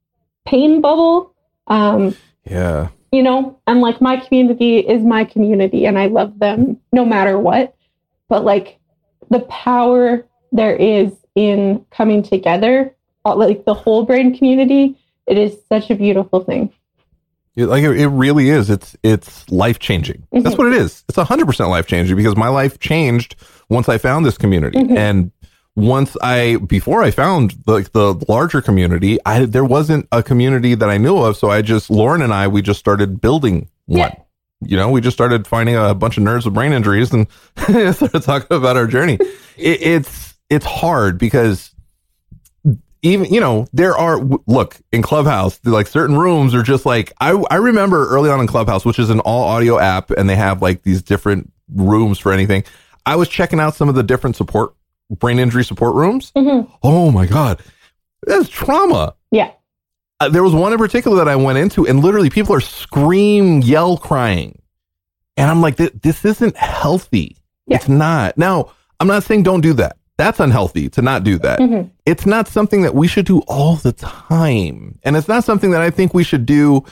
pain 0.46 0.80
bubble. 0.80 1.34
Um, 1.66 2.14
Yeah. 2.44 2.88
you 3.12 3.22
know, 3.22 3.58
and 3.66 3.80
like 3.80 4.00
my 4.00 4.16
community 4.18 4.78
is 4.78 5.02
my 5.02 5.24
community 5.24 5.86
and 5.86 5.98
I 5.98 6.06
love 6.06 6.38
them 6.38 6.78
no 6.92 7.04
matter 7.04 7.38
what. 7.38 7.74
But 8.28 8.44
like 8.44 8.78
the 9.30 9.40
power 9.40 10.26
there 10.52 10.74
is 10.76 11.12
in 11.34 11.84
coming 11.90 12.22
together, 12.22 12.94
like 13.24 13.64
the 13.64 13.74
whole 13.74 14.04
brain 14.04 14.36
community, 14.36 14.96
it 15.26 15.38
is 15.38 15.56
such 15.68 15.90
a 15.90 15.94
beautiful 15.94 16.40
thing. 16.44 16.72
It, 17.56 17.66
like 17.66 17.82
it, 17.84 17.98
it 18.00 18.08
really 18.08 18.48
is. 18.48 18.70
It's 18.70 18.96
it's 19.02 19.48
life 19.50 19.78
changing. 19.78 20.26
That's 20.32 20.54
Mhm. 20.54 20.58
what 20.58 20.66
it 20.68 20.74
is. 20.74 21.04
It's 21.08 21.18
hundred 21.18 21.46
percent 21.46 21.68
life 21.70 21.86
changing 21.86 22.16
because 22.16 22.36
my 22.36 22.48
life 22.48 22.78
changed 22.78 23.34
once 23.70 23.88
I 23.88 23.96
found 23.98 24.26
this 24.26 24.36
community, 24.36 24.78
Mhm. 24.78 24.96
and 24.96 25.30
once 25.76 26.16
I 26.22 26.56
before 26.66 27.02
I 27.02 27.10
found 27.10 27.54
like 27.66 27.92
the 27.92 28.14
larger 28.28 28.60
community, 28.60 29.18
I 29.24 29.46
there 29.46 29.64
wasn't 29.64 30.06
a 30.12 30.22
community 30.22 30.74
that 30.74 30.90
I 30.90 30.98
knew 30.98 31.16
of. 31.16 31.36
So 31.36 31.48
I 31.50 31.62
just 31.62 31.88
Lauren 31.90 32.20
and 32.22 32.34
I 32.34 32.48
we 32.48 32.60
just 32.60 32.80
started 32.80 33.20
building 33.20 33.68
one. 33.86 34.12
You 34.62 34.76
know, 34.76 34.90
we 34.90 35.00
just 35.00 35.16
started 35.16 35.46
finding 35.46 35.74
a 35.76 35.94
bunch 35.94 36.18
of 36.18 36.24
nerds 36.24 36.44
with 36.44 36.52
brain 36.52 36.72
injuries 36.74 37.12
and 37.14 37.26
started 37.94 38.22
talking 38.22 38.54
about 38.54 38.76
our 38.76 38.86
journey. 38.86 39.16
It, 39.56 39.80
it's 39.80 40.34
it's 40.50 40.66
hard 40.66 41.16
because 41.16 41.70
even 43.02 43.32
you 43.32 43.40
know 43.40 43.66
there 43.72 43.96
are 43.96 44.18
look 44.46 44.76
in 44.92 45.00
clubhouse 45.00 45.58
like 45.64 45.86
certain 45.86 46.18
rooms 46.18 46.54
are 46.54 46.62
just 46.62 46.84
like 46.84 47.12
i 47.20 47.30
i 47.50 47.56
remember 47.56 48.06
early 48.10 48.28
on 48.28 48.40
in 48.40 48.46
clubhouse 48.46 48.84
which 48.84 48.98
is 48.98 49.08
an 49.08 49.20
all 49.20 49.44
audio 49.44 49.78
app 49.78 50.10
and 50.10 50.28
they 50.28 50.36
have 50.36 50.60
like 50.60 50.82
these 50.82 51.00
different 51.00 51.50
rooms 51.74 52.18
for 52.18 52.30
anything 52.30 52.62
i 53.10 53.16
was 53.16 53.28
checking 53.28 53.60
out 53.60 53.74
some 53.74 53.88
of 53.88 53.94
the 53.94 54.02
different 54.02 54.36
support 54.36 54.74
brain 55.10 55.38
injury 55.38 55.64
support 55.64 55.94
rooms 55.94 56.32
oh 56.82 57.10
my 57.10 57.26
god 57.26 57.60
that's 58.26 58.48
trauma 58.48 59.14
Yeah. 59.30 59.50
uh, 60.20 60.28
there 60.28 60.42
was 60.42 60.54
one 60.54 60.72
in 60.72 60.78
particular 60.78 61.16
that 61.18 61.28
I 61.28 61.36
went 61.36 61.56
into, 61.58 61.86
and 61.86 62.00
literally 62.00 62.28
people 62.30 62.54
are 62.54 62.60
scream, 62.60 63.60
yell, 63.62 63.96
crying, 63.96 64.60
and 65.38 65.50
I'm 65.50 65.62
like, 65.62 65.76
"Th- 65.78 65.92
this 66.02 66.24
isn't 66.26 66.54
healthy. 66.56 67.36
It's 67.66 67.88
not. 67.88 68.36
Now, 68.36 68.72
I'm 69.00 69.06
not 69.08 69.22
saying 69.24 69.44
don't 69.44 69.62
do 69.62 69.72
that. 69.74 69.96
That's 70.18 70.38
unhealthy 70.40 70.90
to 70.90 71.00
not 71.00 71.24
do 71.24 71.38
that. 71.38 71.58
Mhm. 71.60 71.88
It's 72.04 72.26
not 72.26 72.46
something 72.48 72.82
that 72.82 72.94
we 72.94 73.08
should 73.08 73.24
do 73.24 73.38
all 73.48 73.76
the 73.76 73.92
time, 73.92 74.98
and 75.02 75.16
it's 75.16 75.28
not 75.28 75.44
something 75.44 75.70
that 75.70 75.80
I 75.80 75.88
think 75.90 76.12
we 76.12 76.24
should 76.24 76.44
do 76.44 76.84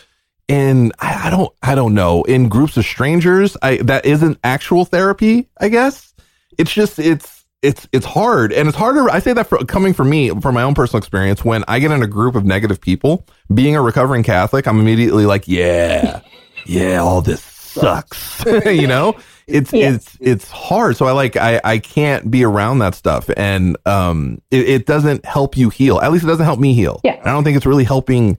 in 0.48 0.92
I, 0.98 1.26
I 1.26 1.30
don't 1.30 1.52
I 1.62 1.74
don't 1.74 1.94
know 1.94 2.24
in 2.24 2.48
groups 2.48 2.76
of 2.76 2.84
strangers. 2.84 3.56
I 3.62 3.76
that 3.78 4.04
isn't 4.04 4.38
actual 4.42 4.84
therapy. 4.84 5.48
I 5.60 5.68
guess 5.68 6.14
it's 6.58 6.72
just 6.72 6.98
it's 6.98 7.44
it's 7.62 7.88
it's 7.92 8.06
hard 8.06 8.52
and 8.52 8.68
it's 8.68 8.76
harder 8.76 9.10
i 9.10 9.18
say 9.18 9.32
that 9.32 9.48
for 9.48 9.58
coming 9.64 9.92
from 9.92 10.08
me 10.08 10.30
from 10.40 10.54
my 10.54 10.62
own 10.62 10.74
personal 10.74 10.98
experience 10.98 11.44
when 11.44 11.64
i 11.66 11.80
get 11.80 11.90
in 11.90 12.04
a 12.04 12.06
group 12.06 12.36
of 12.36 12.44
negative 12.44 12.80
people 12.80 13.26
being 13.52 13.74
a 13.74 13.82
recovering 13.82 14.22
catholic 14.22 14.68
i'm 14.68 14.78
immediately 14.78 15.26
like 15.26 15.48
yeah 15.48 16.20
yeah 16.66 16.98
all 16.98 17.20
this 17.20 17.42
sucks 17.42 18.44
you 18.64 18.86
know 18.86 19.12
it's 19.48 19.72
it's 19.72 20.16
it's 20.20 20.50
hard. 20.50 20.96
So 20.96 21.06
I 21.06 21.12
like 21.12 21.36
I 21.36 21.60
I 21.64 21.78
can't 21.78 22.30
be 22.30 22.44
around 22.44 22.80
that 22.80 22.94
stuff, 22.94 23.30
and 23.36 23.76
um, 23.86 24.42
it, 24.50 24.68
it 24.68 24.86
doesn't 24.86 25.24
help 25.24 25.56
you 25.56 25.70
heal. 25.70 25.98
At 26.00 26.12
least 26.12 26.24
it 26.24 26.28
doesn't 26.28 26.44
help 26.44 26.60
me 26.60 26.74
heal. 26.74 27.00
Yeah. 27.02 27.20
I 27.24 27.30
don't 27.30 27.44
think 27.44 27.56
it's 27.56 27.66
really 27.66 27.84
helping 27.84 28.36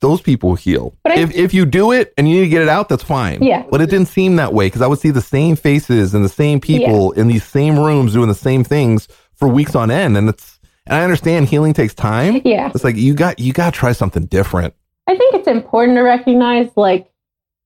those 0.00 0.20
people 0.20 0.54
heal. 0.54 0.94
I- 1.04 1.18
if 1.18 1.34
if 1.34 1.54
you 1.54 1.64
do 1.64 1.92
it 1.92 2.12
and 2.18 2.28
you 2.28 2.36
need 2.36 2.42
to 2.42 2.48
get 2.48 2.62
it 2.62 2.68
out, 2.68 2.88
that's 2.88 3.02
fine. 3.02 3.42
Yeah. 3.42 3.64
But 3.70 3.80
it 3.80 3.90
didn't 3.90 4.08
seem 4.08 4.36
that 4.36 4.52
way 4.52 4.66
because 4.66 4.82
I 4.82 4.86
would 4.86 4.98
see 4.98 5.10
the 5.10 5.20
same 5.22 5.56
faces 5.56 6.14
and 6.14 6.24
the 6.24 6.28
same 6.28 6.60
people 6.60 7.12
in 7.12 7.28
these 7.28 7.44
same 7.44 7.78
rooms 7.78 8.12
doing 8.12 8.28
the 8.28 8.34
same 8.34 8.64
things 8.64 9.08
for 9.34 9.48
weeks 9.48 9.74
on 9.74 9.90
end, 9.90 10.16
and 10.16 10.28
it's 10.28 10.58
and 10.86 10.96
I 10.96 11.04
understand 11.04 11.48
healing 11.48 11.72
takes 11.74 11.94
time. 11.94 12.42
Yeah. 12.44 12.70
It's 12.74 12.84
like 12.84 12.96
you 12.96 13.14
got 13.14 13.38
you 13.38 13.52
got 13.52 13.72
to 13.72 13.78
try 13.78 13.92
something 13.92 14.26
different. 14.26 14.74
I 15.06 15.16
think 15.16 15.34
it's 15.34 15.48
important 15.48 15.96
to 15.96 16.02
recognize 16.02 16.68
like 16.76 17.10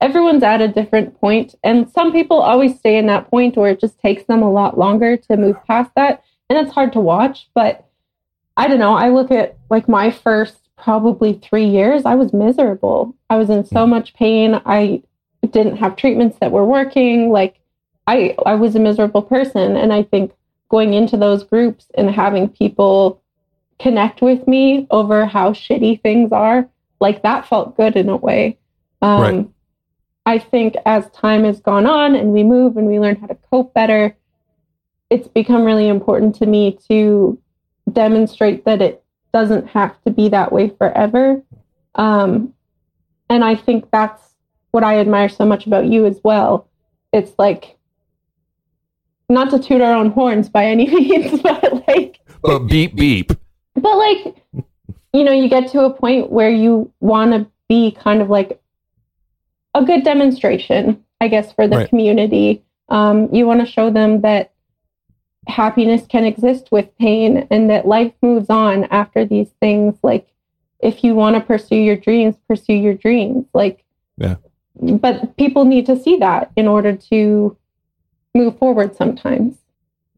everyone's 0.01 0.43
at 0.43 0.61
a 0.61 0.69
different 0.69 1.19
point, 1.21 1.55
and 1.65 1.91
some 1.91 2.13
people 2.13 2.41
always 2.41 2.79
stay 2.79 2.97
in 2.99 3.07
that 3.07 3.29
point 3.31 3.57
where 3.57 3.71
it 3.71 3.81
just 3.81 3.99
takes 4.01 4.25
them 4.25 4.43
a 4.43 4.51
lot 4.51 4.79
longer 4.79 5.17
to 5.17 5.37
move 5.37 5.57
past 5.67 5.91
that, 5.97 6.23
and 6.49 6.59
it's 6.59 6.73
hard 6.73 6.93
to 6.93 7.01
watch. 7.01 7.49
But 7.55 7.85
I 8.57 8.69
don't 8.69 8.79
know. 8.79 8.95
I 8.95 9.09
look 9.09 9.31
at 9.31 9.57
like 9.71 9.89
my 9.89 10.11
first 10.11 10.57
probably 10.77 11.35
three 11.35 11.67
years, 11.67 12.05
I 12.05 12.15
was 12.15 12.33
miserable. 12.33 13.15
I 13.31 13.37
was 13.37 13.51
in 13.51 13.65
so 13.65 13.87
much 13.87 14.15
pain. 14.15 14.61
I 14.67 15.03
didn't 15.51 15.77
have 15.77 15.97
treatments 15.97 16.39
that 16.41 16.53
were 16.53 16.65
working. 16.65 17.31
Like 17.31 17.59
I, 18.07 18.37
I 18.45 18.55
was 18.55 18.77
a 18.77 18.81
miserable 18.81 19.23
person, 19.23 19.77
and 19.77 19.93
I 19.93 20.03
think 20.03 20.33
going 20.69 20.95
into 20.95 21.17
those 21.17 21.45
groups 21.45 21.87
and 21.95 22.11
having 22.11 22.49
people 22.49 23.23
connect 23.79 24.23
with 24.23 24.47
me 24.49 24.87
over 24.91 25.27
how 25.27 25.53
shitty 25.53 26.03
things 26.03 26.33
are, 26.33 26.69
like 27.01 27.23
that 27.23 27.47
felt 27.47 27.77
good 27.77 27.97
in 27.97 28.09
a 28.09 28.17
way. 28.17 28.59
Um, 29.03 29.21
Right. 29.21 29.49
I 30.27 30.39
think 30.41 30.75
as 30.85 31.09
time 31.11 31.45
has 31.45 31.61
gone 31.61 31.87
on 31.87 32.17
and 32.17 32.33
we 32.33 32.43
move 32.43 32.77
and 32.77 32.89
we 32.89 32.99
learn 32.99 33.15
how 33.15 33.29
to 33.29 33.37
cope 33.49 33.73
better, 33.75 34.17
it's 35.09 35.29
become 35.29 35.63
really 35.63 35.87
important 35.87 36.35
to 36.37 36.47
me 36.47 36.77
to 36.89 37.41
demonstrate 37.93 38.65
that 38.65 38.83
it 38.83 39.05
doesn't 39.37 39.67
have 39.69 39.95
to 40.03 40.11
be 40.11 40.31
that 40.31 40.51
way 40.51 40.71
forever. 40.79 41.43
Um, 41.95 42.55
and 43.29 43.45
I 43.45 43.55
think 43.55 43.91
that's 43.91 44.23
what 44.71 44.83
I 44.83 44.99
admire 44.99 45.29
so 45.29 45.45
much 45.45 45.67
about 45.67 45.85
you 45.85 46.07
as 46.07 46.19
well. 46.25 46.69
It's 47.13 47.33
like, 47.39 47.77
not 49.29 49.51
to 49.51 49.59
toot 49.59 49.83
our 49.83 49.93
own 49.95 50.11
horns 50.11 50.49
by 50.49 50.65
any 50.65 50.87
means, 50.95 51.43
but 51.43 51.87
like, 51.87 52.19
But 52.41 52.61
beep 52.61 52.97
beep. 52.97 53.33
but 53.75 53.97
like, 53.99 54.37
you 55.13 55.23
know, 55.23 55.33
you 55.33 55.51
get 55.51 55.71
to 55.73 55.81
a 55.85 55.93
point 55.93 56.31
where 56.33 56.49
you 56.51 56.91
want 57.01 57.33
to 57.33 57.47
be 57.69 57.91
kind 57.91 58.23
of 58.23 58.31
like 58.31 58.59
a 59.75 59.85
good 59.85 60.03
demonstration, 60.03 61.05
I 61.21 61.29
guess, 61.29 61.53
for 61.53 61.69
the 61.69 61.77
Right. 61.77 61.89
community. 61.91 62.63
Um, 62.89 63.29
you 63.35 63.47
want 63.47 63.61
to 63.61 63.67
show 63.71 63.91
them 63.91 64.23
that 64.23 64.53
happiness 65.47 66.05
can 66.09 66.25
exist 66.25 66.69
with 66.73 66.97
pain 66.99 67.47
and 67.51 67.71
that 67.71 67.87
life 67.87 68.13
moves 68.23 68.51
on 68.51 68.85
after 68.85 69.25
these 69.25 69.49
things. 69.61 69.95
Like, 70.03 70.29
if 70.81 71.03
you 71.05 71.15
want 71.15 71.37
to 71.37 71.41
pursue 71.41 71.77
your 71.77 71.97
dreams, 71.97 72.35
pursue 72.49 72.75
your 72.75 72.95
dreams. 72.95 73.47
Like, 73.55 73.85
Yeah. 74.19 74.37
but 74.81 75.37
people 75.37 75.65
need 75.65 75.87
to 75.87 75.99
see 75.99 76.17
that 76.19 76.51
in 76.57 76.67
order 76.69 76.95
to 77.11 77.57
move 78.35 78.59
forward 78.59 78.95
sometimes. 78.97 79.57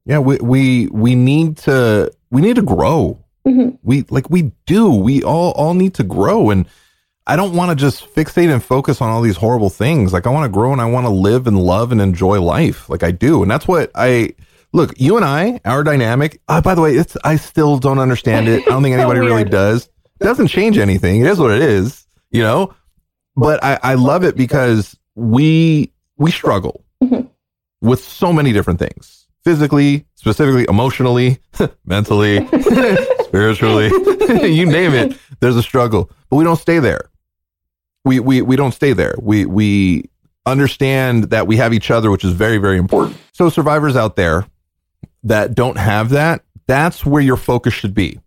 Yeah, 0.04 0.18
we 0.18 0.36
we 0.38 0.86
we 0.88 1.14
need 1.14 1.58
to 1.58 2.10
we 2.30 2.40
need 2.40 2.56
to 2.56 2.62
grow. 2.62 3.18
Mhm. 3.46 3.78
We 3.82 4.04
like 4.10 4.30
we 4.30 4.52
do. 4.66 4.90
We 4.90 5.22
all 5.22 5.52
all 5.52 5.74
need 5.74 5.94
to 5.94 6.02
grow 6.02 6.50
and 6.50 6.66
I 7.26 7.36
don't 7.36 7.54
want 7.54 7.70
to 7.70 7.76
just 7.76 8.12
fixate 8.14 8.50
and 8.50 8.62
focus 8.62 9.02
on 9.02 9.10
all 9.10 9.20
these 9.20 9.36
horrible 9.36 9.68
things. 9.68 10.14
Like 10.14 10.26
I 10.26 10.30
want 10.30 10.44
to 10.46 10.48
grow 10.58 10.72
and 10.72 10.80
I 10.80 10.86
want 10.86 11.04
to 11.06 11.10
live 11.12 11.46
and 11.46 11.60
love 11.62 11.92
and 11.92 12.00
enjoy 12.00 12.40
life. 12.40 12.88
Like 12.88 13.02
I 13.02 13.10
do. 13.10 13.42
And 13.42 13.50
that's 13.50 13.68
what 13.68 13.90
I 13.94 14.32
look, 14.72 14.98
you 15.00 15.16
and 15.16 15.24
I, 15.24 15.60
our 15.64 15.82
dynamic, 15.84 16.40
uh, 16.48 16.60
by 16.60 16.74
the 16.74 16.80
way, 16.80 16.94
it's 16.94 17.16
I 17.24 17.36
still 17.36 17.78
don't 17.78 17.98
understand 17.98 18.48
it. 18.48 18.62
I 18.66 18.70
don't 18.70 18.82
think 18.82 18.94
So 18.96 19.00
anybody 19.00 19.20
really 19.20 19.44
does. 19.44 19.88
It 20.20 20.24
doesn't 20.24 20.48
change 20.48 20.78
anything. 20.78 21.20
It 21.20 21.26
is 21.26 21.38
what 21.38 21.50
it 21.52 21.62
is, 21.62 22.06
you 22.30 22.42
know? 22.42 22.74
But 23.36 23.62
I, 23.62 23.78
I 23.82 23.94
love 23.94 24.24
it 24.24 24.36
because 24.36 24.96
we 25.14 25.92
we 26.16 26.30
struggle 26.30 26.84
Mhm. 27.02 27.28
with 27.80 28.02
so 28.02 28.32
many 28.32 28.52
different 28.52 28.80
things. 28.80 29.26
Physically, 29.44 30.04
specifically, 30.16 30.66
emotionally, 30.68 31.38
mentally, 31.86 32.46
spiritually, 33.22 33.86
you 34.50 34.66
name 34.66 34.92
it, 34.94 35.16
there's 35.40 35.56
a 35.56 35.62
struggle. 35.62 36.10
But 36.28 36.36
we 36.36 36.44
don't 36.44 36.58
stay 36.58 36.80
there. 36.80 37.08
We 38.04 38.18
we 38.20 38.42
we 38.42 38.56
don't 38.56 38.72
stay 38.72 38.92
there. 38.92 39.14
We 39.20 39.46
we 39.46 40.10
understand 40.46 41.24
that 41.30 41.46
we 41.46 41.56
have 41.58 41.72
each 41.72 41.90
other, 41.90 42.10
which 42.10 42.24
is 42.24 42.32
very, 42.32 42.58
very 42.58 42.78
important. 42.78 43.16
So 43.32 43.48
survivors 43.50 43.96
out 43.96 44.16
there 44.16 44.46
that 45.24 45.54
don't 45.54 45.78
have 45.78 46.10
that, 46.10 46.42
that's 46.66 47.04
where 47.04 47.22
your 47.22 47.36
focus 47.36 47.74
should 47.74 47.94
be. 47.94 48.20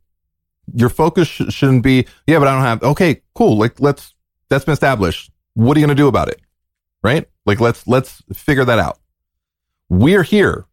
Your 0.74 0.90
focus 0.90 1.28
sh- 1.28 1.44
shouldn't 1.50 1.84
be, 1.84 2.08
yeah, 2.28 2.40
but 2.40 2.48
I 2.48 2.54
don't 2.54 2.64
have. 2.64 2.84
Okay, 2.84 3.22
cool. 3.36 3.58
Like 3.58 3.80
let's 3.80 4.14
that's 4.50 4.66
been 4.66 4.74
established. 4.74 5.32
What 5.54 5.76
are 5.76 5.80
you 5.80 5.86
going 5.86 5.96
to 5.96 6.02
do 6.02 6.08
about 6.08 6.30
it? 6.30 6.42
Right? 7.04 7.28
Like 7.46 7.60
let's 7.60 7.88
let's 7.88 8.22
figure 8.34 8.66
that 8.66 8.80
out. 8.80 9.00
We're 9.90 10.24
here. 10.24 10.66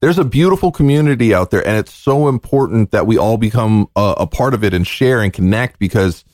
There's 0.00 0.18
a 0.18 0.24
beautiful 0.24 0.70
community 0.70 1.32
out 1.32 1.50
there, 1.50 1.66
and 1.66 1.78
it's 1.78 1.92
so 1.92 2.28
important 2.28 2.90
that 2.90 3.06
we 3.06 3.16
all 3.16 3.38
become 3.38 3.88
a, 3.96 4.14
a 4.18 4.26
part 4.26 4.52
of 4.52 4.62
it 4.62 4.74
and 4.74 4.86
share 4.86 5.22
and 5.22 5.32
connect 5.32 5.78
because 5.78 6.24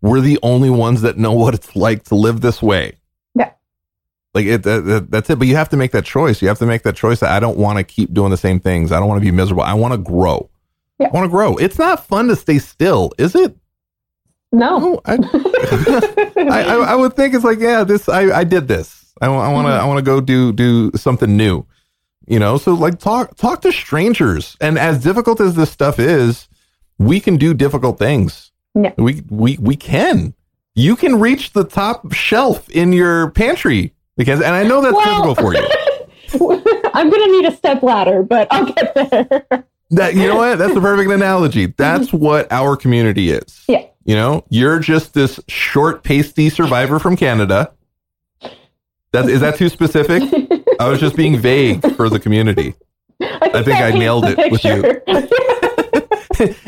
we're 0.00 0.20
the 0.20 0.38
only 0.42 0.70
ones 0.70 1.02
that 1.02 1.16
know 1.16 1.32
what 1.34 1.54
it's 1.54 1.76
like 1.76 2.04
to 2.04 2.14
live 2.14 2.40
this 2.40 2.60
way. 2.62 2.94
Like 4.34 4.46
it, 4.46 4.62
that, 4.64 4.84
that- 4.84 5.10
that's 5.10 5.30
it. 5.30 5.38
But 5.38 5.48
you 5.48 5.56
have 5.56 5.68
to 5.70 5.76
make 5.76 5.92
that 5.92 6.04
choice. 6.04 6.42
You 6.42 6.48
have 6.48 6.58
to 6.58 6.66
make 6.66 6.82
that 6.82 6.96
choice 6.96 7.20
that 7.20 7.30
I 7.30 7.40
don't 7.40 7.56
want 7.56 7.78
to 7.78 7.84
keep 7.84 8.12
doing 8.12 8.30
the 8.30 8.36
same 8.36 8.60
things. 8.60 8.92
I 8.92 8.98
don't 8.98 9.08
want 9.08 9.20
to 9.20 9.24
be 9.24 9.30
miserable. 9.30 9.62
I 9.62 9.74
want 9.74 9.92
to 9.92 9.98
grow. 9.98 10.50
Yeah. 10.98 11.08
I 11.08 11.10
want 11.10 11.24
to 11.24 11.28
grow. 11.28 11.56
It's 11.56 11.78
not 11.78 12.06
fun 12.06 12.28
to 12.28 12.36
stay 12.36 12.58
still, 12.58 13.12
is 13.18 13.34
it? 13.34 13.56
No. 14.52 15.00
I, 15.04 15.14
I, 16.36 16.62
I, 16.62 16.74
I 16.74 16.94
would 16.94 17.14
think 17.16 17.34
it's 17.34 17.44
like, 17.44 17.58
yeah, 17.58 17.84
this, 17.84 18.08
I, 18.08 18.38
I 18.38 18.44
did 18.44 18.68
this. 18.68 19.12
I, 19.20 19.26
I 19.26 19.28
want 19.52 19.66
to, 19.66 19.72
mm-hmm. 19.72 19.84
I 19.84 19.86
want 19.86 19.98
to 19.98 20.04
go 20.04 20.20
do, 20.20 20.52
do 20.52 20.90
something 20.94 21.36
new, 21.36 21.66
you 22.26 22.38
know? 22.38 22.58
So 22.58 22.74
like 22.74 22.98
talk, 22.98 23.36
talk 23.36 23.62
to 23.62 23.72
strangers. 23.72 24.56
And 24.60 24.78
as 24.78 25.02
difficult 25.02 25.40
as 25.40 25.54
this 25.56 25.70
stuff 25.70 25.98
is, 25.98 26.48
we 26.98 27.20
can 27.20 27.36
do 27.36 27.54
difficult 27.54 27.98
things. 27.98 28.52
Yeah. 28.74 28.92
We, 28.98 29.22
we, 29.28 29.58
we 29.58 29.76
can, 29.76 30.34
you 30.74 30.96
can 30.96 31.20
reach 31.20 31.52
the 31.52 31.64
top 31.64 32.12
shelf 32.12 32.68
in 32.70 32.92
your 32.92 33.30
pantry 33.30 33.93
because, 34.16 34.40
and 34.40 34.54
I 34.54 34.62
know 34.62 34.80
that's 34.80 34.94
Well- 34.94 35.34
difficult 35.34 35.38
for 35.40 35.54
you. 35.54 36.62
I'm 36.94 37.10
gonna 37.10 37.26
need 37.26 37.44
a 37.46 37.54
step 37.56 37.82
ladder, 37.82 38.22
but 38.22 38.48
I'll 38.50 38.64
get 38.66 38.94
there. 38.94 39.64
That, 39.90 40.14
you 40.14 40.26
know 40.26 40.36
what? 40.36 40.58
That's 40.58 40.74
the 40.74 40.80
perfect 40.80 41.10
analogy. 41.10 41.66
That's 41.76 42.12
what 42.12 42.50
our 42.50 42.76
community 42.76 43.30
is. 43.30 43.64
yeah. 43.68 43.84
You 44.04 44.16
know, 44.16 44.44
you're 44.50 44.80
just 44.80 45.14
this 45.14 45.38
short, 45.48 46.02
pasty 46.02 46.50
survivor 46.50 46.98
from 46.98 47.16
Canada. 47.16 47.72
That 49.12 49.28
is 49.30 49.40
that 49.40 49.56
too 49.56 49.68
specific? 49.68 50.22
I 50.80 50.88
was 50.88 50.98
just 51.00 51.14
being 51.16 51.38
vague 51.38 51.94
for 51.94 52.08
the 52.10 52.18
community. 52.18 52.74
I 53.20 53.62
think 53.62 53.66
that 53.66 53.94
I 53.94 53.98
nailed 53.98 54.24
it 54.26 54.50
with 54.50 54.64
you. 54.64 55.00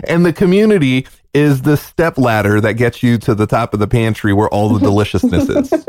and 0.07 0.25
the 0.25 0.33
community 0.33 1.07
is 1.35 1.63
the 1.63 1.77
step 1.77 2.17
ladder 2.19 2.61
that 2.61 2.75
gets 2.75 3.03
you 3.03 3.19
to 3.19 3.35
the 3.35 3.47
top 3.47 3.75
of 3.75 3.81
the 3.81 3.89
pantry 3.89 4.33
where 4.33 4.49
all 4.49 4.69
the 4.73 4.79
deliciousness 4.79 5.49
is. 5.49 5.87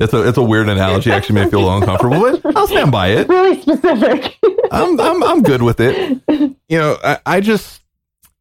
It's 0.00 0.12
a 0.14 0.26
it's 0.26 0.38
a 0.38 0.42
weird 0.42 0.68
analogy. 0.68 1.12
Actually, 1.12 1.34
made 1.36 1.44
me 1.44 1.50
feel 1.50 1.60
a 1.60 1.64
little 1.64 1.78
uncomfortable, 1.78 2.38
but 2.42 2.56
I'll 2.56 2.66
stand 2.66 2.90
by 2.90 3.08
it. 3.08 3.28
really 3.28 3.60
specific. 3.60 4.38
I'm 4.72 4.98
I'm 4.98 5.22
I'm 5.22 5.42
good 5.42 5.62
with 5.62 5.78
it. 5.80 6.20
You 6.28 6.78
know, 6.78 6.96
I, 7.04 7.18
I 7.26 7.40
just 7.40 7.82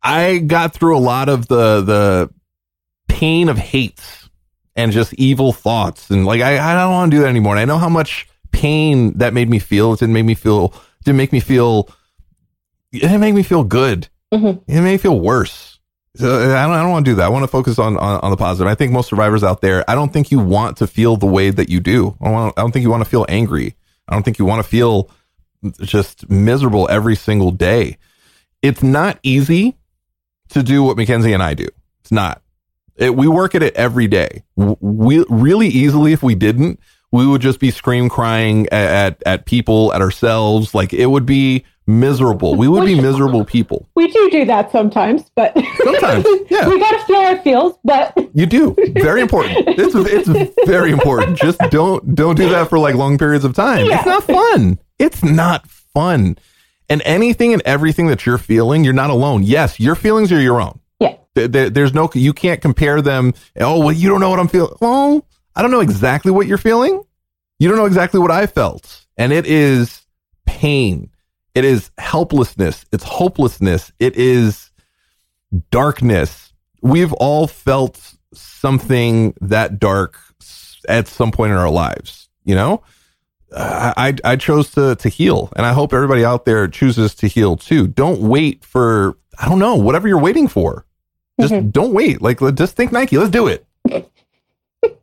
I 0.01 0.38
got 0.38 0.74
through 0.74 0.97
a 0.97 0.99
lot 0.99 1.28
of 1.30 1.47
the 1.47 1.82
the 1.82 2.30
pain 3.10 3.49
of 3.49 3.57
hate 3.57 4.01
and 4.76 4.91
just 4.93 5.14
evil 5.16 5.51
thoughts 5.51 6.10
and 6.10 6.26
like 6.26 6.41
I, 6.41 6.57
I 6.72 6.74
don't 6.76 6.91
want 6.93 7.12
to 7.12 7.18
do 7.18 7.22
that 7.24 7.28
anymore. 7.30 7.53
And 7.55 7.60
I 7.60 7.66
know 7.66 7.78
how 7.78 7.89
much 7.89 8.28
pain 8.51 9.18
that 9.18 9.34
made 9.34 9.49
me 9.49 9.60
feel. 9.60 9.93
It 9.93 9.99
didn't 9.99 10.14
make 10.14 10.26
me 10.26 10.36
feel 10.36 10.74
didn't 11.03 11.18
make 11.18 11.34
me 11.34 11.39
feel 11.41 11.89
it 12.93 13.01
didn't 13.01 13.20
make 13.20 13.34
me 13.36 13.43
feel 13.43 13.64
good. 13.66 14.07
Mhm. 14.34 14.62
It 14.68 14.76
made 14.82 14.91
me 14.91 14.97
feel 14.97 15.20
worse. 15.20 15.78
So 16.16 16.34
uh, 16.34 16.55
I 16.55 16.64
don't 16.66 16.74
I 16.74 16.82
don't 16.82 16.91
want 16.91 17.05
to 17.05 17.12
do 17.12 17.16
that. 17.16 17.26
I 17.26 17.30
want 17.30 17.43
to 17.43 17.47
focus 17.47 17.78
on, 17.78 17.97
on 17.97 18.20
on 18.22 18.32
the 18.32 18.38
positive. 18.38 18.68
I 18.68 18.76
think 18.76 18.91
most 18.91 19.10
survivors 19.10 19.43
out 19.43 19.62
there, 19.62 19.89
I 19.89 19.95
don't 19.95 20.12
think 20.12 20.32
you 20.32 20.39
want 20.39 20.78
to 20.78 20.88
feel 20.88 21.18
the 21.18 21.28
way 21.28 21.49
that 21.51 21.70
you 21.70 21.80
do. 21.80 22.18
I 22.22 22.26
don't 22.26 22.34
want, 22.34 22.53
I 22.57 22.62
don't 22.62 22.72
think 22.72 22.84
you 22.84 22.89
want 22.89 23.03
to 23.03 23.10
feel 23.10 23.26
angry. 23.30 23.76
I 24.07 24.14
don't 24.14 24.24
think 24.24 24.39
you 24.39 24.45
want 24.45 24.64
to 24.64 24.70
feel 24.70 25.10
just 25.82 26.30
miserable 26.30 26.88
every 26.89 27.16
single 27.16 27.51
day. 27.51 27.97
It's 28.62 28.82
not 28.82 29.20
easy 29.24 29.78
to 30.49 30.64
do 30.64 30.84
what 30.84 30.97
Mackenzie 30.97 31.34
and 31.34 31.43
I 31.43 31.53
do. 31.53 31.68
It's 32.01 32.12
not. 32.12 32.41
It, 32.95 33.16
we 33.16 33.28
work 33.28 33.55
at 33.55 33.64
it 33.64 33.76
every 33.76 34.07
day. 34.07 34.43
We 34.55 35.24
really 35.30 35.68
easily, 35.68 36.12
if 36.12 36.24
we 36.24 36.36
didn't, 36.36 36.80
we 37.12 37.26
would 37.26 37.41
just 37.41 37.60
be 37.60 37.72
scream 37.72 38.10
crying 38.10 38.68
at, 38.72 38.89
at 38.89 39.24
at 39.26 39.45
people, 39.45 39.93
at 39.93 40.01
ourselves. 40.01 40.74
Like 40.74 40.93
it 40.93 41.05
would 41.05 41.26
be 41.26 41.66
miserable. 41.89 42.55
We 42.55 42.67
would 42.67 42.85
be 42.85 42.95
miserable 43.01 43.43
people. 43.43 43.89
We 43.95 44.07
do 44.11 44.29
do 44.29 44.45
that 44.45 44.71
sometimes, 44.71 45.23
but 45.35 45.53
Sometimes, 45.83 46.25
yeah. 46.49 46.67
we 46.69 46.79
got 46.79 46.91
to 46.91 47.05
feel 47.05 47.17
our 47.17 47.37
feels. 47.41 47.73
But 47.83 48.13
You 48.33 48.45
do. 48.45 48.75
Very 48.93 49.21
important. 49.21 49.57
It's 49.67 49.95
it's 49.95 50.53
very 50.65 50.91
important. 50.91 51.37
Just 51.37 51.59
don't 51.71 52.15
don't 52.15 52.35
do 52.35 52.47
that 52.49 52.69
for 52.69 52.79
like 52.79 52.95
long 52.95 53.17
periods 53.17 53.43
of 53.43 53.53
time. 53.53 53.85
It's 53.87 54.05
not 54.05 54.23
fun. 54.23 54.79
It's 54.99 55.23
not 55.23 55.67
fun. 55.69 56.37
And 56.89 57.01
anything 57.05 57.53
and 57.53 57.61
everything 57.65 58.07
that 58.07 58.25
you're 58.25 58.37
feeling, 58.37 58.83
you're 58.83 58.93
not 58.93 59.09
alone. 59.09 59.43
Yes, 59.43 59.79
your 59.79 59.95
feelings 59.95 60.31
are 60.31 60.39
your 60.41 60.59
own. 60.61 60.79
Yeah. 60.99 61.15
There- 61.35 61.69
there's 61.69 61.93
no 61.93 62.09
you 62.13 62.33
can't 62.33 62.61
compare 62.61 63.01
them. 63.01 63.33
Oh, 63.59 63.79
well, 63.79 63.91
you 63.91 64.09
don't 64.09 64.19
know 64.21 64.29
what 64.29 64.39
I'm 64.39 64.47
feeling. 64.47 64.75
Well, 64.79 65.25
I 65.55 65.61
don't 65.61 65.71
know 65.71 65.81
exactly 65.81 66.31
what 66.31 66.47
you're 66.47 66.57
feeling. 66.57 67.03
You 67.59 67.67
don't 67.67 67.77
know 67.77 67.85
exactly 67.85 68.19
what 68.19 68.31
I 68.31 68.45
felt. 68.47 69.05
And 69.17 69.33
it 69.33 69.45
is 69.45 70.05
pain. 70.45 71.09
It 71.60 71.66
is 71.66 71.91
helplessness. 71.97 72.86
It's 72.93 73.03
hopelessness. 73.03 73.91
It 73.99 74.16
is 74.16 74.72
darkness. 75.72 76.53
We've 76.82 77.12
all 77.12 77.47
felt 77.47 78.14
something 78.34 79.34
that 79.41 79.78
dark 79.78 80.18
at 80.88 81.10
some 81.10 81.34
point 81.34 81.51
in 81.51 81.57
our 81.57 81.70
lives, 81.70 82.30
you 82.45 82.55
know? 82.55 82.82
I 83.53 84.16
I 84.24 84.38
chose 84.38 84.72
to 84.72 84.95
to 84.95 85.10
heal, 85.10 85.51
and 85.57 85.66
I 85.66 85.74
hope 85.74 85.91
everybody 85.93 86.24
out 86.24 86.45
there 86.45 86.66
chooses 86.70 87.14
to 87.16 87.28
heal 87.28 87.57
too. 87.57 87.88
Don't 87.88 88.22
wait 88.22 88.64
for 88.64 89.18
I 89.38 89.49
don't 89.49 89.60
know 89.60 89.76
whatever 89.76 90.07
you're 90.07 90.18
waiting 90.18 90.47
for. 90.47 90.86
Just 91.41 91.53
mm-hmm. 91.53 91.72
don't 91.72 91.91
wait. 91.91 92.22
Like 92.22 92.39
just 92.55 92.78
think 92.78 92.93
Nike. 92.93 93.18
Let's 93.18 93.32
do 93.32 93.47
it. 93.47 93.68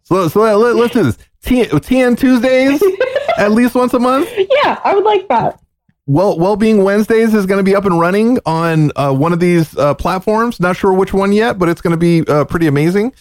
so 0.05 0.29
so 0.29 0.41
let, 0.41 0.75
us 0.75 0.91
do 0.91 1.03
this. 1.03 1.19
T- 1.43 1.67
TN 1.67 2.17
Tuesdays 2.17 2.83
at 3.37 3.53
least 3.53 3.75
once 3.75 3.93
a 3.93 3.99
month. 3.99 4.31
yeah, 4.39 4.81
I 4.83 4.95
would 4.95 5.05
like 5.05 5.29
that. 5.29 5.61
Well, 6.09 6.39
Wellbeing 6.39 6.85
Wednesdays 6.85 7.35
is 7.35 7.47
going 7.47 7.59
to 7.59 7.69
be 7.69 7.75
up 7.75 7.85
and 7.85 7.99
running 7.99 8.39
on 8.47 8.93
uh, 8.95 9.13
one 9.13 9.33
of 9.33 9.41
these 9.41 9.77
uh, 9.77 9.95
platforms. 9.95 10.61
Not 10.61 10.77
sure 10.77 10.93
which 10.93 11.13
one 11.13 11.33
yet, 11.33 11.59
but 11.59 11.69
it's 11.69 11.81
going 11.81 11.93
to 11.93 11.97
be 11.97 12.25
uh, 12.31 12.45
pretty 12.45 12.69
amazing. 12.69 13.13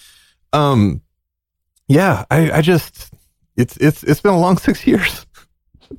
Um, 0.54 1.02
yeah, 1.88 2.26
I, 2.30 2.52
I 2.52 2.62
just 2.62 3.12
it's 3.58 3.76
it's 3.78 4.04
it's 4.04 4.22
been 4.22 4.34
a 4.34 4.40
long 4.40 4.58
six 4.60 4.86
years. 4.86 5.26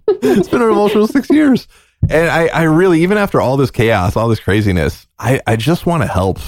it's 0.07 0.49
been 0.49 0.63
an 0.63 0.71
emotional 0.71 1.09
six 1.09 1.29
years, 1.29 1.67
and 2.09 2.29
I 2.29 2.47
I 2.49 2.63
really 2.63 3.03
even 3.03 3.19
after 3.19 3.41
all 3.41 3.57
this 3.57 3.73
chaos, 3.73 4.17
all 4.17 4.29
this 4.29 4.41
craziness, 4.41 5.09
I 5.19 5.41
I 5.45 5.57
just 5.57 5.87
want 5.87 6.05
to 6.05 6.09
help. 6.09 6.39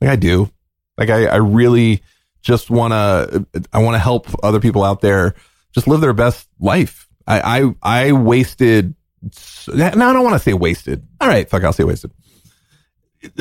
Like 0.00 0.10
I 0.10 0.16
do, 0.16 0.50
like 0.98 1.10
I 1.10 1.26
I 1.26 1.36
really 1.36 2.02
just 2.42 2.70
want 2.70 2.92
to 2.92 3.46
I 3.72 3.78
want 3.78 3.94
to 3.94 4.00
help 4.00 4.26
other 4.42 4.58
people 4.58 4.82
out 4.82 5.00
there 5.00 5.36
just 5.72 5.86
live 5.86 6.00
their 6.00 6.12
best 6.12 6.48
life. 6.58 7.08
I 7.24 7.60
I 7.60 8.08
I 8.08 8.12
wasted 8.12 8.95
no, 9.22 9.84
I 9.86 10.12
don't 10.12 10.22
want 10.24 10.34
to 10.34 10.38
say 10.38 10.52
wasted. 10.52 11.06
All 11.20 11.28
right, 11.28 11.48
fuck, 11.48 11.64
I'll 11.64 11.72
say 11.72 11.84
wasted. 11.84 12.10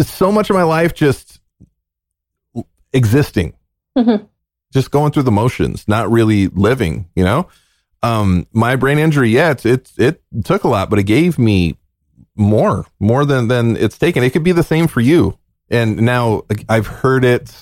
So 0.01 0.32
much 0.32 0.49
of 0.49 0.55
my 0.55 0.63
life 0.63 0.93
just 0.93 1.39
existing, 2.93 3.53
Mhm. 3.97 4.28
just 4.73 4.91
going 4.91 5.11
through 5.11 5.23
the 5.23 5.32
motions, 5.32 5.86
not 5.88 6.09
really 6.09 6.47
living. 6.47 7.07
You 7.15 7.23
know, 7.23 7.47
um, 8.03 8.47
my 8.53 8.76
brain 8.76 8.99
injury, 8.99 9.30
yeah, 9.30 9.51
it's, 9.51 9.65
it 9.65 9.91
it 9.97 10.21
took 10.45 10.63
a 10.63 10.67
lot, 10.67 10.89
but 10.89 10.99
it 10.99 11.03
gave 11.03 11.38
me 11.38 11.78
more, 12.36 12.86
more 12.99 13.26
than 13.26 13.47
than 13.47 13.76
it's 13.78 13.97
taken. 13.97 14.23
It 14.23 14.32
could 14.32 14.43
be 14.43 14.51
the 14.53 14.63
same 14.63 14.88
for 14.88 15.01
you. 15.01 15.38
And 15.69 15.97
now 15.97 16.43
I've 16.69 16.88
heard 16.88 17.26
it 17.26 17.53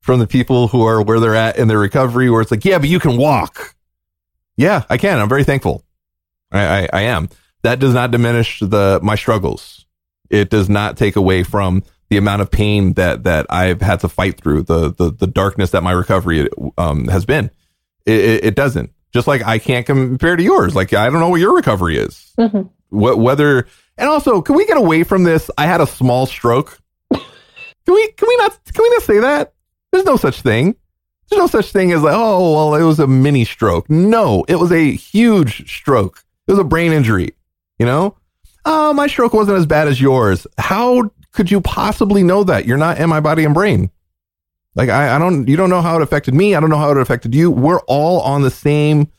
from 0.00 0.18
the 0.20 0.26
people 0.26 0.68
who 0.68 0.84
are 0.84 1.00
where 1.02 1.18
they're 1.20 1.34
at 1.36 1.56
in 1.58 1.68
their 1.68 1.78
recovery, 1.78 2.28
where 2.30 2.40
it's 2.42 2.50
like, 2.50 2.64
yeah, 2.64 2.78
but 2.78 2.88
you 2.88 2.98
can 3.00 3.16
walk. 3.16 3.74
Yeah, 4.56 4.82
I 4.90 4.96
can. 4.98 5.18
I'm 5.18 5.28
very 5.28 5.44
thankful. 5.44 5.82
I, 6.52 6.82
I, 6.82 6.88
I 6.92 7.00
am. 7.02 7.28
That 7.62 7.78
does 7.78 7.94
not 7.94 8.10
diminish 8.10 8.60
the 8.60 9.00
my 9.02 9.14
struggles. 9.14 9.86
It 10.30 10.50
does 10.50 10.68
not 10.68 10.96
take 10.96 11.16
away 11.16 11.42
from 11.42 11.82
the 12.10 12.16
amount 12.16 12.42
of 12.42 12.50
pain 12.50 12.94
that 12.94 13.24
that 13.24 13.46
I've 13.50 13.80
had 13.80 14.00
to 14.00 14.08
fight 14.08 14.40
through, 14.40 14.62
the 14.64 14.92
the, 14.92 15.10
the 15.10 15.26
darkness 15.26 15.70
that 15.70 15.82
my 15.82 15.92
recovery 15.92 16.48
um, 16.78 17.08
has 17.08 17.24
been. 17.24 17.50
It, 18.04 18.20
it, 18.20 18.44
it 18.46 18.54
doesn't. 18.54 18.90
Just 19.12 19.26
like 19.26 19.42
I 19.44 19.58
can't 19.58 19.86
compare 19.86 20.36
to 20.36 20.42
yours. 20.42 20.74
Like 20.74 20.92
I 20.92 21.08
don't 21.10 21.20
know 21.20 21.28
what 21.28 21.40
your 21.40 21.54
recovery 21.54 21.96
is. 21.98 22.32
Mhm. 22.38 22.70
What 22.88 23.18
whether 23.18 23.66
and 23.98 24.08
also, 24.08 24.40
can 24.42 24.56
we 24.56 24.66
get 24.66 24.76
away 24.76 25.04
from 25.04 25.22
this? 25.22 25.50
I 25.56 25.66
had 25.66 25.80
a 25.80 25.86
small 25.86 26.26
stroke. 26.26 26.78
Can 27.12 27.94
we 27.94 28.12
can 28.12 28.28
we 28.28 28.36
not 28.38 28.58
can 28.72 28.82
we 28.82 28.90
not 28.90 29.02
say 29.02 29.18
that? 29.20 29.54
There's 29.92 30.04
no 30.04 30.16
such 30.16 30.40
thing. 30.42 30.76
There's 31.28 31.38
no 31.38 31.46
such 31.46 31.72
thing 31.72 31.92
as 31.92 32.02
like, 32.02 32.14
oh 32.16 32.52
well, 32.54 32.74
it 32.74 32.84
was 32.84 32.98
a 33.00 33.06
mini 33.06 33.44
stroke. 33.44 33.88
No, 33.90 34.44
it 34.48 34.56
was 34.56 34.72
a 34.72 34.92
huge 34.92 35.70
stroke. 35.70 36.24
It 36.52 36.56
was 36.56 36.60
a 36.66 36.68
brain 36.68 36.92
injury. 36.92 37.30
You 37.78 37.86
know? 37.86 38.14
Oh, 38.66 38.92
my 38.92 39.06
stroke 39.06 39.32
wasn't 39.32 39.56
as 39.56 39.64
bad 39.64 39.88
as 39.88 39.98
yours. 40.02 40.46
How 40.58 41.10
could 41.32 41.50
you 41.50 41.62
possibly 41.62 42.22
know 42.22 42.44
that? 42.44 42.66
You're 42.66 42.76
not 42.76 42.98
in 42.98 43.08
my 43.08 43.20
body 43.20 43.44
and 43.44 43.54
brain. 43.54 43.90
Like 44.74 44.90
I, 44.90 45.16
I 45.16 45.18
don't 45.18 45.48
you 45.48 45.56
don't 45.56 45.70
know 45.70 45.80
how 45.80 45.96
it 45.96 46.02
affected 46.02 46.34
me. 46.34 46.54
I 46.54 46.60
don't 46.60 46.68
know 46.68 46.76
how 46.76 46.90
it 46.90 46.98
affected 46.98 47.34
you. 47.34 47.50
We're 47.50 47.80
all 47.88 48.20
on 48.20 48.42
the 48.42 48.50
same 48.50 49.10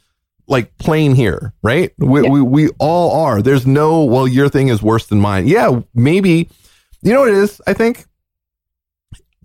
like 0.47 0.77
plane 0.77 1.15
here, 1.15 1.53
right? 1.63 1.91
We, 1.97 2.21
we 2.29 2.41
we 2.41 2.69
all 2.79 3.23
are. 3.25 3.41
There's 3.41 3.65
no 3.65 4.03
well, 4.03 4.27
your 4.27 4.47
thing 4.49 4.67
is 4.69 4.81
worse 4.83 5.07
than 5.07 5.19
mine. 5.19 5.47
Yeah, 5.47 5.81
maybe. 5.95 6.49
You 7.01 7.13
know 7.13 7.21
what 7.21 7.29
it 7.29 7.35
is? 7.35 7.59
I 7.67 7.73
think 7.73 8.05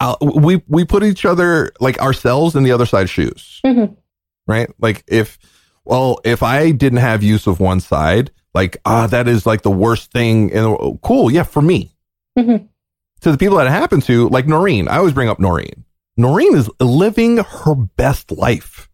uh, 0.01 0.17
we 0.21 0.63
we 0.69 0.85
put 0.85 1.03
each 1.05 1.25
other 1.25 1.73
like 1.81 1.99
ourselves 2.01 2.55
in 2.55 2.63
the 2.63 2.73
other 2.73 2.87
side's 2.87 3.11
shoes, 3.11 3.61
Mhm. 3.65 3.97
right? 4.47 4.71
Like 4.79 5.05
if 5.09 5.39
well, 5.89 6.21
if 6.23 6.43
I 6.43 6.71
didn't 6.71 6.99
have 6.99 7.23
use 7.23 7.47
of 7.47 7.61
one 7.61 7.81
side, 7.81 8.31
like 8.55 8.77
ah, 8.85 9.07
that 9.07 9.27
is 9.27 9.47
like 9.47 9.63
the 9.63 9.71
worst 9.71 10.13
thing. 10.13 10.51
In 10.51 10.63
the, 10.63 10.99
cool, 11.03 11.31
yeah, 11.31 11.43
for 11.45 11.63
me. 11.63 11.97
Mhm. 12.39 12.69
To 13.23 13.33
the 13.33 13.39
people 13.39 13.57
that 13.57 13.67
it 13.67 13.71
happened 13.71 14.05
to, 14.05 14.29
like 14.29 14.47
Noreen, 14.47 14.87
I 14.87 14.99
always 14.99 15.15
bring 15.15 15.29
up 15.29 15.41
Noreen. 15.41 15.85
Noreen 16.17 16.55
is 16.57 16.71
living 16.79 17.39
her 17.39 17.75
best 17.75 18.31
life. 18.31 18.89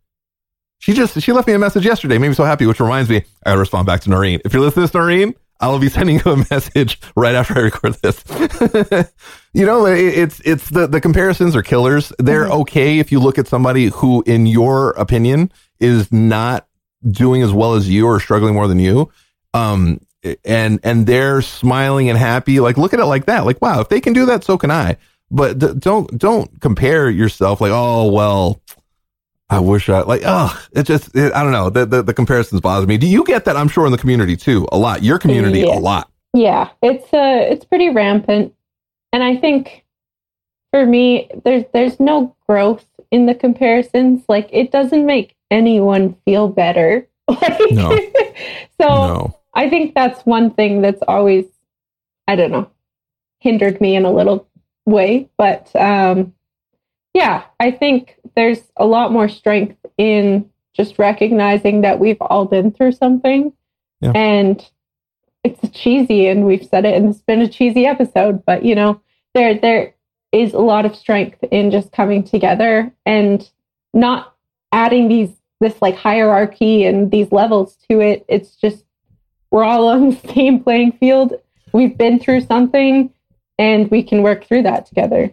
She 0.79 0.93
just 0.93 1.21
she 1.21 1.33
left 1.33 1.49
me 1.49 1.55
a 1.55 1.59
message 1.59 1.85
yesterday, 1.85 2.17
made 2.19 2.29
me 2.29 2.35
so 2.35 2.45
happy, 2.45 2.67
which 2.67 2.79
reminds 2.81 3.11
me, 3.11 3.17
I 3.45 3.51
gotta 3.51 3.61
respond 3.61 3.87
back 3.87 4.01
to 4.03 4.11
Noreen. 4.11 4.41
If 4.45 4.53
you're 4.53 4.63
listening 4.63 4.87
to 4.87 4.99
Noreen, 4.99 5.35
I'll 5.61 5.79
be 5.79 5.89
sending 5.97 6.21
you 6.25 6.31
a 6.31 6.37
message 6.51 7.01
right 7.17 7.35
after 7.35 7.59
I 7.59 7.63
record 7.63 7.95
this. 8.03 8.23
you 9.53 9.67
know, 9.67 9.87
it, 9.87 9.99
it's 9.99 10.41
it's 10.45 10.69
the 10.71 10.87
the 10.87 11.01
comparisons 11.01 11.57
are 11.57 11.63
killers. 11.63 12.13
They're 12.19 12.49
okay 12.49 12.99
if 13.01 13.11
you 13.11 13.19
look 13.19 13.39
at 13.39 13.49
somebody 13.49 13.87
who, 13.87 14.23
in 14.27 14.47
your 14.47 14.91
opinion, 14.91 15.51
is 15.81 16.13
not 16.13 16.69
doing 17.11 17.43
as 17.43 17.53
well 17.53 17.75
as 17.75 17.89
you 17.89 18.07
or 18.07 18.21
struggling 18.21 18.55
more 18.55 18.69
than 18.69 18.79
you. 18.79 19.11
Um, 19.53 20.01
and 20.45 20.81
and 20.83 21.07
they're 21.07 21.43
smiling 21.43 22.09
and 22.09 22.19
happy. 22.19 22.61
Like 22.61 22.77
look 22.79 22.95
at 22.95 23.01
it 23.01 23.05
like 23.07 23.27
that. 23.27 23.45
Like 23.45 23.61
wow, 23.61 23.81
if 23.81 23.89
they 23.89 24.01
can 24.01 24.13
do 24.13 24.27
that, 24.27 24.43
so 24.45 24.57
can 24.57 24.71
I. 24.71 24.97
But 25.31 25.61
th- 25.61 25.77
don't 25.79 26.19
don't 26.19 26.61
compare 26.61 27.11
yourself. 27.11 27.61
Like 27.61 27.73
oh 27.75 28.11
well, 28.11 28.61
I 29.51 29.61
wish 29.61 29.89
I 29.89 30.01
like. 30.01 30.23
Oh, 30.25 30.59
it 30.73 30.85
just 30.85 31.15
it, 31.15 31.33
I 31.35 31.43
don't 31.43 31.53
know. 31.53 31.69
The, 31.71 31.85
the 31.87 32.03
the 32.03 32.15
comparisons 32.15 32.61
bother 32.63 32.87
me. 32.87 32.97
Do 32.97 33.07
you 33.07 33.25
get 33.25 33.45
that? 33.45 33.57
I'm 33.57 33.69
sure 33.69 33.85
in 33.87 33.93
the 33.93 33.99
community 33.99 34.37
too. 34.37 34.67
A 34.73 34.79
lot. 34.79 35.03
Your 35.03 35.19
community 35.19 35.61
Yeah. 35.61 35.79
a 35.79 35.81
lot. 35.81 36.11
Yeah, 36.33 36.71
it's 36.83 37.05
uh 37.13 37.47
it's 37.53 37.65
pretty 37.65 37.91
rampant. 37.91 38.55
And 39.13 39.23
I 39.23 39.37
think 39.37 39.85
for 40.73 40.85
me 40.87 41.31
there's 41.45 41.65
there's 41.73 42.01
no 42.01 42.35
growth 42.49 42.85
in 43.15 43.27
the 43.27 43.35
comparisons. 43.35 44.25
Like 44.29 44.49
it 44.53 44.73
doesn't 44.73 45.07
make 45.07 45.37
anyone 45.51 46.17
feel 46.25 46.49
better. 46.49 47.09
Like 47.29 47.71
No. 47.71 47.89
so 48.81 48.89
No. 48.89 49.39
I 49.55 49.71
think 49.71 49.95
that's 49.95 50.27
one 50.27 50.51
thing 50.51 50.83
that's 50.83 51.03
always 51.09 51.45
I 52.29 52.37
don't 52.37 52.51
know 52.51 52.69
hindered 53.39 53.81
me 53.81 53.95
in 53.97 54.05
a 54.05 54.13
little 54.13 54.49
way, 54.85 55.29
but 55.39 55.75
um 55.77 56.35
yeah, 57.15 57.45
I 57.61 57.71
think 57.71 58.17
there's 58.35 58.61
a 58.77 58.85
lot 58.85 59.13
more 59.13 59.29
strength 59.29 59.79
in 59.97 60.51
just 60.75 60.99
recognizing 60.99 61.83
that 61.83 62.01
we've 62.01 62.21
all 62.21 62.45
been 62.47 62.73
through 62.73 62.93
something 62.93 63.53
Yeah. 64.01 64.13
and 64.15 64.57
it's 65.45 65.69
cheesy 65.71 66.27
and 66.27 66.45
we've 66.45 66.67
said 66.67 66.85
it 66.85 66.95
and 66.97 67.11
it's 67.11 67.23
been 67.23 67.41
a 67.43 67.49
cheesy 67.49 67.87
episode 67.87 68.43
but 68.45 68.65
you 68.65 68.75
know 68.75 69.01
there 69.35 69.55
there 69.55 69.95
is 70.35 70.53
a 70.53 70.59
lot 70.59 70.85
of 70.85 70.95
strength 70.97 71.43
in 71.51 71.71
just 71.71 71.93
coming 71.93 72.23
together 72.25 72.93
and 73.07 73.49
not 73.93 74.35
adding 74.73 75.09
these 75.09 75.31
this 75.61 75.81
like 75.81 75.95
hierarchy 75.95 76.85
and 76.85 77.11
these 77.11 77.31
levels 77.33 77.77
to 77.89 78.01
it 78.01 78.25
it's 78.29 78.57
just 78.57 78.85
we're 79.51 79.65
all 79.65 79.87
on 79.95 80.11
the 80.11 80.33
same 80.35 80.63
playing 80.63 80.93
field 80.93 81.33
we've 81.73 81.97
been 81.97 82.19
through 82.19 82.41
something 82.41 83.11
and 83.59 83.91
we 83.91 84.03
can 84.03 84.23
work 84.23 84.45
through 84.45 84.63
that 84.63 84.85
together 84.87 85.31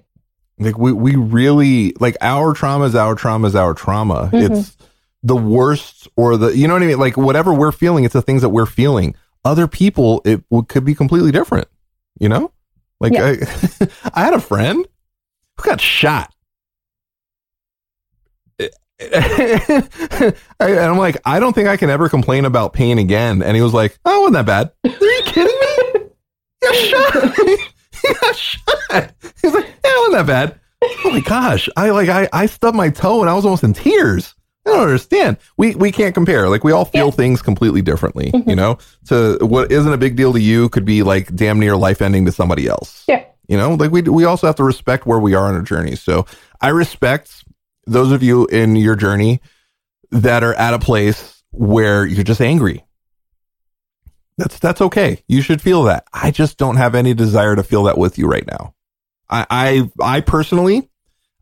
Like 0.60 0.78
we 0.78 0.92
we 0.94 1.16
really 1.16 1.94
like 2.00 2.16
our 2.22 2.54
trauma 2.54 2.86
is 2.86 2.96
our 2.96 3.16
trauma 3.16 3.48
is 3.48 3.56
our 3.56 3.74
trauma. 3.74 4.30
Mhm. 4.32 4.52
It's 4.52 4.78
the 5.24 5.36
worst 5.36 6.08
or 6.16 6.38
the 6.38 6.56
you 6.56 6.68
know 6.68 6.76
what 6.76 6.84
I 6.84 6.88
mean. 6.88 7.00
Like 7.00 7.18
whatever 7.18 7.52
we're 7.52 7.72
feeling, 7.72 8.04
it's 8.04 8.14
the 8.14 8.22
things 8.22 8.44
that 8.44 8.50
we're 8.50 8.68
feeling. 8.68 9.16
Other 9.44 9.68
people, 9.68 10.22
it 10.24 10.44
could 10.68 10.86
be 10.86 10.94
completely 10.94 11.32
different. 11.32 11.68
You 12.20 12.30
know, 12.30 12.52
like 13.02 13.14
Yeah. 13.14 13.36
I, 13.82 13.88
I 14.14 14.24
had 14.24 14.34
a 14.34 14.40
friend 14.40 14.88
who 15.58 15.64
got 15.64 15.82
shot. 15.82 16.34
I, 18.60 18.70
and 20.60 20.80
I'm 20.80 20.98
like, 20.98 21.18
I 21.26 21.40
don't 21.40 21.54
think 21.54 21.68
I 21.68 21.76
can 21.76 21.90
ever 21.90 22.08
complain 22.08 22.46
about 22.46 22.74
pain 22.74 23.00
again. 23.00 23.42
And 23.42 23.56
he 23.56 23.62
was 23.64 23.74
like, 23.74 23.98
Oh, 24.06 24.22
wasn't 24.22 24.46
that 24.46 24.46
bad? 24.46 24.72
Are 24.86 25.06
you 25.06 25.22
kidding 25.26 25.60
me? 25.60 26.10
got 26.62 26.76
shot. 26.76 27.36
he 28.02 28.14
got 28.22 28.36
shot. 28.36 29.16
He's 29.42 29.54
like, 29.54 29.66
yeah, 29.84 29.98
wasn't 29.98 30.14
that 30.14 30.28
bad. 30.28 30.60
Oh 30.84 31.12
my 31.12 31.20
gosh. 31.22 31.68
I 31.76 31.90
like 31.90 32.10
I, 32.10 32.30
I 32.32 32.46
stubbed 32.46 32.78
my 32.78 32.90
toe 32.90 33.22
and 33.22 33.30
I 33.30 33.34
was 33.34 33.46
almost 33.46 33.64
in 33.64 33.74
tears. 33.74 34.36
I 34.66 34.70
don't 34.70 34.82
understand. 34.82 35.38
We 35.58 35.76
we 35.76 35.92
can't 35.92 36.14
compare. 36.14 36.48
Like 36.48 36.64
we 36.64 36.72
all 36.72 36.86
feel 36.86 37.06
yeah. 37.06 37.12
things 37.12 37.42
completely 37.42 37.82
differently. 37.82 38.32
Mm-hmm. 38.32 38.50
You 38.50 38.56
know, 38.56 38.78
to 39.08 39.38
what 39.42 39.72
isn't 39.72 39.92
a 39.92 39.98
big 39.98 40.16
deal 40.16 40.34
to 40.34 40.40
you 40.40 40.70
could 40.70 40.86
be 40.86 41.02
like 41.04 41.36
damn 41.36 41.60
near 41.60 41.76
life 41.76 42.02
ending 42.02 42.26
to 42.26 42.32
somebody 42.32 42.68
else. 42.68 43.04
Yeah. 43.08 43.26
You 43.48 43.58
know, 43.58 43.74
like 43.74 43.92
we 43.92 44.02
we 44.04 44.24
also 44.24 44.48
have 44.48 44.56
to 44.58 44.64
respect 44.64 45.06
where 45.06 45.20
we 45.20 45.34
are 45.34 45.48
on 45.48 45.56
our 45.56 45.62
journey. 45.62 45.96
So 45.96 46.26
I 46.62 46.70
respect 46.70 47.44
those 47.86 48.12
of 48.12 48.22
you 48.22 48.46
in 48.48 48.76
your 48.76 48.96
journey 48.96 49.42
that 50.12 50.44
are 50.44 50.54
at 50.54 50.74
a 50.74 50.80
place 50.80 51.44
where 51.52 52.06
you're 52.06 52.24
just 52.24 52.42
angry. 52.42 52.86
That's 54.38 54.60
that's 54.60 54.82
okay. 54.82 55.24
You 55.28 55.42
should 55.42 55.62
feel 55.62 55.84
that. 55.84 56.06
I 56.14 56.32
just 56.32 56.58
don't 56.58 56.78
have 56.78 56.96
any 56.96 57.14
desire 57.14 57.56
to 57.56 57.64
feel 57.64 57.84
that 57.84 57.98
with 57.98 58.18
you 58.18 58.28
right 58.28 58.46
now. 58.48 58.74
I 59.30 59.46
I, 59.50 60.18
I 60.18 60.22
personally, 60.22 60.90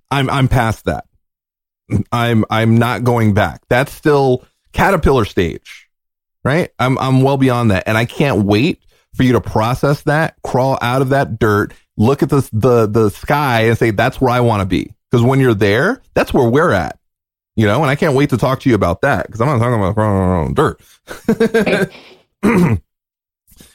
I'm 0.09 0.29
I'm 0.29 0.47
past 0.47 0.85
that. 0.85 1.05
I'm 2.11 2.45
I'm 2.49 2.77
not 2.77 3.03
going 3.03 3.33
back. 3.33 3.61
That's 3.69 3.91
still 3.91 4.45
caterpillar 4.73 5.25
stage, 5.25 5.89
right? 6.43 6.71
I'm 6.79 6.97
I'm 6.99 7.21
well 7.21 7.37
beyond 7.37 7.71
that, 7.71 7.83
and 7.87 7.97
I 7.97 8.05
can't 8.05 8.45
wait 8.45 8.81
for 9.15 9.23
you 9.23 9.33
to 9.33 9.41
process 9.41 10.03
that, 10.03 10.35
crawl 10.43 10.77
out 10.81 11.01
of 11.01 11.09
that 11.09 11.39
dirt, 11.39 11.73
look 11.97 12.23
at 12.23 12.29
the 12.29 12.47
the 12.53 12.87
the 12.87 13.09
sky, 13.09 13.63
and 13.63 13.77
say 13.77 13.91
that's 13.91 14.19
where 14.19 14.31
I 14.31 14.39
want 14.39 14.61
to 14.61 14.65
be. 14.65 14.93
Because 15.09 15.23
when 15.23 15.39
you're 15.39 15.53
there, 15.53 16.01
that's 16.13 16.33
where 16.33 16.49
we're 16.49 16.71
at, 16.71 16.99
you 17.55 17.65
know. 17.65 17.81
And 17.81 17.89
I 17.89 17.95
can't 17.95 18.15
wait 18.15 18.29
to 18.29 18.37
talk 18.37 18.61
to 18.61 18.69
you 18.69 18.75
about 18.75 19.01
that 19.01 19.27
because 19.27 19.41
I'm 19.41 19.47
not 19.47 19.59
talking 19.59 19.81
about 19.91 20.55
dirt. 20.55 20.81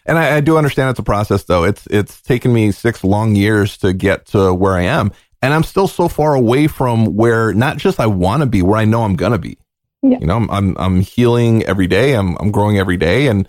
and 0.07 0.19
I, 0.19 0.37
I, 0.37 0.41
do 0.41 0.57
understand 0.57 0.91
it's 0.91 0.99
a 0.99 1.05
process, 1.05 1.45
though. 1.45 1.65
It's 1.65 1.87
it's 1.89 2.21
taken 2.23 2.53
me 2.53 2.71
six 2.71 3.03
long 3.03 3.35
years 3.35 3.77
to 3.79 3.93
get 3.93 4.27
to 4.27 4.55
where 4.55 4.75
I 4.75 4.83
am, 4.83 5.11
and 5.45 5.53
I'm 5.53 5.63
still 5.63 5.87
so 5.87 6.09
far 6.09 6.35
away 6.35 6.69
from 6.69 7.17
where 7.17 7.53
not 7.53 7.77
just 7.77 8.01
I 8.01 8.07
want 8.07 8.41
to 8.41 8.47
be, 8.47 8.63
where 8.63 8.79
I 8.79 8.87
know 8.87 9.03
I'm 9.03 9.15
gonna 9.15 9.39
be. 9.39 9.59
Yeah. 10.03 10.19
You 10.19 10.27
know, 10.27 10.37
I'm, 10.37 10.51
I'm 10.51 10.77
I'm 10.79 11.01
healing 11.01 11.63
every 11.65 11.87
day. 11.87 12.15
I'm 12.15 12.37
I'm 12.41 12.51
growing 12.51 12.79
every 12.79 12.97
day, 12.97 13.27
and 13.27 13.47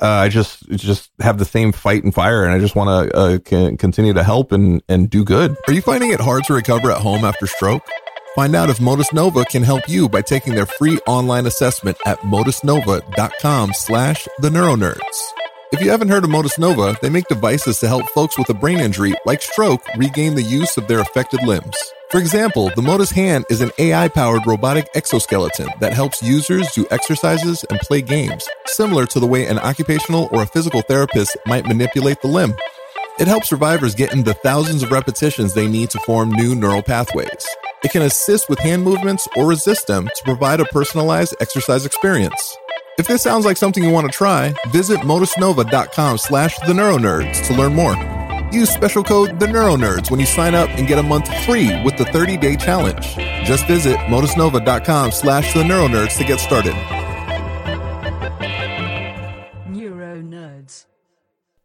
uh, 0.00 0.08
I 0.08 0.30
just 0.30 0.66
just 0.70 1.10
have 1.20 1.36
the 1.36 1.44
same 1.44 1.72
fight 1.72 2.02
and 2.02 2.14
fire, 2.14 2.44
and 2.44 2.54
I 2.54 2.58
just 2.58 2.74
want 2.74 3.10
to 3.10 3.16
uh, 3.16 3.76
continue 3.76 4.14
to 4.14 4.24
help 4.24 4.52
and 4.52 4.82
and 4.88 5.10
do 5.10 5.22
good. 5.22 5.54
Are 5.68 5.74
you 5.74 5.82
finding 5.82 6.12
it 6.12 6.20
hard 6.20 6.44
to 6.44 6.54
recover 6.54 6.90
at 6.90 6.98
home 6.98 7.24
after 7.24 7.46
stroke? 7.46 7.86
Find 8.34 8.56
out 8.56 8.70
if 8.70 8.80
Motus 8.80 9.12
Nova 9.12 9.44
can 9.44 9.62
help 9.62 9.86
you 9.86 10.08
by 10.08 10.22
taking 10.22 10.54
their 10.54 10.66
free 10.66 10.98
online 11.06 11.46
assessment 11.46 11.98
at 12.04 12.18
motusnova.com 12.20 13.72
slash 13.74 14.26
the 14.38 14.48
neuronerds. 14.48 15.43
If 15.74 15.80
you 15.80 15.90
haven't 15.90 16.10
heard 16.10 16.22
of 16.22 16.30
Motus 16.30 16.56
Nova, 16.56 16.96
they 17.02 17.10
make 17.10 17.26
devices 17.26 17.80
to 17.80 17.88
help 17.88 18.08
folks 18.10 18.38
with 18.38 18.48
a 18.48 18.54
brain 18.54 18.78
injury 18.78 19.12
like 19.26 19.42
stroke 19.42 19.82
regain 19.96 20.36
the 20.36 20.42
use 20.42 20.76
of 20.76 20.86
their 20.86 21.00
affected 21.00 21.42
limbs. 21.42 21.76
For 22.12 22.20
example, 22.20 22.70
the 22.76 22.80
Motus 22.80 23.10
Hand 23.10 23.44
is 23.50 23.60
an 23.60 23.72
AI 23.78 24.06
powered 24.06 24.46
robotic 24.46 24.88
exoskeleton 24.94 25.66
that 25.80 25.92
helps 25.92 26.22
users 26.22 26.70
do 26.70 26.86
exercises 26.92 27.64
and 27.70 27.80
play 27.80 28.02
games, 28.02 28.48
similar 28.66 29.04
to 29.06 29.18
the 29.18 29.26
way 29.26 29.48
an 29.48 29.58
occupational 29.58 30.28
or 30.30 30.42
a 30.42 30.46
physical 30.46 30.80
therapist 30.80 31.36
might 31.44 31.66
manipulate 31.66 32.22
the 32.22 32.28
limb. 32.28 32.54
It 33.18 33.26
helps 33.26 33.48
survivors 33.48 33.96
get 33.96 34.12
into 34.12 34.32
thousands 34.32 34.84
of 34.84 34.92
repetitions 34.92 35.54
they 35.54 35.66
need 35.66 35.90
to 35.90 35.98
form 36.06 36.30
new 36.30 36.54
neural 36.54 36.84
pathways. 36.84 37.48
It 37.82 37.90
can 37.90 38.02
assist 38.02 38.48
with 38.48 38.60
hand 38.60 38.84
movements 38.84 39.26
or 39.34 39.48
resist 39.48 39.88
them 39.88 40.06
to 40.06 40.22
provide 40.22 40.60
a 40.60 40.66
personalized 40.66 41.34
exercise 41.40 41.84
experience. 41.84 42.56
If 42.96 43.08
this 43.08 43.22
sounds 43.22 43.44
like 43.44 43.56
something 43.56 43.82
you 43.82 43.90
want 43.90 44.06
to 44.06 44.16
try, 44.16 44.54
visit 44.68 45.00
motusnova.com 45.00 46.16
slash 46.16 46.56
the 46.60 46.72
neuronerds 46.72 47.44
to 47.48 47.52
learn 47.52 47.74
more. 47.74 47.96
Use 48.52 48.70
special 48.70 49.02
code 49.02 49.40
the 49.40 49.46
neuronerds 49.46 50.12
when 50.12 50.20
you 50.20 50.26
sign 50.26 50.54
up 50.54 50.68
and 50.70 50.86
get 50.86 51.00
a 51.00 51.02
month 51.02 51.26
free 51.44 51.82
with 51.82 51.96
the 51.96 52.04
30-day 52.04 52.54
challenge. 52.54 53.16
Just 53.44 53.66
visit 53.66 53.96
motusnova.com 54.06 55.10
slash 55.10 55.52
the 55.54 55.64
neuronerds 55.64 56.16
to 56.18 56.24
get 56.24 56.38
started. 56.38 56.72
Neuronerds. 59.66 60.86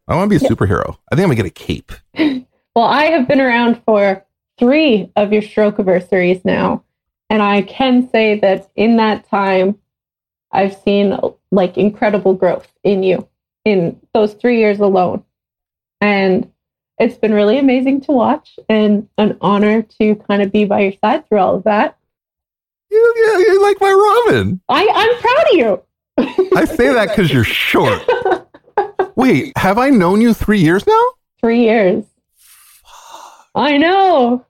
I 0.07 0.15
want 0.15 0.31
to 0.31 0.39
be 0.39 0.43
a 0.43 0.49
superhero. 0.49 0.97
I 1.11 1.15
think 1.15 1.29
I'm 1.29 1.35
going 1.35 1.37
to 1.37 1.43
get 1.43 1.45
a 1.45 1.51
cape. 1.51 1.91
well, 2.75 2.85
I 2.85 3.03
have 3.03 3.27
been 3.27 3.39
around 3.39 3.83
for 3.85 4.25
three 4.57 5.11
of 5.15 5.31
your 5.31 5.43
stroke 5.43 5.75
anniversaries 5.75 6.43
now. 6.43 6.83
And 7.29 7.43
I 7.43 7.61
can 7.61 8.09
say 8.09 8.39
that 8.39 8.71
in 8.75 8.97
that 8.97 9.29
time, 9.29 9.77
I've 10.51 10.77
seen 10.77 11.17
like 11.51 11.77
incredible 11.77 12.33
growth 12.33 12.71
in 12.83 13.03
you 13.03 13.27
in 13.65 13.99
those 14.13 14.33
three 14.33 14.59
years 14.59 14.79
alone. 14.79 15.23
And 16.01 16.51
it's 16.97 17.17
been 17.17 17.33
really 17.33 17.57
amazing 17.57 18.01
to 18.01 18.11
watch 18.11 18.57
and 18.67 19.07
an 19.17 19.37
honor 19.41 19.83
to 19.99 20.15
kind 20.15 20.41
of 20.41 20.51
be 20.51 20.65
by 20.65 20.81
your 20.81 20.93
side 21.03 21.27
through 21.27 21.39
all 21.39 21.55
of 21.55 21.63
that. 21.63 21.97
You, 22.91 23.13
yeah, 23.17 23.37
you 23.37 23.61
like 23.61 23.77
my 23.79 23.91
Robin. 23.91 24.59
I, 24.67 24.87
I'm 24.93 25.21
proud 25.21 25.45
of 25.51 25.57
you. 25.57 25.83
I 26.57 26.65
say 26.65 26.91
that 26.91 27.09
because 27.09 27.31
you're 27.31 27.43
short. 27.43 28.01
Wait, 29.15 29.57
have 29.57 29.77
I 29.77 29.89
known 29.89 30.21
you 30.21 30.33
three 30.33 30.59
years 30.59 30.85
now? 30.87 31.03
Three 31.39 31.61
years. 31.61 32.03
I 33.55 33.77
know. 33.77 34.45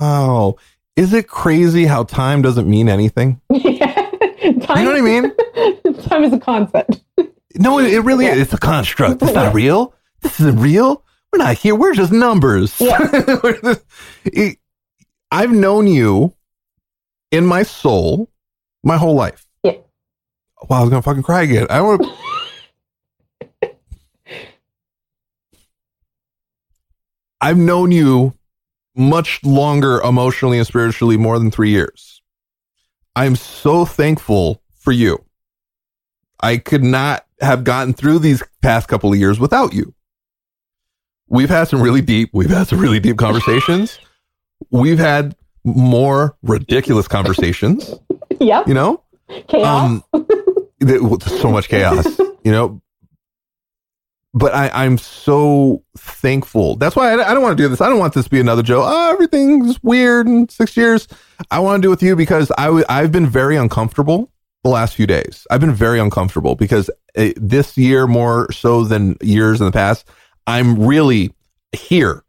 Wow. 0.00 0.56
Is 0.96 1.12
it 1.12 1.28
crazy 1.28 1.86
how 1.86 2.04
time 2.04 2.42
doesn't 2.42 2.68
mean 2.68 2.88
anything? 2.88 3.40
yeah. 3.50 3.97
Time, 4.60 4.78
you 4.78 4.84
know 4.84 4.92
what 4.92 4.96
I 4.96 5.00
mean? 5.00 6.02
time 6.02 6.24
is 6.24 6.32
a 6.32 6.38
concept. 6.38 7.02
No, 7.60 7.80
it, 7.80 7.92
it 7.92 8.00
really 8.00 8.26
yeah. 8.26 8.34
is. 8.34 8.42
It's 8.42 8.52
a 8.52 8.58
construct. 8.58 9.20
It's 9.20 9.32
not 9.32 9.52
real. 9.52 9.92
This 10.20 10.38
isn't 10.38 10.60
real. 10.60 11.02
We're 11.32 11.38
not 11.38 11.56
here. 11.56 11.74
We're 11.74 11.94
just 11.94 12.12
numbers. 12.12 12.78
Yeah. 12.80 13.74
I've 15.32 15.50
known 15.50 15.88
you 15.88 16.34
in 17.32 17.46
my 17.46 17.64
soul 17.64 18.30
my 18.84 18.96
whole 18.96 19.14
life. 19.14 19.48
Yeah. 19.64 19.72
Wow, 20.68 20.78
I 20.78 20.80
was 20.82 20.90
gonna 20.90 21.02
fucking 21.02 21.24
cry 21.24 21.42
again. 21.42 21.66
I 21.68 21.80
want. 21.80 22.06
I've 27.40 27.58
known 27.58 27.90
you 27.90 28.34
much 28.94 29.42
longer 29.42 30.00
emotionally 30.00 30.58
and 30.58 30.66
spiritually, 30.66 31.16
more 31.16 31.38
than 31.38 31.50
three 31.50 31.70
years. 31.70 32.17
I'm 33.18 33.34
so 33.34 33.84
thankful 33.84 34.62
for 34.76 34.92
you. 34.92 35.24
I 36.38 36.56
could 36.56 36.84
not 36.84 37.26
have 37.40 37.64
gotten 37.64 37.92
through 37.92 38.20
these 38.20 38.44
past 38.62 38.86
couple 38.86 39.12
of 39.12 39.18
years 39.18 39.40
without 39.40 39.74
you. 39.74 39.92
We've 41.26 41.48
had 41.48 41.64
some 41.66 41.82
really 41.82 42.00
deep, 42.00 42.30
we've 42.32 42.48
had 42.48 42.68
some 42.68 42.78
really 42.78 43.00
deep 43.00 43.16
conversations. 43.26 43.98
we've 44.70 45.00
had 45.00 45.34
more 45.64 46.36
ridiculous 46.44 47.08
conversations. 47.08 47.92
Yeah. 48.38 48.62
You 48.68 48.74
know? 48.74 49.02
Chaos. 49.48 50.00
Um, 50.14 50.26
so 51.40 51.50
much 51.50 51.68
chaos, 51.68 52.06
you 52.44 52.52
know? 52.52 52.80
But 54.38 54.54
I, 54.54 54.70
I'm 54.72 54.98
so 54.98 55.82
thankful. 55.96 56.76
That's 56.76 56.94
why 56.94 57.10
I, 57.10 57.30
I 57.30 57.34
don't 57.34 57.42
want 57.42 57.58
to 57.58 57.62
do 57.62 57.68
this. 57.68 57.80
I 57.80 57.88
don't 57.88 57.98
want 57.98 58.14
this 58.14 58.24
to 58.24 58.30
be 58.30 58.38
another 58.38 58.62
Joe. 58.62 58.82
Oh, 58.84 59.12
everything's 59.12 59.82
weird 59.82 60.28
in 60.28 60.48
six 60.48 60.76
years. 60.76 61.08
I 61.50 61.58
want 61.58 61.82
to 61.82 61.86
do 61.86 61.90
with 61.90 62.02
you 62.02 62.14
because 62.14 62.52
I 62.56 62.66
w- 62.66 62.84
I've 62.88 63.10
been 63.10 63.26
very 63.26 63.56
uncomfortable 63.56 64.30
the 64.62 64.70
last 64.70 64.94
few 64.94 65.06
days. 65.06 65.44
I've 65.50 65.60
been 65.60 65.74
very 65.74 65.98
uncomfortable 65.98 66.54
because 66.54 66.88
uh, 67.16 67.30
this 67.36 67.76
year, 67.76 68.06
more 68.06 68.50
so 68.52 68.84
than 68.84 69.16
years 69.22 69.60
in 69.60 69.66
the 69.66 69.72
past, 69.72 70.08
I'm 70.46 70.86
really 70.86 71.34
here, 71.72 72.22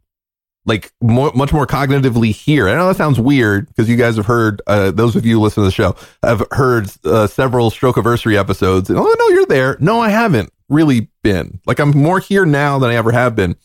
like 0.66 0.92
much 1.00 1.52
more 1.52 1.66
cognitively 1.66 2.32
here. 2.32 2.68
I 2.68 2.74
know 2.74 2.88
that 2.88 2.96
sounds 2.96 3.20
weird 3.20 3.68
because 3.68 3.88
you 3.88 3.96
guys 3.96 4.16
have 4.16 4.26
heard, 4.26 4.62
uh, 4.66 4.90
those 4.90 5.14
of 5.16 5.24
you 5.24 5.40
listen 5.40 5.62
to 5.62 5.66
the 5.66 5.72
show 5.72 5.94
have 6.22 6.42
heard 6.50 6.90
uh, 7.04 7.28
several 7.28 7.70
stroke 7.70 7.96
anniversary 7.98 8.36
episodes. 8.36 8.90
And, 8.90 8.98
oh, 8.98 9.16
no, 9.18 9.28
you're 9.28 9.46
there. 9.46 9.76
No, 9.80 10.00
I 10.00 10.08
haven't 10.08 10.52
really 10.70 11.10
been. 11.22 11.60
Like 11.66 11.78
I'm 11.78 11.90
more 11.90 12.20
here 12.20 12.46
now 12.46 12.78
than 12.78 12.90
I 12.90 12.94
ever 12.94 13.12
have 13.12 13.36
been. 13.36 13.56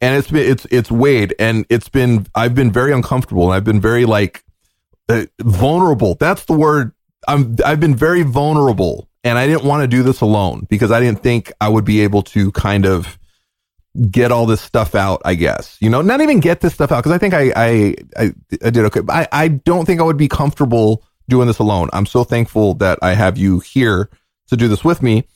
And 0.00 0.16
it's 0.16 0.30
been, 0.30 0.48
it's, 0.48 0.66
it's 0.70 0.90
weighed 0.90 1.34
and 1.38 1.64
it's 1.70 1.88
been, 1.88 2.26
I've 2.34 2.54
been 2.54 2.70
very 2.70 2.92
uncomfortable 2.92 3.44
and 3.44 3.54
I've 3.54 3.64
been 3.64 3.80
very 3.80 4.04
like, 4.04 4.44
uh, 5.08 5.24
vulnerable. 5.40 6.16
That's 6.16 6.44
the 6.44 6.52
word. 6.52 6.92
I'm 7.26 7.56
I've 7.64 7.80
been 7.80 7.94
very 7.94 8.22
vulnerable, 8.22 9.08
and 9.24 9.38
I 9.38 9.46
didn't 9.46 9.64
want 9.64 9.82
to 9.82 9.88
do 9.88 10.02
this 10.02 10.20
alone 10.20 10.66
because 10.68 10.90
I 10.90 11.00
didn't 11.00 11.22
think 11.22 11.52
I 11.60 11.68
would 11.68 11.84
be 11.84 12.00
able 12.00 12.22
to 12.24 12.52
kind 12.52 12.86
of 12.86 13.18
get 14.10 14.30
all 14.30 14.46
this 14.46 14.60
stuff 14.60 14.94
out. 14.94 15.20
I 15.24 15.34
guess 15.34 15.76
you 15.80 15.90
know, 15.90 16.02
not 16.02 16.20
even 16.20 16.40
get 16.40 16.60
this 16.60 16.74
stuff 16.74 16.92
out 16.92 17.02
because 17.02 17.12
I 17.12 17.18
think 17.18 17.34
I, 17.34 17.52
I 17.56 17.94
I 18.16 18.32
I 18.64 18.70
did 18.70 18.84
okay. 18.84 19.00
I 19.08 19.26
I 19.32 19.48
don't 19.48 19.86
think 19.86 20.00
I 20.00 20.04
would 20.04 20.16
be 20.16 20.28
comfortable 20.28 21.04
doing 21.28 21.46
this 21.46 21.58
alone. 21.58 21.88
I'm 21.92 22.06
so 22.06 22.24
thankful 22.24 22.74
that 22.74 22.98
I 23.02 23.14
have 23.14 23.36
you 23.36 23.60
here 23.60 24.10
to 24.48 24.56
do 24.56 24.68
this 24.68 24.84
with 24.84 25.02
me. 25.02 25.26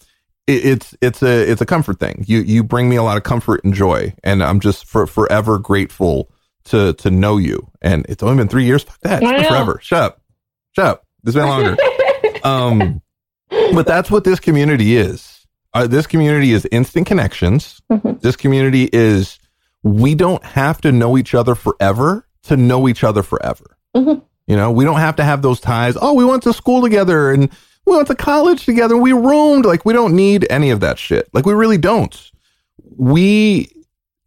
It, 0.46 0.64
it's 0.64 0.96
it's 1.00 1.22
a 1.22 1.50
it's 1.50 1.60
a 1.60 1.66
comfort 1.66 2.00
thing. 2.00 2.24
You 2.26 2.40
you 2.40 2.62
bring 2.64 2.88
me 2.88 2.96
a 2.96 3.02
lot 3.02 3.16
of 3.16 3.22
comfort 3.22 3.62
and 3.64 3.72
joy, 3.72 4.14
and 4.24 4.42
I'm 4.42 4.60
just 4.60 4.86
for, 4.86 5.06
forever 5.06 5.58
grateful 5.58 6.30
to 6.64 6.92
to 6.94 7.10
know 7.10 7.36
you. 7.36 7.70
And 7.80 8.06
it's 8.08 8.22
only 8.22 8.36
been 8.36 8.48
three 8.48 8.64
years. 8.64 8.82
Fuck 8.82 9.00
that. 9.00 9.22
It's 9.22 9.48
forever. 9.48 9.78
Shut 9.82 10.02
up. 10.02 10.22
Shut 10.72 10.86
up. 10.86 11.06
It's 11.24 11.34
been 11.34 11.48
longer. 11.48 11.76
um, 12.44 13.00
but 13.50 13.86
that's 13.86 14.10
what 14.10 14.24
this 14.24 14.40
community 14.40 14.96
is. 14.96 15.46
Uh, 15.74 15.86
this 15.86 16.06
community 16.06 16.52
is 16.52 16.66
instant 16.70 17.06
connections. 17.06 17.80
This 18.20 18.36
community 18.36 18.90
is 18.92 19.38
we 19.82 20.14
don't 20.14 20.44
have 20.44 20.80
to 20.82 20.92
know 20.92 21.16
each 21.16 21.34
other 21.34 21.54
forever 21.54 22.26
to 22.44 22.56
know 22.56 22.88
each 22.88 23.04
other 23.04 23.22
forever. 23.22 23.76
You 24.46 24.56
know, 24.56 24.70
we 24.70 24.84
don't 24.84 24.98
have 24.98 25.16
to 25.16 25.24
have 25.24 25.42
those 25.42 25.60
ties. 25.60 25.96
Oh, 26.00 26.14
we 26.14 26.24
went 26.24 26.42
to 26.42 26.52
school 26.52 26.82
together 26.82 27.30
and 27.30 27.50
we 27.86 27.96
went 27.96 28.08
to 28.08 28.14
college 28.14 28.64
together. 28.64 28.96
We 28.96 29.12
roomed. 29.12 29.64
Like, 29.64 29.84
we 29.84 29.92
don't 29.92 30.14
need 30.14 30.46
any 30.50 30.70
of 30.70 30.80
that 30.80 30.98
shit. 30.98 31.28
Like, 31.32 31.46
we 31.46 31.54
really 31.54 31.78
don't. 31.78 32.30
We 32.96 33.72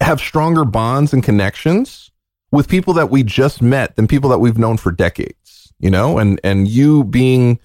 have 0.01 0.19
stronger 0.19 0.65
bonds 0.65 1.13
and 1.13 1.23
connections 1.23 2.11
with 2.51 2.67
people 2.67 2.93
that 2.95 3.09
we 3.09 3.23
just 3.23 3.61
met 3.61 3.95
than 3.95 4.07
people 4.07 4.29
that 4.29 4.39
we've 4.39 4.57
known 4.57 4.77
for 4.77 4.91
decades, 4.91 5.73
you 5.79 5.89
know? 5.89 6.17
And, 6.17 6.39
and 6.43 6.67
you 6.67 7.03
being 7.05 7.59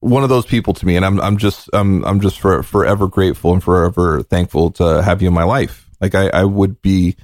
one 0.00 0.22
of 0.22 0.28
those 0.28 0.46
people 0.46 0.74
to 0.74 0.86
me. 0.86 0.96
And 0.96 1.04
I'm, 1.04 1.20
I'm 1.20 1.36
just, 1.36 1.68
I'm, 1.72 2.04
I'm 2.04 2.20
just 2.20 2.40
for, 2.40 2.62
forever 2.62 3.06
grateful 3.06 3.52
and 3.52 3.62
forever 3.62 4.22
thankful 4.22 4.70
to 4.72 5.02
have 5.02 5.22
you 5.22 5.28
in 5.28 5.34
my 5.34 5.44
life. 5.44 5.88
Like, 6.00 6.14
I, 6.14 6.28
I 6.28 6.44
would 6.44 6.80
be, 6.82 7.16